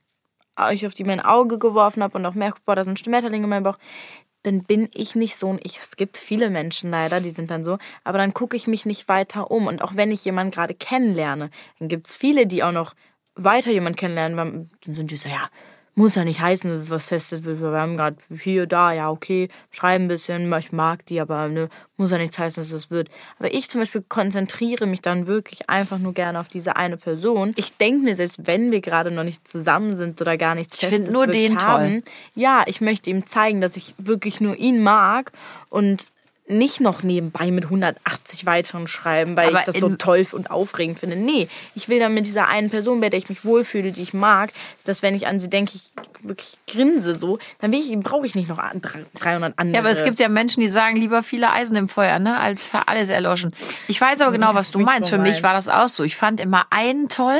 ich 0.71 0.85
auf 0.85 0.93
die 0.93 1.03
mein 1.03 1.21
Auge 1.21 1.57
geworfen 1.57 2.03
habe 2.03 2.17
und 2.17 2.25
auch 2.25 2.33
merke, 2.33 2.59
boah, 2.65 2.75
da 2.75 2.83
sind 2.83 2.99
Schmetterlinge 2.99 3.45
in 3.45 3.49
meinem 3.49 3.63
Bauch, 3.63 3.77
dann 4.43 4.63
bin 4.63 4.89
ich 4.93 5.15
nicht 5.15 5.35
so 5.35 5.51
ein 5.51 5.59
Ich. 5.63 5.79
Es 5.79 5.95
gibt 5.95 6.17
viele 6.17 6.49
Menschen 6.49 6.89
leider, 6.89 7.19
die 7.21 7.29
sind 7.29 7.51
dann 7.51 7.63
so, 7.63 7.77
aber 8.03 8.17
dann 8.17 8.33
gucke 8.33 8.55
ich 8.55 8.67
mich 8.67 8.85
nicht 8.85 9.07
weiter 9.07 9.51
um. 9.51 9.67
Und 9.67 9.81
auch 9.81 9.95
wenn 9.95 10.11
ich 10.11 10.23
jemanden 10.25 10.51
gerade 10.51 10.73
kennenlerne, 10.73 11.49
dann 11.79 11.87
gibt 11.87 12.07
es 12.07 12.15
viele, 12.15 12.47
die 12.47 12.63
auch 12.63 12.71
noch 12.71 12.95
weiter 13.35 13.71
jemanden 13.71 13.97
kennenlernen, 13.97 14.69
dann 14.85 14.93
sind 14.93 15.11
die 15.11 15.17
so, 15.17 15.29
ja, 15.29 15.49
muss 15.99 16.15
ja 16.15 16.23
nicht 16.23 16.39
heißen, 16.39 16.71
dass 16.71 16.79
es 16.79 16.89
was 16.91 17.07
Festes 17.07 17.43
wird. 17.43 17.59
Wir 17.59 17.71
haben 17.71 17.97
gerade 17.97 18.15
hier, 18.41 18.67
da, 18.67 18.93
ja, 18.93 19.11
okay, 19.11 19.49
schreiben 19.69 20.05
ein 20.05 20.07
bisschen, 20.07 20.51
ich 20.57 20.71
mag 20.71 21.05
die, 21.07 21.19
aber 21.19 21.49
ne, 21.49 21.67
muss 21.97 22.11
ja 22.11 22.17
nichts 22.17 22.39
heißen, 22.39 22.63
dass 22.63 22.71
es 22.71 22.89
wird. 22.89 23.09
Aber 23.37 23.53
ich 23.53 23.69
zum 23.69 23.81
Beispiel 23.81 24.05
konzentriere 24.07 24.85
mich 24.85 25.01
dann 25.01 25.27
wirklich 25.27 25.69
einfach 25.69 25.99
nur 25.99 26.13
gerne 26.13 26.39
auf 26.39 26.47
diese 26.47 26.77
eine 26.77 26.95
Person. 26.95 27.51
Ich 27.57 27.75
denke 27.75 28.05
mir, 28.05 28.15
selbst 28.15 28.47
wenn 28.47 28.71
wir 28.71 28.79
gerade 28.79 29.11
noch 29.11 29.25
nicht 29.25 29.45
zusammen 29.45 29.97
sind 29.97 30.21
oder 30.21 30.37
gar 30.37 30.55
nichts 30.55 30.81
ich 30.81 30.87
Festes 30.87 31.11
nur 31.11 31.27
den 31.27 31.57
haben, 31.57 32.01
toll. 32.01 32.13
ja, 32.33 32.63
ich 32.65 32.79
möchte 32.79 33.09
ihm 33.09 33.27
zeigen, 33.27 33.59
dass 33.59 33.75
ich 33.75 33.93
wirklich 33.97 34.39
nur 34.39 34.55
ihn 34.55 34.81
mag 34.81 35.33
und 35.67 36.13
nicht 36.49 36.79
noch 36.79 37.03
nebenbei 37.03 37.51
mit 37.51 37.65
180 37.65 38.45
weiteren 38.45 38.87
schreiben, 38.87 39.35
weil 39.35 39.49
Aber 39.49 39.59
ich 39.59 39.65
das 39.65 39.77
so 39.77 39.89
toll 39.95 40.25
und 40.31 40.51
aufregend 40.51 40.99
finde. 40.99 41.15
Nee, 41.15 41.47
ich 41.75 41.87
will 41.87 41.99
dann 41.99 42.13
mit 42.13 42.25
dieser 42.25 42.47
einen 42.47 42.69
Person, 42.69 42.99
bei 42.99 43.09
der 43.09 43.19
ich 43.19 43.29
mich 43.29 43.45
wohlfühle, 43.45 43.91
die 43.91 44.01
ich 44.01 44.13
mag, 44.13 44.51
dass 44.83 45.01
wenn 45.01 45.15
ich 45.15 45.27
an 45.27 45.39
sie 45.39 45.49
denke, 45.49 45.73
ich 45.75 45.83
wirklich 46.21 46.57
grinse 46.67 47.15
so, 47.15 47.39
dann 47.61 47.71
brauche 48.01 48.25
ich 48.25 48.35
nicht 48.35 48.49
noch 48.49 48.57
300 48.57 49.53
andere. 49.57 49.75
Ja, 49.75 49.79
aber 49.79 49.91
es 49.91 50.03
gibt 50.03 50.19
ja 50.19 50.27
Menschen, 50.27 50.61
die 50.61 50.67
sagen, 50.67 50.97
lieber 50.97 51.23
viele 51.23 51.51
Eisen 51.51 51.77
im 51.77 51.87
Feuer, 51.87 52.19
ne, 52.19 52.37
als 52.39 52.71
alles 52.85 53.09
erloschen. 53.09 53.53
Ich 53.87 54.01
weiß 54.01 54.21
aber 54.21 54.31
genau, 54.31 54.55
was 54.55 54.71
du 54.71 54.79
meinst. 54.79 55.09
Für 55.09 55.19
mich 55.19 55.43
war 55.43 55.53
das 55.53 55.69
auch 55.69 55.87
so. 55.87 56.03
Ich 56.03 56.15
fand 56.15 56.39
immer 56.39 56.65
einen 56.71 57.09
toll 57.09 57.39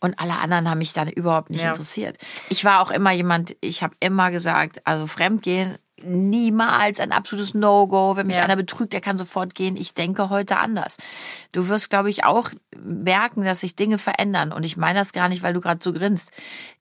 und 0.00 0.18
alle 0.18 0.38
anderen 0.38 0.68
haben 0.68 0.78
mich 0.78 0.92
dann 0.92 1.08
überhaupt 1.08 1.50
nicht 1.50 1.62
ja. 1.62 1.68
interessiert. 1.68 2.16
Ich 2.48 2.64
war 2.64 2.80
auch 2.80 2.90
immer 2.90 3.12
jemand, 3.12 3.56
ich 3.60 3.82
habe 3.82 3.94
immer 4.00 4.30
gesagt, 4.30 4.80
also 4.84 5.06
Fremdgehen 5.06 5.76
niemals 6.02 7.00
ein 7.00 7.12
absolutes 7.12 7.54
No-Go. 7.54 8.16
Wenn 8.16 8.26
mich 8.26 8.36
ja. 8.36 8.44
einer 8.44 8.56
betrügt, 8.56 8.92
der 8.92 9.00
kann 9.00 9.16
sofort 9.16 9.54
gehen. 9.54 9.76
Ich 9.76 9.94
denke 9.94 10.28
heute 10.28 10.58
anders. 10.58 10.98
Du 11.52 11.68
wirst, 11.68 11.90
glaube 11.90 12.10
ich, 12.10 12.24
auch 12.24 12.50
merken, 12.76 13.44
dass 13.44 13.60
sich 13.60 13.76
Dinge 13.76 13.98
verändern. 13.98 14.52
Und 14.52 14.64
ich 14.64 14.76
meine 14.76 14.98
das 14.98 15.12
gar 15.12 15.28
nicht, 15.28 15.42
weil 15.42 15.54
du 15.54 15.60
gerade 15.60 15.82
so 15.82 15.92
grinst. 15.92 16.30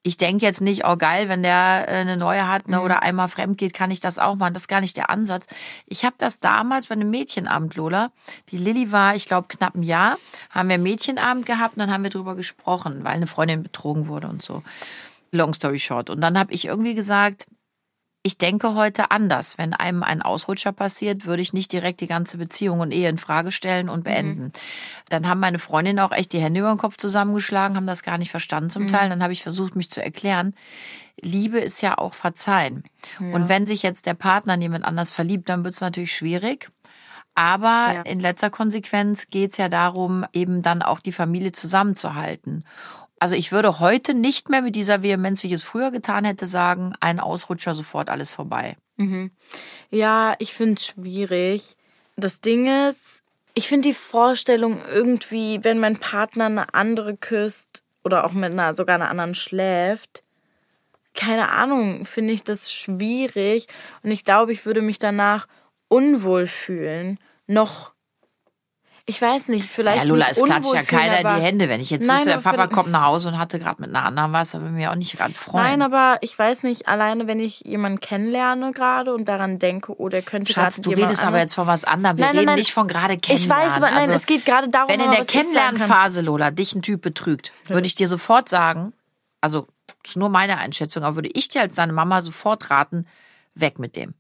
Ich 0.04 0.18
denke 0.18 0.46
jetzt 0.46 0.62
nicht, 0.62 0.86
oh 0.86 0.98
geil, 0.98 1.30
wenn 1.30 1.44
der 1.44 1.86
äh, 1.88 1.92
eine 1.94 2.18
neue 2.18 2.48
hat 2.48 2.68
ne, 2.68 2.78
mhm. 2.78 2.84
oder 2.84 3.04
einmal 3.04 3.28
fremd 3.28 3.58
geht, 3.58 3.74
kann 3.74 3.90
ich 3.90 4.02
das 4.02 4.20
auch 4.20 4.36
machen. 4.36 4.54
Das 4.54 4.64
ist 4.64 4.68
gar 4.68 4.82
nicht 4.82 4.98
der 4.98 5.10
Ansatz. 5.10 5.48
Ich 5.88 6.04
habe 6.04 6.16
das 6.18 6.40
damals 6.40 6.88
bei 6.88 6.94
einem 6.94 7.10
Mädchenabend, 7.10 7.76
Lola. 7.76 8.12
Die 8.50 8.58
Lilly 8.58 8.92
war, 8.92 9.16
ich 9.16 9.26
glaube, 9.26 9.48
knapp 9.48 9.76
ein 9.76 9.84
Jahr. 9.84 10.18
Haben 10.50 10.70
wir 10.70 10.78
Mädchenabend 10.78 11.46
gehabt 11.46 11.76
und 11.76 11.80
dann 11.80 11.92
haben 11.92 12.04
wir 12.04 12.12
drüber 12.12 12.36
gesprochen, 12.36 13.04
weil 13.04 13.14
eine 13.14 13.28
Freundin 13.28 13.64
betrogen 13.64 14.08
wurde 14.08 14.28
und 14.28 14.42
so. 14.42 14.62
Long 15.32 15.54
story 15.54 15.80
short. 15.80 16.10
Und 16.10 16.22
dann 16.22 16.38
habe 16.38 16.54
ich 16.54 16.66
irgendwie 16.66 16.96
gesagt, 16.96 17.46
ich 18.26 18.40
denke 18.40 18.74
heute 18.74 19.12
anders. 19.12 19.60
Wenn 19.60 19.76
einem 19.76 20.02
ein 20.02 20.24
Ausrutscher 20.24 20.72
passiert, 20.72 21.28
würde 21.28 21.44
ich 21.44 21.54
nicht 21.54 21.72
direkt 21.72 22.02
die 22.02 22.08
ganze 22.08 22.40
Beziehung 22.40 22.80
und 22.80 22.92
Ehe 22.92 23.08
in 23.08 23.20
Frage 23.20 23.52
stellen 23.52 23.88
und 23.88 24.04
beenden. 24.04 24.46
Mhm. 24.46 24.52
Dann 25.10 25.28
haben 25.30 25.40
meine 25.40 25.60
Freundinnen 25.60 26.00
auch 26.00 26.12
echt 26.12 26.34
die 26.34 26.40
Hände 26.40 26.62
über 26.62 26.74
den 26.74 26.80
Kopf 26.80 26.98
zusammengeschlagen, 26.98 27.78
haben 27.78 27.86
das 27.86 28.02
gar 28.02 28.18
nicht 28.18 28.32
verstanden 28.32 28.72
zum 28.72 28.84
mhm. 28.84 28.88
Teil. 28.88 29.10
Dann 29.10 29.22
habe 29.22 29.32
ich 29.32 29.44
versucht, 29.44 29.76
mich 29.76 29.92
zu 29.92 30.04
erklären. 30.04 30.56
Liebe 31.22 31.60
ist 31.60 31.84
ja 31.84 32.00
auch 32.00 32.16
Verzeihen. 32.16 32.84
Ja. 33.20 33.36
Und 33.36 33.48
wenn 33.48 33.68
sich 33.68 33.84
jetzt 33.84 34.08
der 34.08 34.16
Partner 34.16 34.56
in 34.56 34.62
jemand 34.64 34.86
anders 34.86 35.12
verliebt, 35.12 35.48
dann 35.48 35.64
wird 35.64 35.76
es 35.76 35.82
natürlich 35.82 36.16
schwierig. 36.16 36.72
Aber 37.36 37.94
ja. 37.94 38.02
in 38.02 38.20
letzter 38.20 38.50
Konsequenz 38.50 39.28
geht 39.30 39.52
es 39.52 39.58
ja 39.58 39.70
darum, 39.70 40.26
eben 40.34 40.64
dann 40.64 40.82
auch 40.82 41.00
die 41.00 41.12
Familie 41.12 41.52
zusammenzuhalten. 41.52 42.64
Also 43.20 43.36
ich 43.36 43.52
würde 43.52 43.80
heute 43.80 44.14
nicht 44.14 44.50
mehr 44.50 44.62
mit 44.62 44.76
dieser 44.76 45.02
Vehemenz, 45.02 45.44
wie 45.44 45.48
ich 45.48 45.54
es 45.54 45.64
früher 45.64 45.92
getan 45.92 46.26
hätte, 46.26 46.46
sagen, 46.46 46.94
ein 47.00 47.20
Ausrutscher, 47.20 47.74
sofort 47.74 48.10
alles 48.10 48.32
vorbei. 48.32 48.76
Mhm. 48.98 49.32
Ja, 49.90 50.36
ich 50.40 50.54
finde 50.54 50.76
es 50.76 50.86
schwierig. 50.86 51.78
Das 52.18 52.42
Ding 52.42 52.68
ist, 52.88 53.22
ich 53.54 53.68
finde 53.68 53.88
die 53.90 53.94
Vorstellung 53.94 54.82
irgendwie, 54.86 55.64
wenn 55.64 55.80
mein 55.80 55.98
Partner 55.98 56.46
eine 56.46 56.74
andere 56.74 57.16
küsst 57.16 57.84
oder 58.04 58.26
auch 58.26 58.34
mit 58.34 58.52
einer 58.52 58.76
sogar 58.76 58.96
einer 58.96 59.10
anderen 59.10 59.34
schläft, 59.34 60.24
keine 61.16 61.50
Ahnung, 61.50 62.06
finde 62.06 62.34
ich 62.34 62.44
das 62.44 62.72
schwierig. 62.72 63.68
Und 64.04 64.12
ich 64.12 64.26
glaube, 64.26 64.52
ich 64.52 64.66
würde 64.66 64.82
mich 64.82 65.00
danach 65.00 65.48
unwohl 65.88 66.46
fühlen. 66.46 67.18
Noch 67.48 67.95
ich 69.08 69.22
weiß 69.22 69.50
nicht, 69.50 69.66
vielleicht. 69.70 69.98
Ja, 69.98 70.04
Lola, 70.04 70.28
nicht 70.28 70.38
es 70.38 70.44
klatscht 70.44 70.74
ja 70.74 70.82
keiner 70.82 71.20
in 71.20 71.26
aber- 71.26 71.38
die 71.38 71.44
Hände. 71.46 71.70
Wenn 71.70 71.80
ich 71.80 71.90
jetzt 71.92 72.08
Nein, 72.08 72.16
wüsste, 72.18 72.30
der 72.32 72.38
Papa 72.40 72.66
kommt 72.68 72.90
nach 72.90 73.04
Hause 73.06 73.28
und 73.30 73.38
hatte 73.38 73.60
gerade 73.60 73.80
mit 73.82 73.90
einer 73.96 74.04
anderen 74.04 74.34
was, 74.34 74.52
da 74.52 74.60
würde 74.60 74.70
ich 74.70 74.76
mich 74.76 74.88
auch 74.88 74.96
nicht 74.96 75.16
gerade 75.16 75.34
freuen. 75.36 75.64
Nein, 75.64 75.82
aber 75.84 76.18
ich 76.22 76.38
weiß 76.38 76.64
nicht, 76.64 76.88
alleine 76.88 77.28
wenn 77.28 77.40
ich 77.40 77.60
jemanden 77.62 78.00
kennenlerne 78.00 78.72
gerade 78.72 79.14
und 79.14 79.26
daran 79.26 79.60
denke, 79.60 79.94
oh, 80.00 80.10
der 80.10 80.24
könnte 80.24 80.52
Schatz, 80.52 80.82
du 80.82 80.90
redest 80.90 81.24
aber 81.24 81.38
jetzt 81.40 81.54
von 81.54 81.68
was 81.68 81.84
anderem. 81.84 82.18
Wir 82.18 82.26
Nein, 82.26 82.36
reden 82.36 82.46
nein. 82.48 82.56
nicht 82.60 82.74
von 82.74 82.88
gerade 82.88 83.14
Ich 83.14 83.22
kennenlernen. 83.22 83.66
weiß, 83.68 83.74
aber 83.78 83.92
nein, 83.92 84.00
Also, 84.00 84.14
es 84.14 84.26
geht 84.26 84.44
gerade 84.46 84.70
darum, 84.70 84.90
Wenn 84.90 85.00
in 85.00 85.12
der 85.12 85.22
ich. 85.22 85.28
Kennenlernphase, 85.28 86.22
Lola, 86.22 86.50
dich 86.52 86.74
ein 86.74 86.82
Typ 86.82 87.02
betrügt, 87.02 87.52
würde 87.68 87.86
ich 87.86 87.94
dir 87.96 88.08
sofort 88.08 88.50
sagen, 88.50 88.94
also 89.40 89.68
das 90.02 90.12
ist 90.12 90.18
nur 90.18 90.30
meine 90.30 90.58
Einschätzung, 90.58 91.04
aber 91.04 91.18
würde 91.18 91.30
ich 91.34 91.48
dir 91.50 91.62
als 91.62 91.76
deine 91.76 91.94
Mama 91.94 92.22
sofort 92.24 92.72
raten, 92.72 93.06
weg 93.54 93.78
mit 93.78 93.96
dem. 93.96 94.16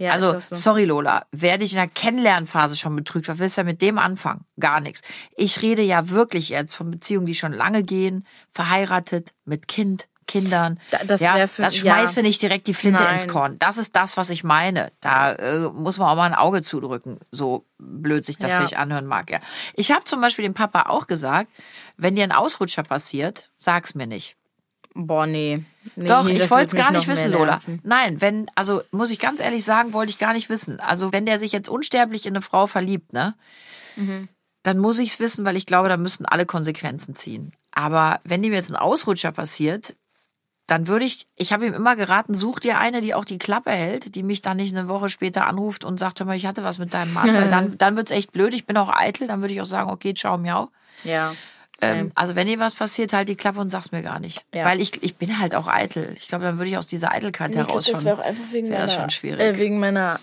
Ja, 0.00 0.12
also, 0.12 0.38
so. 0.40 0.54
sorry 0.54 0.84
Lola, 0.84 1.26
wer 1.32 1.58
dich 1.58 1.72
in 1.72 1.78
der 1.78 1.88
Kennenlernphase 1.88 2.76
schon 2.76 2.94
betrügt, 2.96 3.28
was 3.28 3.38
willst 3.38 3.58
du 3.58 3.64
mit 3.64 3.82
dem 3.82 3.98
anfangen? 3.98 4.44
Gar 4.60 4.80
nichts. 4.80 5.02
Ich 5.36 5.62
rede 5.62 5.82
ja 5.82 6.10
wirklich 6.10 6.48
jetzt 6.50 6.74
von 6.74 6.90
Beziehungen, 6.90 7.26
die 7.26 7.34
schon 7.34 7.52
lange 7.52 7.82
gehen, 7.82 8.24
verheiratet, 8.50 9.32
mit 9.44 9.66
Kind, 9.68 10.08
Kindern. 10.26 10.78
Da- 10.90 11.04
das 11.04 11.20
ja, 11.20 11.46
für- 11.46 11.62
das 11.62 11.76
schmeißt 11.76 12.16
ja. 12.16 12.22
du 12.22 12.28
nicht 12.28 12.42
direkt 12.42 12.66
die 12.66 12.74
Flinte 12.74 13.02
Nein. 13.02 13.14
ins 13.14 13.28
Korn. 13.28 13.58
Das 13.60 13.78
ist 13.78 13.96
das, 13.96 14.16
was 14.18 14.28
ich 14.30 14.44
meine. 14.44 14.92
Da 15.00 15.32
äh, 15.32 15.68
muss 15.70 15.98
man 15.98 16.08
auch 16.10 16.16
mal 16.16 16.26
ein 16.26 16.34
Auge 16.34 16.60
zudrücken, 16.62 17.18
so 17.30 17.64
blöd 17.78 18.24
sich 18.26 18.36
das 18.36 18.52
Ja. 18.52 18.58
vielleicht 18.58 18.76
anhören 18.76 19.06
mag. 19.06 19.30
Ja. 19.30 19.38
Ich 19.74 19.90
habe 19.90 20.04
zum 20.04 20.20
Beispiel 20.20 20.42
dem 20.42 20.52
Papa 20.54 20.90
auch 20.90 21.06
gesagt, 21.06 21.48
wenn 21.96 22.14
dir 22.14 22.24
ein 22.24 22.32
Ausrutscher 22.32 22.82
passiert, 22.82 23.50
sag's 23.56 23.94
mir 23.94 24.06
nicht. 24.06 24.36
Boah, 25.00 25.26
nee. 25.26 25.64
nee 25.94 26.06
Doch, 26.06 26.24
nee, 26.24 26.32
ich 26.32 26.50
wollte 26.50 26.74
es 26.76 26.82
gar 26.82 26.90
nicht 26.90 27.06
wissen, 27.06 27.30
Lola. 27.30 27.60
Nein, 27.84 28.20
wenn, 28.20 28.50
also 28.56 28.82
muss 28.90 29.12
ich 29.12 29.20
ganz 29.20 29.38
ehrlich 29.40 29.62
sagen, 29.62 29.92
wollte 29.92 30.10
ich 30.10 30.18
gar 30.18 30.32
nicht 30.32 30.50
wissen. 30.50 30.80
Also 30.80 31.12
wenn 31.12 31.24
der 31.24 31.38
sich 31.38 31.52
jetzt 31.52 31.68
unsterblich 31.68 32.26
in 32.26 32.32
eine 32.32 32.42
Frau 32.42 32.66
verliebt, 32.66 33.12
ne, 33.12 33.34
Mhm. 33.94 34.28
dann 34.64 34.78
muss 34.78 34.98
ich 34.98 35.10
es 35.10 35.20
wissen, 35.20 35.44
weil 35.44 35.56
ich 35.56 35.66
glaube, 35.66 35.88
da 35.88 35.96
müssten 35.96 36.26
alle 36.26 36.46
Konsequenzen 36.46 37.14
ziehen. 37.14 37.52
Aber 37.72 38.20
wenn 38.24 38.42
dem 38.42 38.52
jetzt 38.52 38.70
ein 38.70 38.76
Ausrutscher 38.76 39.30
passiert, 39.30 39.94
dann 40.66 40.88
würde 40.88 41.04
ich, 41.04 41.26
ich 41.36 41.52
habe 41.52 41.66
ihm 41.66 41.74
immer 41.74 41.94
geraten, 41.96 42.34
such 42.34 42.58
dir 42.58 42.78
eine, 42.78 43.00
die 43.00 43.14
auch 43.14 43.24
die 43.24 43.38
Klappe 43.38 43.70
hält, 43.70 44.16
die 44.16 44.22
mich 44.24 44.42
dann 44.42 44.56
nicht 44.56 44.76
eine 44.76 44.88
Woche 44.88 45.08
später 45.08 45.46
anruft 45.46 45.84
und 45.84 45.98
sagt, 45.98 46.18
hör 46.18 46.26
mal, 46.26 46.36
ich 46.36 46.46
hatte 46.46 46.64
was 46.64 46.78
mit 46.78 46.92
deinem 46.92 47.12
Mann. 47.14 47.32
Weil 47.34 47.48
dann, 47.48 47.78
dann 47.78 47.96
wird's 47.96 48.10
echt 48.10 48.32
blöd. 48.32 48.52
Ich 48.52 48.66
bin 48.66 48.76
auch 48.76 48.90
eitel, 48.92 49.28
dann 49.28 49.40
würde 49.42 49.54
ich 49.54 49.60
auch 49.60 49.64
sagen, 49.66 49.90
okay, 49.90 50.12
ciao, 50.12 50.36
miau. 50.38 50.68
Ja. 51.04 51.34
Ähm, 51.80 52.12
also 52.14 52.34
wenn 52.34 52.46
dir 52.48 52.58
was 52.58 52.74
passiert, 52.74 53.12
halt 53.12 53.28
die 53.28 53.36
Klappe 53.36 53.60
und 53.60 53.70
sag's 53.70 53.92
mir 53.92 54.02
gar 54.02 54.18
nicht. 54.20 54.44
Ja. 54.52 54.64
Weil 54.64 54.80
ich, 54.80 55.02
ich 55.02 55.16
bin 55.16 55.38
halt 55.38 55.54
auch 55.54 55.68
eitel. 55.68 56.12
Ich 56.16 56.26
glaube, 56.28 56.44
dann 56.44 56.58
würde 56.58 56.70
ich 56.70 56.76
aus 56.76 56.86
dieser 56.88 57.12
Eitelkeit 57.12 57.50
Ich 57.50 57.54
glaub, 57.56 57.68
heraus 57.68 57.86
das 57.86 57.96
schon. 57.96 58.04
wäre 58.04 58.18
auch 58.20 58.24
einfach 58.24 58.44
wegen 58.52 58.66
wäre 58.68 58.74
meiner, 58.80 58.86
das 58.86 58.94
schon 58.94 59.10
schwierig. 59.10 59.40
Äh, 59.40 59.58
wegen 59.58 59.78
meiner, 59.78 60.18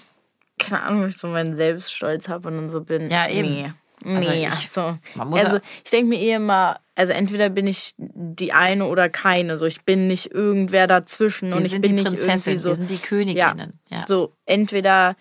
keine 0.59 0.81
Ahnung, 0.83 1.07
ich 1.07 1.17
so 1.17 1.27
meinen 1.27 1.55
Selbststolz 1.55 2.27
habe 2.27 2.47
und 2.49 2.55
dann 2.55 2.69
so 2.69 2.81
bin. 2.81 3.09
Ja, 3.09 3.29
eben. 3.29 3.49
Nee. 3.49 3.71
Also 4.03 4.29
Nee, 4.29 4.43
ich- 4.43 4.47
ach 4.51 4.55
so. 4.61 4.97
man 5.15 5.29
muss 5.29 5.39
also 5.39 5.55
ja- 5.57 5.61
ich 5.83 5.89
denke 5.89 6.09
mir 6.09 6.19
eh 6.19 6.33
immer, 6.33 6.79
also 6.93 7.13
entweder 7.13 7.49
bin 7.49 7.65
ich 7.65 7.93
die 7.97 8.51
eine 8.53 8.85
oder 8.87 9.09
keine. 9.09 9.57
So, 9.57 9.65
ich 9.65 9.81
bin 9.83 10.07
nicht 10.07 10.31
irgendwer 10.31 10.85
dazwischen 10.87 11.53
und 11.53 11.59
wir 11.59 11.65
ich 11.65 11.71
sind 11.71 11.81
bin 11.81 11.91
die 11.91 11.95
nicht 12.03 12.05
Prinzessin, 12.07 12.51
irgendwie 12.53 12.57
so. 12.63 12.69
wir 12.69 12.75
sind 12.75 12.89
die 12.91 12.97
Königinnen. 12.97 13.79
Ja. 13.89 14.03
So, 14.07 14.33
entweder 14.45 15.15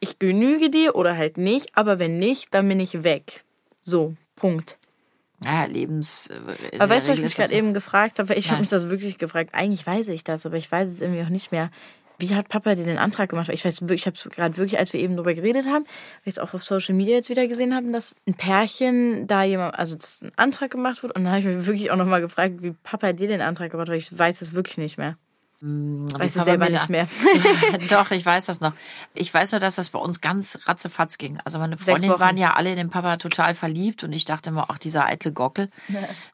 ich 0.00 0.18
genüge 0.18 0.68
dir 0.70 0.94
oder 0.94 1.16
halt 1.16 1.38
nicht, 1.38 1.70
aber 1.74 1.98
wenn 1.98 2.18
nicht, 2.18 2.52
dann 2.52 2.68
bin 2.68 2.78
ich 2.78 3.02
weg. 3.02 3.42
So, 3.82 4.14
Punkt. 4.36 4.76
Ja, 5.44 5.64
Lebens. 5.66 6.28
äh, 6.28 6.78
Aber 6.78 6.90
weißt 6.90 7.06
du, 7.06 7.12
was 7.12 7.18
ich 7.18 7.24
mich 7.24 7.36
gerade 7.36 7.54
eben 7.54 7.74
gefragt 7.74 8.18
habe? 8.18 8.34
Ich 8.34 8.50
habe 8.50 8.60
mich 8.60 8.68
das 8.68 8.88
wirklich 8.88 9.18
gefragt. 9.18 9.50
Eigentlich 9.52 9.86
weiß 9.86 10.08
ich 10.08 10.24
das, 10.24 10.46
aber 10.46 10.56
ich 10.56 10.70
weiß 10.70 10.88
es 10.88 11.00
irgendwie 11.00 11.22
auch 11.22 11.28
nicht 11.28 11.52
mehr. 11.52 11.70
Wie 12.18 12.34
hat 12.34 12.48
Papa 12.48 12.74
dir 12.76 12.84
den 12.84 12.98
Antrag 12.98 13.30
gemacht? 13.30 13.48
Ich 13.48 13.64
weiß 13.64 13.80
wirklich, 13.82 14.02
ich 14.02 14.06
habe 14.06 14.16
es 14.16 14.28
gerade 14.30 14.56
wirklich, 14.56 14.78
als 14.78 14.92
wir 14.92 15.00
eben 15.00 15.16
drüber 15.16 15.34
geredet 15.34 15.66
haben, 15.66 15.84
weil 15.84 16.26
ich 16.26 16.34
es 16.34 16.38
auch 16.38 16.54
auf 16.54 16.62
Social 16.62 16.94
Media 16.94 17.16
jetzt 17.16 17.30
wieder 17.30 17.48
gesehen 17.48 17.74
habe, 17.74 17.90
dass 17.90 18.14
ein 18.28 18.34
Pärchen 18.34 19.26
da 19.26 19.42
jemand, 19.42 19.76
also 19.76 19.96
dass 19.96 20.22
ein 20.22 20.30
Antrag 20.36 20.70
gemacht 20.70 21.02
wird. 21.02 21.16
Und 21.16 21.24
dann 21.24 21.32
habe 21.32 21.40
ich 21.40 21.56
mich 21.56 21.66
wirklich 21.66 21.90
auch 21.90 21.96
nochmal 21.96 22.20
gefragt, 22.20 22.62
wie 22.62 22.72
Papa 22.82 23.12
dir 23.12 23.26
den 23.26 23.40
Antrag 23.40 23.72
gemacht 23.72 23.88
hat, 23.88 23.92
weil 23.92 23.98
ich 23.98 24.16
weiß 24.16 24.40
es 24.40 24.52
wirklich 24.52 24.78
nicht 24.78 24.98
mehr. 24.98 25.16
Wie 25.64 26.12
Weiß 26.12 26.32
es 26.32 26.34
Papa 26.34 26.44
selber 26.44 26.68
nicht 26.68 26.88
mehr. 26.88 27.06
Doch, 27.88 28.10
ich 28.10 28.26
weiß 28.26 28.46
das 28.46 28.60
noch. 28.60 28.72
Ich 29.14 29.32
weiß 29.32 29.52
nur, 29.52 29.60
dass 29.60 29.76
das 29.76 29.90
bei 29.90 29.98
uns 29.98 30.20
ganz 30.20 30.58
ratzefatz 30.66 31.18
ging. 31.18 31.38
Also 31.44 31.60
meine 31.60 31.78
Freundin 31.78 32.10
Wochen. 32.10 32.20
waren 32.20 32.36
ja 32.36 32.54
alle 32.54 32.70
in 32.70 32.76
den 32.76 32.90
Papa 32.90 33.16
total 33.16 33.54
verliebt 33.54 34.02
und 34.02 34.12
ich 34.12 34.24
dachte 34.24 34.50
immer, 34.50 34.66
ach, 34.70 34.78
dieser 34.78 35.06
eitle 35.06 35.32
Gockel. 35.32 35.68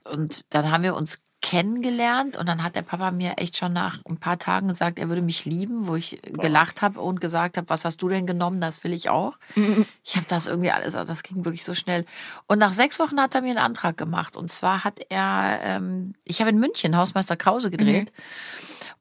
Und 0.04 0.46
dann 0.48 0.70
haben 0.70 0.82
wir 0.82 0.94
uns 0.96 1.18
kennengelernt 1.40 2.36
und 2.36 2.46
dann 2.46 2.64
hat 2.64 2.74
der 2.74 2.82
Papa 2.82 3.12
mir 3.12 3.34
echt 3.36 3.56
schon 3.56 3.72
nach 3.72 4.04
ein 4.06 4.16
paar 4.16 4.38
Tagen 4.38 4.68
gesagt, 4.68 4.98
er 4.98 5.08
würde 5.08 5.22
mich 5.22 5.44
lieben, 5.44 5.86
wo 5.86 5.94
ich 5.94 6.20
gelacht 6.22 6.82
habe 6.82 7.00
und 7.00 7.20
gesagt 7.20 7.56
habe, 7.56 7.68
was 7.68 7.84
hast 7.84 8.02
du 8.02 8.08
denn 8.08 8.26
genommen, 8.26 8.60
das 8.60 8.82
will 8.82 8.92
ich 8.92 9.08
auch. 9.08 9.38
Ich 10.02 10.16
habe 10.16 10.26
das 10.28 10.48
irgendwie 10.48 10.72
alles, 10.72 10.96
also 10.96 11.06
das 11.06 11.22
ging 11.22 11.44
wirklich 11.44 11.64
so 11.64 11.74
schnell. 11.74 12.04
Und 12.48 12.58
nach 12.58 12.72
sechs 12.72 12.98
Wochen 12.98 13.20
hat 13.20 13.36
er 13.36 13.42
mir 13.42 13.50
einen 13.50 13.58
Antrag 13.58 13.96
gemacht 13.96 14.36
und 14.36 14.50
zwar 14.50 14.82
hat 14.82 14.98
er, 15.10 15.60
ähm, 15.62 16.14
ich 16.24 16.40
habe 16.40 16.50
in 16.50 16.58
München 16.58 16.96
Hausmeister 16.96 17.36
Krause 17.36 17.70
gedreht. 17.70 18.12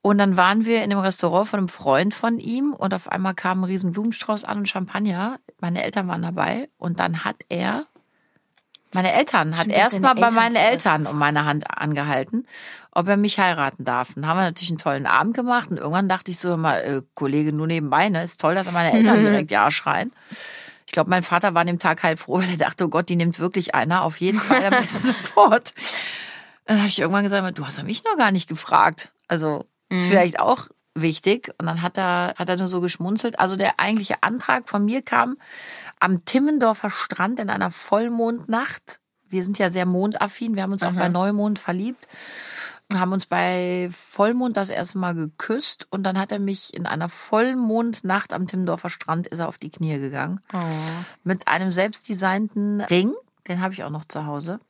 Und 0.07 0.19
dann 0.19 0.37
waren 0.37 0.63
wir 0.63 0.85
in 0.85 0.93
einem 0.93 1.01
Restaurant 1.01 1.49
von 1.49 1.57
einem 1.57 1.67
Freund 1.67 2.13
von 2.13 2.39
ihm 2.39 2.71
und 2.71 2.93
auf 2.93 3.11
einmal 3.11 3.33
kam 3.33 3.59
ein 3.59 3.63
riesen 3.65 3.91
Blumenstrauß 3.91 4.45
an 4.45 4.59
und 4.59 4.69
Champagner. 4.69 5.37
Meine 5.59 5.83
Eltern 5.83 6.07
waren 6.07 6.21
dabei 6.21 6.69
und 6.77 7.01
dann 7.01 7.25
hat 7.25 7.35
er, 7.49 7.87
meine 8.93 9.11
Eltern, 9.11 9.57
hat 9.57 9.67
erstmal 9.67 10.15
bei 10.15 10.31
meinen. 10.31 10.55
Eltern 10.55 11.07
um 11.07 11.19
meine 11.19 11.43
Hand 11.43 11.65
angehalten, 11.69 12.47
ob 12.91 13.09
er 13.09 13.17
mich 13.17 13.37
heiraten 13.37 13.83
darf. 13.83 14.13
Dann 14.15 14.27
haben 14.27 14.37
wir 14.37 14.43
natürlich 14.43 14.69
einen 14.69 14.77
tollen 14.77 15.07
Abend 15.07 15.35
gemacht 15.35 15.71
und 15.71 15.75
irgendwann 15.75 16.07
dachte 16.07 16.31
ich 16.31 16.39
so 16.39 16.53
immer, 16.53 16.81
äh, 16.81 17.01
Kollege, 17.13 17.51
nur 17.51 17.67
nebenbei, 17.67 18.07
ne? 18.07 18.23
Ist 18.23 18.39
toll, 18.39 18.55
dass 18.55 18.71
meine 18.71 18.93
Eltern 18.93 19.19
direkt 19.19 19.51
Ja 19.51 19.69
schreien. 19.71 20.13
Ich 20.85 20.93
glaube, 20.93 21.09
mein 21.09 21.21
Vater 21.21 21.53
war 21.53 21.59
an 21.59 21.67
dem 21.67 21.79
Tag 21.79 22.03
halb 22.03 22.19
froh, 22.19 22.39
weil 22.39 22.49
er 22.49 22.55
dachte, 22.55 22.85
oh 22.85 22.87
Gott, 22.87 23.09
die 23.09 23.17
nimmt 23.17 23.39
wirklich 23.39 23.75
einer, 23.75 24.03
auf 24.03 24.21
jeden 24.21 24.39
Fall 24.39 24.63
am 24.63 24.71
besten 24.71 25.07
sofort. 25.07 25.73
Dann 26.63 26.77
habe 26.77 26.87
ich 26.87 26.97
irgendwann 26.99 27.23
gesagt, 27.23 27.57
du 27.57 27.67
hast 27.67 27.77
ja 27.77 27.83
mich 27.83 28.05
noch 28.05 28.15
gar 28.15 28.31
nicht 28.31 28.47
gefragt. 28.47 29.11
Also 29.27 29.65
ist 29.89 30.07
vielleicht 30.07 30.39
auch 30.39 30.67
wichtig. 31.01 31.53
Und 31.59 31.67
dann 31.67 31.81
hat 31.81 31.97
er, 31.97 32.33
hat 32.37 32.49
er 32.49 32.57
nur 32.57 32.67
so 32.67 32.81
geschmunzelt. 32.81 33.39
Also 33.39 33.55
der 33.55 33.79
eigentliche 33.79 34.23
Antrag 34.23 34.69
von 34.69 34.83
mir 34.85 35.01
kam 35.01 35.37
am 35.99 36.25
Timmendorfer 36.25 36.89
Strand 36.89 37.39
in 37.39 37.49
einer 37.49 37.69
Vollmondnacht. 37.69 38.99
Wir 39.29 39.43
sind 39.43 39.59
ja 39.59 39.69
sehr 39.69 39.85
mondaffin. 39.85 40.55
Wir 40.55 40.63
haben 40.63 40.71
uns 40.71 40.83
auch 40.83 40.93
bei 40.93 41.09
Neumond 41.09 41.59
verliebt. 41.59 42.07
Haben 42.93 43.11
uns 43.11 43.25
bei 43.25 43.89
Vollmond 43.91 44.55
das 44.55 44.69
erste 44.69 44.97
Mal 44.97 45.13
geküsst 45.13 45.87
und 45.89 46.03
dann 46.03 46.17
hat 46.17 46.31
er 46.31 46.39
mich 46.39 46.73
in 46.73 46.85
einer 46.85 47.09
Vollmondnacht 47.09 48.31
am 48.31 48.47
Timmendorfer 48.47 48.89
Strand 48.89 49.27
ist 49.27 49.39
er 49.39 49.49
auf 49.49 49.57
die 49.57 49.69
Knie 49.69 49.99
gegangen 49.99 50.39
mit 51.25 51.49
einem 51.49 51.69
selbstdesignten 51.69 52.79
Ring, 52.79 53.13
den 53.49 53.59
habe 53.59 53.73
ich 53.73 53.83
auch 53.83 53.89
noch 53.89 54.05
zu 54.05 54.25
Hause. 54.25 54.61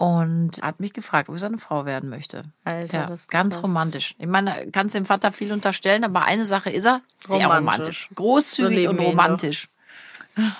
Und 0.00 0.62
hat 0.62 0.80
mich 0.80 0.94
gefragt, 0.94 1.28
ob 1.28 1.34
ich 1.34 1.42
seine 1.42 1.58
Frau 1.58 1.84
werden 1.84 2.08
möchte. 2.08 2.40
Alter, 2.64 2.96
ja, 3.00 3.06
das 3.08 3.28
ganz 3.28 3.56
krass. 3.56 3.64
romantisch. 3.64 4.14
Ich 4.18 4.26
meine, 4.26 4.70
kannst 4.72 4.94
dem 4.94 5.04
Vater 5.04 5.30
viel 5.30 5.52
unterstellen, 5.52 6.04
aber 6.04 6.24
eine 6.24 6.46
Sache 6.46 6.70
ist 6.70 6.86
er, 6.86 7.02
sehr 7.18 7.46
Romantisch. 7.46 7.58
romantisch. 7.58 8.08
So 8.08 8.14
Großzügig 8.14 8.76
leben 8.78 8.98
und 8.98 9.04
romantisch. 9.04 9.68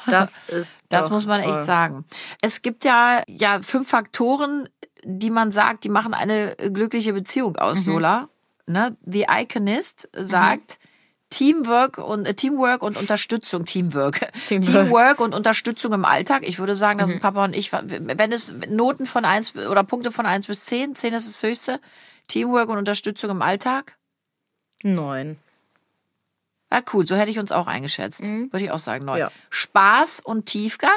Das 0.06 0.36
ist. 0.48 0.82
Das 0.90 1.08
muss 1.08 1.24
man 1.24 1.40
echt 1.40 1.54
toll. 1.54 1.62
sagen. 1.62 2.04
Es 2.42 2.60
gibt 2.60 2.84
ja, 2.84 3.22
ja 3.28 3.60
fünf 3.62 3.88
Faktoren, 3.88 4.68
die 5.04 5.30
man 5.30 5.52
sagt, 5.52 5.84
die 5.84 5.88
machen 5.88 6.12
eine 6.12 6.54
glückliche 6.56 7.14
Beziehung 7.14 7.56
aus, 7.56 7.86
Mhm. 7.86 7.92
Lola. 7.94 8.28
Ne? 8.66 8.94
The 9.06 9.24
Iconist 9.30 10.10
sagt, 10.12 10.78
Teamwork 11.30 11.98
und 11.98 12.26
äh, 12.26 12.34
Teamwork 12.34 12.82
und 12.82 12.96
Unterstützung, 12.96 13.64
Teamwork. 13.64 14.30
Teamwork. 14.48 14.64
Teamwork 14.74 15.20
und 15.20 15.34
Unterstützung 15.34 15.92
im 15.92 16.04
Alltag. 16.04 16.42
Ich 16.46 16.58
würde 16.58 16.74
sagen, 16.74 16.98
das 16.98 17.08
Mhm. 17.08 17.12
sind 17.14 17.22
Papa 17.22 17.44
und 17.44 17.56
ich, 17.56 17.72
wenn 17.72 18.32
es 18.32 18.54
Noten 18.68 19.06
von 19.06 19.24
eins 19.24 19.54
oder 19.56 19.84
Punkte 19.84 20.10
von 20.10 20.26
eins 20.26 20.46
bis 20.48 20.64
zehn, 20.66 20.94
zehn 20.94 21.14
ist 21.14 21.26
das 21.28 21.42
höchste. 21.42 21.80
Teamwork 22.28 22.68
und 22.68 22.78
Unterstützung 22.78 23.30
im 23.30 23.42
Alltag. 23.42 23.96
Neun. 24.82 25.38
Ah, 26.68 26.82
cool, 26.92 27.06
so 27.06 27.16
hätte 27.16 27.30
ich 27.30 27.38
uns 27.40 27.50
auch 27.52 27.66
eingeschätzt. 27.66 28.24
Würde 28.26 28.62
ich 28.64 28.70
auch 28.70 28.78
sagen, 28.78 29.04
neun. 29.04 29.16
Mhm. 29.16 29.20
Ja. 29.20 29.32
Spaß 29.50 30.20
und 30.20 30.46
Tiefgang. 30.46 30.90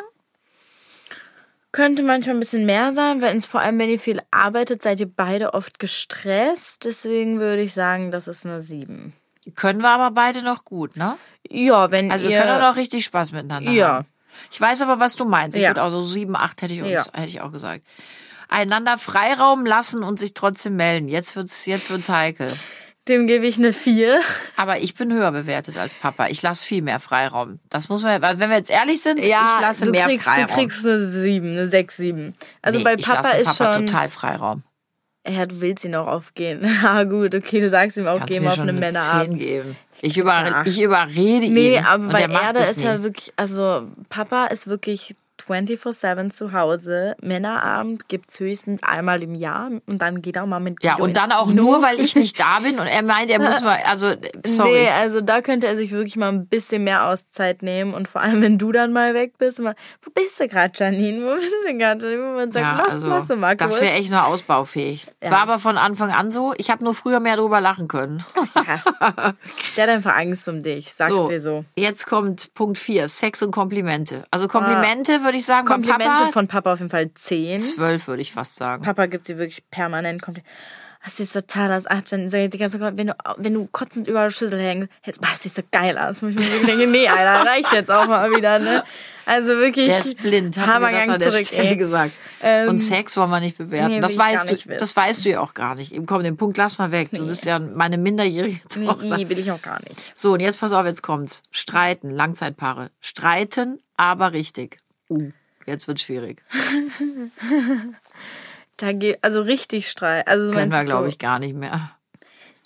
Könnte 1.72 2.04
manchmal 2.04 2.36
ein 2.36 2.40
bisschen 2.40 2.68
mehr 2.68 2.92
sein, 2.92 3.22
weil 3.24 3.40
vor 3.42 3.62
allem, 3.62 3.80
wenn 3.80 3.90
ihr 3.90 4.00
viel 4.00 4.22
arbeitet, 4.30 4.84
seid 4.84 5.00
ihr 5.00 5.10
beide 5.10 5.56
oft 5.56 5.80
gestresst. 5.80 6.86
Deswegen 6.86 7.40
würde 7.40 7.64
ich 7.64 7.74
sagen, 7.74 8.12
das 8.12 8.28
ist 8.28 8.46
eine 8.46 8.62
sieben. 8.62 9.14
Können 9.56 9.82
wir 9.82 9.90
aber 9.90 10.12
beide 10.12 10.42
noch 10.42 10.66
gut, 10.66 10.96
ne? 10.98 11.18
Ja, 11.50 11.92
wenn 11.92 12.12
Also 12.12 12.26
ihr. 12.26 12.32
wir 12.32 12.42
können 12.42 12.64
auch 12.64 12.76
richtig 12.76 13.04
Spaß 13.06 13.32
miteinander 13.34 13.72
Ja. 13.72 13.88
haben. 13.88 14.08
Ich 14.52 14.60
weiß 14.60 14.82
aber, 14.82 15.00
was 15.00 15.16
du 15.16 15.26
meinst. 15.26 15.56
Ich 15.58 15.64
Ja. 15.64 15.70
würde 15.70 15.84
auch 15.84 15.90
so 15.90 16.02
sieben, 16.02 16.36
acht 16.36 16.62
hätte 16.62 16.74
ich 16.74 16.82
uns, 16.82 16.90
Ja. 16.92 17.06
hätte 17.14 17.28
ich 17.28 17.42
auch 17.42 17.52
gesagt. 17.52 17.84
Einander 18.50 18.98
Freiraum 18.98 19.66
lassen 19.66 20.04
und 20.04 20.20
sich 20.20 20.34
trotzdem 20.34 20.76
melden. 20.76 21.08
Jetzt 21.08 21.36
wird's, 21.36 21.66
jetzt 21.66 21.90
wird's 21.90 22.10
heikel. 22.10 22.52
Dem 23.10 23.28
gebe 23.28 23.46
ich 23.46 23.58
eine 23.58 23.74
vier. 23.74 24.22
Aber 24.56 24.80
ich 24.80 24.94
bin 24.96 25.12
höher 25.12 25.32
bewertet 25.32 25.78
als 25.78 25.94
Papa. 25.96 26.28
Ich 26.28 26.42
lasse 26.42 26.66
viel 26.66 26.82
mehr 26.82 27.00
Freiraum. 27.00 27.60
Das 27.70 27.90
muss 27.90 28.02
man, 28.04 28.24
also 28.24 28.40
wenn 28.40 28.50
wir 28.50 28.58
jetzt 28.58 28.70
ehrlich 28.70 29.02
sind, 29.02 29.20
ich 29.20 29.28
lasse 29.28 29.88
mehr 29.88 30.06
kriegst, 30.08 30.24
Freiraum. 30.26 30.48
Du 30.48 30.54
kriegst 30.54 30.86
eine 30.86 31.06
sieben, 31.06 31.52
eine 31.52 31.68
sechs, 31.68 31.98
sieben. 31.98 32.34
Also 32.62 32.78
Nee, 32.78 32.84
bei 32.86 32.94
ich 32.96 33.06
Papa 33.06 33.22
lasse 33.24 33.38
ist 33.38 33.58
Papa 33.58 33.74
schon. 33.74 33.88
total 33.88 34.08
Freiraum. 34.10 34.64
Ja, 35.28 35.46
du 35.46 35.62
willst 35.62 35.86
ihn 35.86 35.96
auch 35.96 36.08
aufgehen. 36.08 36.66
Ah, 36.84 37.04
gut, 37.06 37.34
okay, 37.36 37.62
du 37.62 37.70
sagst 37.70 37.98
ihm 37.98 38.08
auch, 38.08 38.20
Kannst 38.20 38.34
geh 38.34 38.40
mal 38.42 38.52
auf 38.52 38.60
eine 38.60 38.74
Männerabend. 38.74 39.30
10 39.30 39.38
geben. 39.40 39.78
Ich, 40.02 40.18
über, 40.18 40.64
ich 40.66 40.82
überrede 40.82 41.48
Nee, 41.50 41.78
ihn. 41.78 41.86
aber 41.86 42.04
und 42.04 42.12
bei 42.12 42.28
der 42.28 42.42
Erde 42.42 42.60
ist 42.60 42.80
nie. 42.80 42.84
ja 42.86 43.04
wirklich, 43.04 43.32
also 43.38 43.84
Papa 44.10 44.48
ist 44.48 44.68
wirklich 44.68 45.16
24-7 45.48 46.30
zu 46.30 46.54
Hause. 46.54 47.16
Männerabend 47.22 48.08
gibt's 48.08 48.40
höchstens 48.40 48.82
einmal 48.84 49.22
im 49.24 49.36
Jahr 49.36 49.70
und 49.86 50.02
dann 50.02 50.22
geht 50.22 50.36
er 50.36 50.46
mal 50.46 50.60
mit 50.60 50.84
Ja, 50.84 50.94
Guido 50.94 51.04
und 51.06 51.18
dann 51.18 51.32
auch 51.32 51.48
nur, 51.52 51.82
weil 51.82 52.00
ich 52.00 52.16
nicht 52.16 52.40
da 52.40 52.60
bin 52.60 52.80
und 52.80 52.88
er 52.88 53.04
meint, 53.04 53.30
er 53.30 53.40
muss 53.40 53.62
mal, 53.62 53.80
also, 53.88 54.14
sorry. 54.46 54.72
Nee, 54.72 54.90
also 54.90 55.22
da 55.22 55.42
könnte 55.42 55.68
er 55.68 55.76
sich 55.76 55.92
wirklich 55.92 56.16
mal 56.16 56.30
ein 56.30 56.48
bisschen 56.48 56.84
mehr 56.84 57.06
Auszeit 57.08 57.62
nehmen 57.64 57.94
und 57.94 58.08
vor 58.08 58.22
allem, 58.22 58.42
wenn 58.42 58.58
du 58.58 58.72
dann 58.72 58.94
mal 58.94 59.14
weg 59.14 59.38
bist, 59.38 59.60
mal, 59.60 59.76
wo 60.02 60.12
bist 60.12 60.40
du 60.40 60.48
gerade, 60.48 60.74
Janine? 60.76 61.26
Wo 61.26 61.36
bist 61.36 61.52
du 61.68 61.78
gerade? 61.78 62.20
Wo 62.20 62.36
man 62.36 62.52
sagt, 62.52 62.66
Ja, 62.66 62.84
also, 62.86 63.08
machst 63.08 63.30
du 63.30 63.36
mal 63.36 63.56
das 63.56 63.70
kurz? 63.70 63.82
wäre 63.82 63.94
echt 63.94 64.12
nur 64.12 64.26
ausbaufähig. 64.26 65.12
War 65.22 65.40
aber 65.40 65.60
von 65.60 65.78
Anfang 65.78 66.12
an 66.12 66.32
so. 66.32 66.54
Ich 66.58 66.70
habe 66.70 66.84
nur 66.84 66.94
früher 66.94 67.20
mehr 67.20 67.38
drüber 67.38 67.62
lachen 67.62 67.88
können. 67.88 68.24
Der 69.78 69.84
hat 69.84 69.90
einfach 69.90 70.16
Angst 70.16 70.48
um 70.48 70.64
dich, 70.64 70.94
sag's 70.94 71.28
dir 71.28 71.40
so. 71.40 71.66
Jetzt 71.76 72.06
kommt 72.08 72.54
Punkt 72.54 72.78
4, 72.78 73.08
Sex 73.08 73.42
und 73.44 73.52
Komplimente. 73.52 74.24
Also 74.32 74.48
Komplimente 74.48 75.24
würde 75.24 75.33
ich 75.36 75.46
sagen, 75.46 75.68
Komplimente 75.68 76.06
Papa 76.06 76.32
von 76.32 76.48
Papa 76.48 76.74
auf 76.74 76.80
jeden 76.80 76.90
Fall 76.90 77.12
10. 77.14 77.60
12 77.60 78.08
würde 78.08 78.22
ich 78.22 78.32
fast 78.32 78.56
sagen. 78.56 78.84
Papa 78.84 79.06
gibt 79.08 79.28
dir 79.28 79.38
wirklich 79.38 79.64
permanent 79.70 80.22
Komplimente. 80.22 80.50
Das 81.06 81.20
ist 81.20 81.34
so 81.34 81.42
toll 81.42 81.70
aus. 81.70 81.84
Ach, 81.86 82.02
Jan, 82.08 82.30
sag 82.30 82.40
ich 82.40 82.50
die 82.52 82.58
ganze 82.58 82.80
Zeit, 82.80 82.96
wenn 82.96 83.08
du, 83.08 83.16
wenn 83.36 83.54
du 83.54 83.68
kotzend 83.74 84.08
über 84.08 84.24
der 84.24 84.32
Schüssel 84.32 84.58
hängst, 84.58 84.90
hältst, 85.02 85.20
boah, 85.22 85.28
das 85.32 85.44
sieht 85.44 85.54
so 85.54 85.62
geil 85.70 85.98
aus. 85.98 86.24
Und 86.24 86.30
ich 86.30 86.36
mir 86.36 86.42
wirklich 86.44 86.66
denke, 86.66 86.88
nee, 86.88 87.10
Alter, 87.10 87.46
reicht 87.46 87.74
jetzt 87.74 87.92
auch 87.92 88.08
mal 88.08 88.32
wieder, 88.32 88.58
ne? 88.60 88.86
Also 89.26 89.50
wirklich. 89.50 89.88
Der 89.88 90.00
ist 90.00 90.22
blind, 90.22 90.56
mir 90.56 90.66
Hammergang 90.66 91.08
das 91.08 91.10
an 91.10 91.20
der 91.20 91.30
zurück, 91.30 91.46
Stelle 91.46 91.70
ey. 91.70 91.76
gesagt. 91.76 92.12
Ähm, 92.42 92.70
und 92.70 92.80
Sex 92.80 93.18
wollen 93.18 93.30
wir 93.32 93.42
nicht 93.42 93.58
bewerten. 93.58 93.90
nee, 93.90 93.96
will 93.96 94.02
das 94.02 94.18
weißt 94.18 94.50
du, 94.50 94.54
wissen. 94.54 94.76
das 94.78 94.96
weißt 94.96 95.26
du 95.26 95.30
ja 95.30 95.42
auch 95.42 95.54
gar 95.54 95.76
nicht. 95.76 95.92
Eben, 95.92 96.06
Komm, 96.06 96.24
den 96.24 96.38
Punkt 96.38 96.56
lass 96.58 96.78
mal 96.78 96.92
weg. 96.92 97.10
Du 97.12 97.28
bist 97.28 97.44
ja 97.44 97.60
meine 97.60 97.98
minderjährige 97.98 98.62
Tochter. 98.70 99.18
Nee, 99.18 99.28
will 99.28 99.40
ich 99.40 99.52
auch 99.52 99.62
gar 99.62 99.82
nicht. 99.84 100.18
So, 100.18 100.34
und 100.34 100.40
jetzt 100.40 100.62
pass 100.62 100.72
auf, 100.72 100.86
jetzt 100.86 101.02
kommt's. 101.04 101.44
Streiten, 101.52 102.12
Langzeitpaare. 102.12 102.92
Streiten, 103.02 103.82
aber 103.98 104.32
richtig. 104.32 104.78
Uh, 105.14 105.32
jetzt 105.66 105.88
wird's 105.88 106.02
schwierig. 106.04 106.44
Da 108.78 108.92
geht, 108.92 109.20
also 109.24 109.42
richtig 109.42 109.88
Streit. 109.90 110.28
Also 110.28 110.50
Können 110.52 110.72
wir, 110.72 110.84
glaube 110.84 111.04
so, 111.04 111.10
ich, 111.10 111.20
gar 111.20 111.38
nicht 111.40 111.54
mehr. 111.56 111.92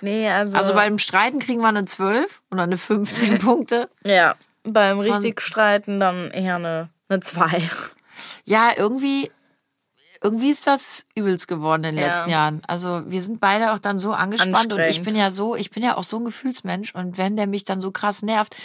Nee, 0.01 0.29
also. 0.29 0.57
Also 0.57 0.73
beim 0.73 0.99
Streiten 0.99 1.39
kriegen 1.39 1.59
wir 1.61 1.67
eine 1.67 1.83
12 1.85 2.41
oder 2.49 2.63
eine 2.63 2.77
15 2.77 3.37
Punkte. 3.39 3.89
ja, 4.05 4.35
beim 4.63 4.99
richtig 4.99 5.41
Streiten 5.41 5.99
dann 5.99 6.31
eher 6.31 6.55
eine, 6.55 6.89
eine 7.09 7.19
2. 7.19 7.69
Ja, 8.45 8.71
irgendwie, 8.77 9.29
irgendwie 10.23 10.49
ist 10.49 10.65
das 10.65 11.05
übelst 11.13 11.47
geworden 11.49 11.83
in 11.83 11.95
den 11.95 12.03
Ja. 12.03 12.07
letzten 12.09 12.29
Jahren. 12.29 12.61
Also 12.67 13.03
wir 13.05 13.21
sind 13.21 13.41
beide 13.41 13.73
auch 13.73 13.79
dann 13.79 13.99
so 13.99 14.13
angespannt 14.13 14.71
und 14.71 14.79
ich 14.81 15.03
bin 15.03 15.15
ja 15.15 15.29
so, 15.29 15.55
ich 15.57 15.71
bin 15.71 15.83
ja 15.83 15.97
auch 15.97 16.03
so 16.03 16.17
ein 16.19 16.25
Gefühlsmensch 16.25 16.95
und 16.95 17.17
wenn 17.17 17.35
der 17.35 17.47
mich 17.47 17.65
dann 17.65 17.81
so 17.81 17.91
krass 17.91 18.23
nervt, 18.23 18.55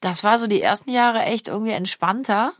das 0.00 0.24
war 0.24 0.38
so 0.38 0.48
die 0.48 0.60
ersten 0.60 0.90
Jahre 0.90 1.20
echt 1.22 1.46
irgendwie 1.48 1.72
entspannter. 1.72 2.52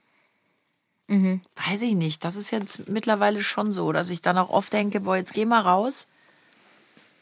Mhm. 1.10 1.40
Weiß 1.68 1.82
ich 1.82 1.96
nicht. 1.96 2.24
Das 2.24 2.36
ist 2.36 2.52
jetzt 2.52 2.88
mittlerweile 2.88 3.42
schon 3.42 3.72
so, 3.72 3.90
dass 3.90 4.10
ich 4.10 4.22
dann 4.22 4.38
auch 4.38 4.48
oft 4.48 4.72
denke, 4.72 5.00
boah, 5.00 5.16
jetzt 5.16 5.34
geh 5.34 5.44
mal 5.44 5.60
raus. 5.60 6.06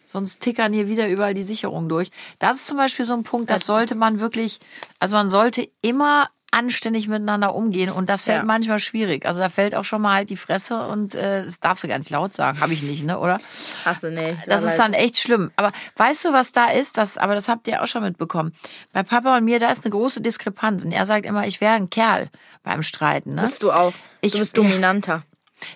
Sonst 0.04 0.40
tickern 0.40 0.74
hier 0.74 0.88
wieder 0.88 1.08
überall 1.08 1.32
die 1.32 1.42
Sicherungen 1.42 1.88
durch. 1.88 2.10
Das 2.38 2.58
ist 2.58 2.66
zum 2.66 2.76
Beispiel 2.76 3.06
so 3.06 3.14
ein 3.14 3.22
Punkt, 3.22 3.48
das 3.48 3.64
sollte 3.64 3.94
man 3.94 4.20
wirklich, 4.20 4.58
also 4.98 5.16
man 5.16 5.30
sollte 5.30 5.68
immer 5.80 6.28
anständig 6.50 7.08
miteinander 7.08 7.54
umgehen 7.54 7.90
und 7.90 8.08
das 8.08 8.22
fällt 8.22 8.38
Ja. 8.38 8.44
manchmal 8.44 8.78
schwierig. 8.78 9.26
Also 9.26 9.40
da 9.40 9.48
fällt 9.50 9.74
auch 9.74 9.84
schon 9.84 10.00
mal 10.02 10.14
halt 10.14 10.30
die 10.30 10.36
Fresse 10.36 10.86
und 10.88 11.14
äh, 11.14 11.44
das 11.44 11.60
darfst 11.60 11.84
du 11.84 11.88
gar 11.88 11.98
nicht 11.98 12.10
laut 12.10 12.32
sagen. 12.32 12.60
Habe 12.60 12.72
ich 12.72 12.82
nicht, 12.82 13.04
ne, 13.04 13.18
oder? 13.18 13.38
Hasse 13.84 14.10
nicht. 14.10 14.38
Das 14.46 14.62
ist 14.62 14.76
dann 14.78 14.92
echt 14.94 15.18
schlimm. 15.18 15.50
Aber 15.56 15.72
weißt 15.96 16.24
du, 16.24 16.32
was 16.32 16.52
da 16.52 16.66
ist? 16.70 16.96
Das, 16.98 17.18
aber 17.18 17.34
das 17.34 17.48
habt 17.48 17.68
ihr 17.68 17.82
auch 17.82 17.86
schon 17.86 18.02
mitbekommen. 18.02 18.52
Bei 18.92 19.02
Papa 19.02 19.36
und 19.36 19.44
mir, 19.44 19.60
da 19.60 19.70
ist 19.70 19.84
eine 19.84 19.90
große 19.92 20.20
Diskrepanz. 20.22 20.84
Und 20.84 20.92
er 20.92 21.04
sagt 21.04 21.26
immer, 21.26 21.46
ich 21.46 21.60
wäre 21.60 21.74
ein 21.74 21.90
Kerl 21.90 22.28
beim 22.62 22.82
Streiten. 22.82 23.34
Ne? 23.34 23.42
Bist 23.42 23.62
du 23.62 23.70
auch. 23.70 23.92
Ich- 24.20 24.32
du 24.32 24.38
bist 24.40 24.56
dominanter. 24.56 25.22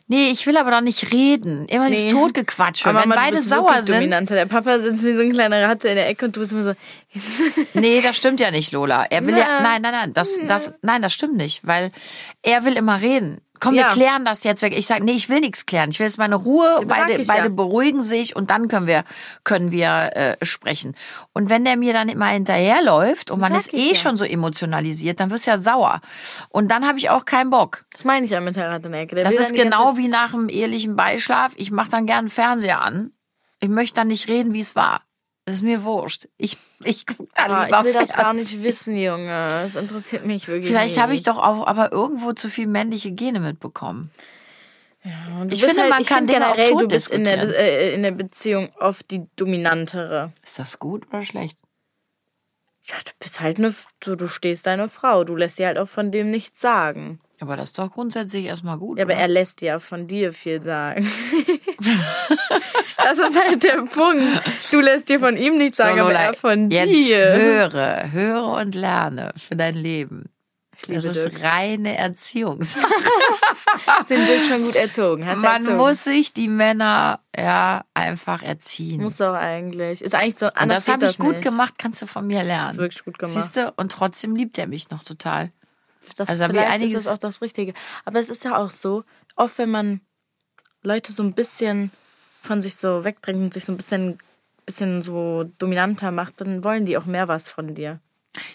Nee, 0.07 0.31
ich 0.31 0.47
will 0.47 0.57
aber 0.57 0.71
doch 0.71 0.81
nicht 0.81 1.13
reden. 1.13 1.67
Immer 1.67 1.89
dieses 1.89 2.07
Nee. 2.07 2.11
Totgequatsche. 2.11 2.89
Aber 2.89 3.03
Wenn 3.03 3.11
du 3.11 3.17
beide 3.17 3.43
sauer 3.43 3.83
sind. 3.83 3.97
Dominanter. 3.97 4.35
Der 4.35 4.47
Papa 4.47 4.79
sitzt 4.79 5.05
wie 5.05 5.13
so 5.15 5.23
ein 5.23 5.33
kleiner 5.33 5.63
Ratte 5.69 5.89
in 5.89 5.97
der 5.97 6.09
Ecke 6.09 6.27
und 6.27 6.37
du 6.37 6.41
bist 6.41 6.53
immer 6.53 6.65
so. 6.65 6.73
Nee, 7.75 8.01
das 8.01 8.17
stimmt 8.17 8.41
ja 8.41 8.51
nicht, 8.51 8.73
Lola. 8.73 9.05
Er 9.11 9.27
will 9.27 9.37
ja, 9.37 9.47
Na. 9.49 9.61
nein, 9.63 9.83
nein, 9.83 9.93
nein, 9.93 10.13
das, 10.15 10.39
das, 10.47 10.73
nein, 10.83 11.03
das 11.03 11.13
stimmt 11.13 11.37
nicht, 11.37 11.67
weil 11.67 11.91
er 12.43 12.65
will 12.65 12.75
immer 12.75 13.01
reden. 13.01 13.41
Komm, 13.63 13.75
Ja. 13.75 13.89
wir 13.89 13.93
klären 13.93 14.25
das 14.25 14.43
jetzt 14.43 14.61
weg. 14.63 14.77
Ich 14.77 14.89
sage, 14.89 15.05
nee, 15.05 15.13
ich 15.13 15.29
will 15.29 15.39
nichts 15.39 15.67
klären. 15.67 15.91
Ich 15.91 16.01
will 16.01 16.07
jetzt 16.07 16.19
meine 16.19 16.35
Ruhe. 16.35 16.79
sag 16.79 16.89
Beide, 16.89 17.13
ich 17.13 17.29
ja. 17.29 17.35
beide 17.35 17.49
beruhigen 17.49 18.01
sich 18.01 18.35
und 18.35 18.51
dann 18.51 18.67
können 18.67 18.89
wir, 18.89 19.05
können 19.45 19.71
wir 19.71 20.11
äh, 20.17 20.45
sprechen. 20.45 20.97
Und 21.33 21.49
wenn 21.49 21.65
der 21.65 21.77
mir 21.77 21.93
dann 21.93 22.09
immer 22.09 22.27
hinterherläuft 22.27 23.31
und 23.31 23.39
man 23.39 23.55
ist 23.55 23.73
eh 23.73 23.91
ja. 23.91 23.95
schon 23.95 24.17
so 24.17 24.25
emotionalisiert, 24.25 25.21
dann 25.21 25.31
wirst 25.31 25.47
du 25.47 25.53
ja 25.53 25.59
sauer. 25.59 26.01
Und 26.49 26.73
dann 26.73 26.89
habe 26.89 26.99
ich 26.99 27.09
auch 27.11 27.25
keinen 27.25 27.51
Bock. 27.51 27.85
Das 27.93 28.05
meine 28.05 28.27
ich 28.27 28.33
ja 28.33 28.41
mit 28.41 28.57
der 28.57 28.69
Ratte 28.69 28.87
in 28.87 28.93
der 28.93 29.03
Ecke. 29.03 29.15
Der 29.15 29.25
Das 29.25 29.35
ist 29.35 29.55
genau 29.55 29.97
wie 29.97 30.09
nach 30.09 30.35
einem 30.35 30.49
ehelichen 30.49 30.97
Beischlaf. 30.97 31.53
Ich 31.55 31.71
mache 31.71 31.91
dann 31.91 32.07
gern 32.07 32.19
einen 32.19 32.29
Fernseher 32.31 32.83
an. 32.83 33.13
Ich 33.61 33.69
möchte 33.69 34.01
dann 34.01 34.09
nicht 34.09 34.29
reden, 34.29 34.55
wie 34.55 34.61
es 34.61 34.75
war. 34.75 35.03
Das 35.45 35.57
ist 35.57 35.63
mir 35.63 35.83
wurscht. 35.83 36.29
Ich, 36.37 36.57
ich 36.85 37.05
gucke 37.05 37.29
dann 37.35 37.51
Ah, 37.51 37.65
lieber 37.65 37.81
ich 37.81 37.85
will 37.87 37.93
das 37.95 38.13
gar 38.15 38.27
Fernsehen. 38.27 38.61
nicht 38.61 38.65
wissen, 38.69 38.97
Junge. 38.97 39.27
Das 39.65 39.75
interessiert 39.75 40.25
mich 40.25 40.47
wirklich 40.47 40.67
Vielleicht 40.69 41.01
habe 41.01 41.15
ich 41.15 41.25
doch 41.25 41.39
auch 41.39 41.67
aber 41.67 41.93
irgendwo 41.93 42.33
zu 42.33 42.49
viel 42.49 42.69
männliche 42.69 43.11
Gene 43.11 43.41
mitbekommen. 43.41 44.11
Und 45.41 45.51
du 45.51 45.57
ich 45.57 45.65
finde, 45.65 45.89
man 45.89 46.01
ich 46.01 46.07
kann 46.07 46.19
finde 46.19 46.35
Dinge 46.35 46.49
auch 46.49 46.55
generell, 46.55 46.77
du 46.79 46.87
bist 46.89 47.09
in 47.11 47.25
der, 47.25 47.43
äh, 47.59 47.93
in 47.93 48.05
der 48.05 48.13
Beziehung 48.13 48.71
oft 48.79 49.11
die 49.11 49.27
dominantere. 49.35 50.33
Ist 50.45 50.61
das 50.61 50.79
gut 50.79 51.09
oder 51.09 51.23
schlecht? 51.23 51.59
Ja, 52.85 52.95
du 53.05 53.11
bist 53.19 53.41
halt 53.41 53.59
eine, 53.59 53.75
du, 54.01 54.15
du 54.17 54.29
stehst 54.29 54.67
deine 54.67 54.89
Frau. 54.89 55.25
Du 55.25 55.35
lässt 55.35 55.59
dir 55.59 55.67
halt 55.67 55.79
auch 55.79 55.89
von 55.89 56.13
dem 56.13 56.31
nichts 56.31 56.61
sagen. 56.61 57.19
Aber 57.41 57.57
das 57.57 57.71
ist 57.71 57.79
doch 57.81 57.91
grundsätzlich 57.91 58.45
erstmal 58.45 58.79
gut. 58.79 58.99
Ja, 58.99 59.05
aber 59.05 59.15
oder? 59.15 59.23
er 59.23 59.29
lässt 59.29 59.61
dir 59.61 59.67
ja 59.67 59.79
von 59.81 60.07
dir 60.07 60.33
viel 60.33 60.63
sagen. 60.63 61.11
das 62.97 63.19
ist 63.19 63.41
halt 63.41 63.63
der 63.65 63.83
Punkt. 63.87 64.41
Du 64.71 64.81
lässt 64.81 65.09
dir 65.09 65.19
von 65.21 65.37
ihm 65.37 65.59
nichts 65.59 65.77
So, 65.79 65.85
sagen, 65.85 66.01
aber 66.01 66.13
er 66.13 66.35
von 66.35 66.71
jetzt 66.71 66.89
dir. 66.95 67.33
höre, 67.35 68.13
höre 68.13 68.45
und 68.61 68.75
lerne 68.75 69.33
für 69.37 69.57
dein 69.57 69.75
Leben. 69.75 70.27
Das 70.89 71.05
ist 71.05 71.25
Dirk. 71.25 71.43
reine 71.45 71.97
Erziehungssache. 71.97 72.87
Sind 74.05 74.27
Dirk 74.27 74.49
schon 74.49 74.65
gut 74.65 74.75
erzogen. 74.75 75.25
Hast 75.27 75.39
Man 75.39 75.61
erzogen. 75.63 75.77
muss 75.77 76.03
sich 76.05 76.33
die 76.33 76.49
Männer 76.49 77.21
ja 77.39 77.85
einfach 77.95 78.43
erziehen. 78.43 79.01
Muss 79.03 79.19
doch 79.19 79.35
eigentlich. 79.35 80.03
Ist 80.03 80.15
eigentlich 80.15 80.37
so 80.39 80.47
und 80.47 80.57
anders 80.57 80.87
das 80.87 80.93
habe 80.93 81.07
ich 81.07 81.19
gut 81.19 81.35
nicht. 81.37 81.43
gemacht, 81.45 81.75
kannst 81.79 82.03
du 82.03 82.07
von 82.07 82.27
mir 82.27 82.43
lernen. 82.43 82.69
Das 82.69 82.73
ist 82.77 82.81
wirklich 82.81 83.05
gut 83.05 83.19
gemacht. 83.19 83.35
Siehst 83.35 83.57
du? 83.57 83.73
Und 83.77 83.93
trotzdem 83.93 84.35
liebt 84.35 84.59
er 84.59 84.67
mich 84.67 84.91
noch 84.91 85.05
total. 85.05 85.53
Das 86.17 86.29
Also 86.29 86.45
vielleicht 86.47 86.71
einiges- 86.71 87.01
ist 87.01 87.07
es 87.07 87.13
auch 87.13 87.19
das 87.19 87.43
Richtige. 87.43 87.75
Aber 88.05 88.19
es 88.19 88.29
ist 88.29 88.43
ja 88.45 88.57
auch 88.57 88.71
so, 88.71 89.05
oft 89.37 89.57
wenn 89.59 89.71
man 89.71 90.01
Leute 90.83 91.13
so 91.13 91.23
ein 91.23 91.33
bisschen 91.33 91.91
von 92.43 92.63
sich 92.63 92.77
so 92.77 93.05
wegdrängt 93.05 93.41
und 93.41 93.55
sich 93.55 93.65
so 93.65 93.73
ein 93.73 93.77
bisschen, 93.77 94.19
bisschen 94.67 95.03
so 95.03 95.45
dominanter 95.59 96.11
macht, 96.11 96.41
dann 96.41 96.65
wollen 96.65 96.87
die 96.87 96.97
auch 96.97 97.07
mehr 97.07 97.29
was 97.29 97.49
von 97.49 97.75
dir. 97.75 98.01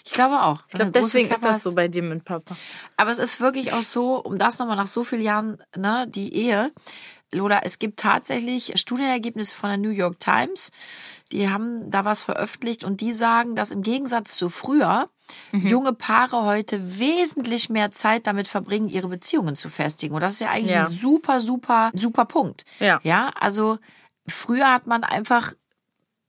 Ich 0.04 0.12
glaube 0.12 0.42
auch. 0.42 0.62
Ich 0.68 0.74
glaube, 0.74 0.90
deswegen 0.90 1.30
ist 1.30 1.44
das 1.44 1.62
so 1.62 1.74
bei 1.74 1.88
dir 1.88 2.02
mit 2.02 2.24
Papa. 2.24 2.56
Aber 2.96 3.10
es 3.10 3.18
ist 3.18 3.40
wirklich 3.40 3.72
auch 3.72 3.82
so, 3.82 4.16
um 4.16 4.38
das 4.38 4.58
nochmal 4.58 4.76
nach 4.76 4.86
so 4.86 5.04
vielen 5.04 5.22
Jahren, 5.22 5.58
ne, 5.76 6.06
die 6.08 6.34
Ehe. 6.34 6.72
Lola, 7.32 7.60
es 7.62 7.78
gibt 7.78 8.00
tatsächlich 8.00 8.72
Studienergebnisse 8.80 9.54
von 9.54 9.68
der 9.68 9.78
New 9.78 9.90
York 9.90 10.18
Times. 10.18 10.70
Die 11.30 11.50
haben 11.50 11.90
da 11.90 12.04
was 12.04 12.22
veröffentlicht 12.22 12.84
und 12.84 13.00
die 13.00 13.12
sagen, 13.12 13.54
dass 13.54 13.70
im 13.70 13.82
Gegensatz 13.82 14.36
zu 14.36 14.48
früher 14.48 15.10
Mhm. 15.52 15.66
junge 15.66 15.92
Paare 15.92 16.44
heute 16.44 16.98
wesentlich 16.98 17.68
mehr 17.70 17.90
Zeit 17.92 18.26
damit 18.26 18.48
verbringen, 18.48 18.88
ihre 18.88 19.08
Beziehungen 19.08 19.56
zu 19.56 19.68
festigen. 19.68 20.14
Und 20.14 20.20
das 20.20 20.32
ist 20.34 20.40
ja 20.40 20.50
eigentlich 20.50 20.72
Ja. 20.74 20.84
ein 20.86 20.90
super, 20.92 21.40
super, 21.40 21.90
super 21.94 22.24
Punkt. 22.24 22.64
Ja. 22.80 23.00
Ja, 23.02 23.30
also 23.38 23.78
früher 24.28 24.72
hat 24.72 24.86
man 24.86 25.04
einfach 25.04 25.52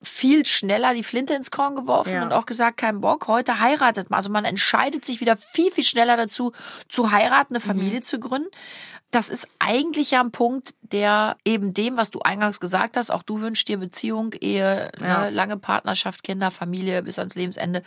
viel 0.01 0.45
schneller 0.45 0.93
die 0.93 1.03
Flinte 1.03 1.33
ins 1.33 1.51
Korn 1.51 1.75
geworfen 1.75 2.13
Ja. 2.13 2.23
und 2.23 2.31
auch 2.31 2.45
gesagt, 2.45 2.77
kein 2.77 3.01
Bock. 3.01 3.27
Heute 3.27 3.59
heiratet 3.59 4.09
man. 4.09 4.17
Also 4.17 4.29
man 4.29 4.45
entscheidet 4.45 5.03
sich 5.03 5.19
wieder 5.19 5.35
viel, 5.35 5.71
viel 5.71 5.83
schneller 5.83 6.15
dazu, 6.15 6.53
zu 6.87 7.11
heiraten, 7.11 7.53
eine 7.55 7.59
Familie 7.59 7.99
zu 7.99 8.17
gründen. 8.17 8.47
Das 9.11 9.27
ist 9.27 9.49
eigentlich 9.57 10.11
ja 10.11 10.21
ein 10.21 10.31
Punkt, 10.31 10.73
der 10.83 11.35
eben 11.43 11.73
dem, 11.73 11.97
was 11.97 12.11
du 12.11 12.19
eingangs 12.21 12.61
gesagt 12.61 12.95
hast, 12.95 13.09
auch 13.11 13.23
du 13.23 13.41
wünschst 13.41 13.67
dir 13.67 13.77
Beziehung, 13.77 14.31
Ehe, 14.39 14.89
Ja. 15.01 15.23
ne, 15.23 15.29
lange 15.31 15.57
Partnerschaft, 15.57 16.23
Kinder, 16.23 16.49
Familie 16.51 17.01
bis 17.03 17.19
ans 17.19 17.35
Lebensende. 17.35 17.83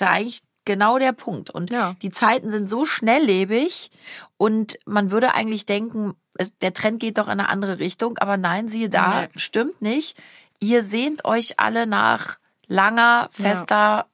Ist 0.00 0.06
ja 0.06 0.10
eigentlich 0.12 0.42
genau 0.64 0.98
der 0.98 1.12
Punkt. 1.12 1.50
Und 1.50 1.70
Ja. 1.70 1.94
die 2.02 2.10
Zeiten 2.10 2.50
sind 2.50 2.68
so 2.68 2.84
schnelllebig 2.84 3.90
und 4.36 4.78
man 4.86 5.10
würde 5.10 5.34
eigentlich 5.34 5.66
denken, 5.66 6.14
es, 6.34 6.56
der 6.58 6.72
Trend 6.72 7.00
geht 7.00 7.18
doch 7.18 7.26
in 7.26 7.32
eine 7.32 7.48
andere 7.48 7.78
Richtung. 7.78 8.18
Aber 8.18 8.36
nein, 8.36 8.68
siehe 8.68 8.88
da, 8.88 9.22
Nee. 9.22 9.28
stimmt 9.36 9.80
nicht. 9.82 10.16
Ihr 10.60 10.82
sehnt 10.82 11.24
euch 11.24 11.58
alle 11.58 11.86
nach 11.86 12.38
langer, 12.66 13.28
fester 13.30 14.06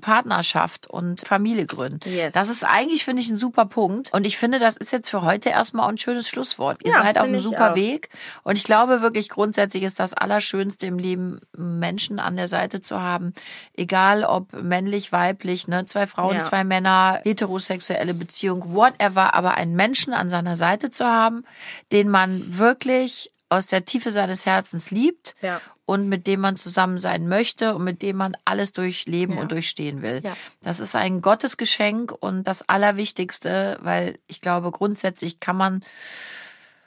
Partnerschaft 0.00 0.86
und 0.88 1.26
Familie 1.26 1.66
gründen. 1.66 2.00
Yes. 2.08 2.32
Das 2.32 2.48
ist 2.48 2.64
eigentlich, 2.64 3.04
finde 3.04 3.22
ich, 3.22 3.30
ein 3.30 3.36
super 3.36 3.66
Punkt. 3.66 4.12
Und 4.12 4.26
ich 4.26 4.36
finde, 4.38 4.58
das 4.58 4.76
ist 4.76 4.92
jetzt 4.92 5.10
für 5.10 5.22
heute 5.22 5.50
erstmal 5.50 5.88
ein 5.88 5.98
schönes 5.98 6.28
Schlusswort. 6.28 6.78
Ihr 6.84 6.92
Ja, 6.92 6.98
seid 7.02 7.18
auf 7.18 7.24
einem 7.28 7.40
super 7.40 7.72
auch. 7.72 7.76
Weg. 7.76 8.08
Und 8.42 8.58
ich 8.58 8.64
glaube 8.64 9.00
wirklich, 9.00 9.28
grundsätzlich 9.28 9.82
ist 9.82 10.00
das 10.00 10.14
Allerschönste 10.14 10.86
im 10.86 10.98
Leben, 10.98 11.40
Menschen 11.56 12.18
an 12.18 12.36
der 12.36 12.48
Seite 12.48 12.80
zu 12.80 13.00
haben. 13.00 13.32
Egal 13.74 14.24
ob 14.24 14.52
männlich, 14.52 15.12
weiblich, 15.12 15.68
ne, 15.68 15.84
zwei 15.84 16.06
Frauen, 16.06 16.34
Ja. 16.34 16.40
zwei 16.40 16.64
Männer, 16.64 17.20
heterosexuelle 17.24 18.14
Beziehung, 18.14 18.74
whatever, 18.74 19.34
aber 19.34 19.54
einen 19.54 19.76
Menschen 19.76 20.12
an 20.14 20.30
seiner 20.30 20.56
Seite 20.56 20.90
zu 20.90 21.04
haben, 21.06 21.44
den 21.92 22.08
man 22.08 22.58
wirklich 22.58 23.30
aus 23.48 23.66
der 23.66 23.84
Tiefe 23.84 24.12
seines 24.12 24.46
Herzens 24.46 24.90
liebt 24.92 25.34
Ja. 25.42 25.60
Und 25.90 26.08
mit 26.08 26.28
dem 26.28 26.38
man 26.38 26.56
zusammen 26.56 26.98
sein 26.98 27.26
möchte 27.26 27.74
und 27.74 27.82
mit 27.82 28.00
dem 28.00 28.16
man 28.16 28.36
alles 28.44 28.72
durchleben 28.72 29.34
Ja. 29.34 29.42
und 29.42 29.50
durchstehen 29.50 30.02
will. 30.02 30.20
Ja. 30.22 30.36
Das 30.62 30.78
ist 30.78 30.94
ein 30.94 31.20
Gottesgeschenk 31.20 32.12
und 32.12 32.44
das 32.44 32.68
Allerwichtigste, 32.68 33.76
weil 33.82 34.16
ich 34.28 34.40
glaube, 34.40 34.70
grundsätzlich 34.70 35.40
kann 35.40 35.56
man 35.56 35.84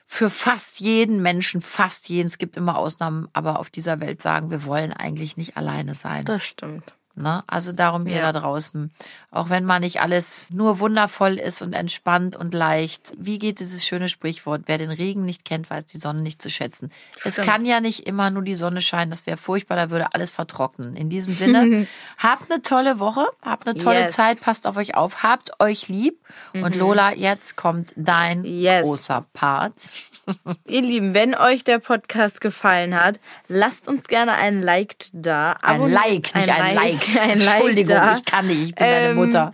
für 0.06 0.30
fast 0.30 0.80
jeden 0.80 1.22
Menschen, 1.22 1.60
fast 1.60 2.08
jeden, 2.08 2.28
es 2.28 2.38
gibt 2.38 2.56
immer 2.56 2.78
Ausnahmen, 2.78 3.28
aber 3.34 3.60
auf 3.60 3.70
dieser 3.70 3.99
Welt 3.99 4.22
sagen, 4.22 4.51
wir 4.51 4.64
wollen 4.64 4.93
eigentlich 4.93 5.36
nicht 5.36 5.58
alleine 5.58 5.95
sein. 5.95 6.24
Das 6.24 6.43
stimmt. 6.43 6.93
Ne? 7.16 7.43
Also 7.45 7.74
darum 7.74 8.07
ihr 8.07 8.16
Ja. 8.18 8.32
da 8.32 8.39
draußen. 8.39 8.91
Auch 9.30 9.49
wenn 9.49 9.66
mal 9.66 9.80
nicht 9.80 10.01
alles 10.01 10.47
nur 10.49 10.80
wundervoll 10.80 11.36
ist 11.38 11.61
und 11.61 11.74
entspannt 11.74 12.36
und 12.36 12.55
leicht. 12.55 13.14
Wie 13.20 13.38
geht 13.38 13.59
dieses 13.59 13.86
schöne 13.86 14.09
Sprichwort? 14.09 14.64
Wer 14.66 14.80
den 14.80 14.89
Regen 14.89 15.24
nicht 15.24 15.45
kennt, 15.45 15.70
weiß 15.70 15.86
die 15.86 15.99
Sonne 15.99 16.22
nicht 16.22 16.41
zu 16.41 16.49
schätzen. 16.49 16.91
Es 17.24 17.34
Stimmt. 17.34 17.47
kann 17.47 17.66
ja 17.68 17.82
nicht 17.82 18.07
immer 18.07 18.32
nur 18.32 18.41
die 18.41 18.55
Sonne 18.55 18.82
scheinen. 18.82 19.11
Das 19.11 19.28
wäre 19.28 19.38
furchtbar, 19.38 19.76
da 19.76 19.89
würde 19.91 20.14
alles 20.16 20.32
vertrocknen. 20.32 20.95
In 20.95 21.09
diesem 21.09 21.36
Sinne, 21.36 21.86
habt 22.18 22.51
eine 22.51 22.64
tolle 22.64 22.97
Woche, 22.99 23.28
habt 23.43 23.68
eine 23.68 23.78
tolle 23.78 24.01
Yes. 24.05 24.14
Zeit, 24.16 24.41
passt 24.41 24.66
auf 24.66 24.76
euch 24.78 24.95
auf, 24.95 25.22
habt 25.22 25.51
euch 25.61 25.88
lieb. 25.89 26.20
Und 26.53 26.76
Lola, 26.76 27.14
jetzt 27.14 27.57
kommt 27.57 27.93
dein 27.95 28.43
Yes. 28.43 28.84
großer 28.84 29.24
Part. 29.34 29.74
Ihr 30.67 30.82
Lieben, 30.82 31.13
wenn 31.13 31.36
euch 31.36 31.63
der 31.63 31.80
Podcast 31.80 32.41
gefallen 32.41 32.95
hat, 32.95 33.19
lasst 33.47 33.88
uns 33.88 34.07
gerne 34.07 34.34
ein 34.34 34.61
Like 34.61 34.95
da. 35.13 35.51
Ein 35.61 35.76
Abonniert- 35.82 36.03
Like, 36.05 36.36
nicht 36.36 36.49
ein, 36.49 36.76
Like. 36.76 37.15
Ein 37.21 37.39
Like 37.39 37.53
Entschuldigung, 37.55 37.95
da. 37.95 38.13
ich 38.13 38.26
kann 38.26 38.47
nicht, 38.47 38.61
ich 38.61 38.76
bin 38.76 38.86
deine 38.88 39.09
Ähm, 39.09 39.15
Mutter. 39.17 39.53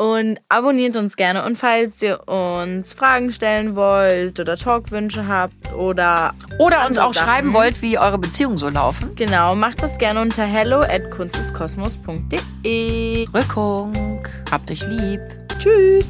Und 0.00 0.38
abonniert 0.48 0.96
uns 0.96 1.16
gerne. 1.16 1.44
Und 1.44 1.58
falls 1.58 2.00
ihr 2.02 2.28
uns 2.28 2.92
Fragen 2.92 3.32
stellen 3.32 3.74
wollt 3.74 4.38
oder 4.38 4.56
Talkwünsche 4.56 5.26
habt 5.26 5.72
oder 5.74 6.34
Oder 6.60 6.86
uns 6.86 6.98
auch 6.98 7.12
Sachen, 7.12 7.26
schreiben 7.28 7.52
wollt, 7.52 7.82
wie 7.82 7.98
eure 7.98 8.16
Beziehungen 8.18 8.58
so 8.58 8.68
laufen. 8.68 9.16
Genau, 9.16 9.56
macht 9.56 9.82
das 9.82 9.98
gerne 9.98 10.20
unter 10.22 10.44
hello 10.44 10.78
at 10.82 11.10
kunsteskosmos.de. 11.10 13.26
Rückung. 13.34 14.24
Habt 14.52 14.70
euch 14.70 14.86
lieb. 14.86 15.20
Tschüss. 15.58 16.06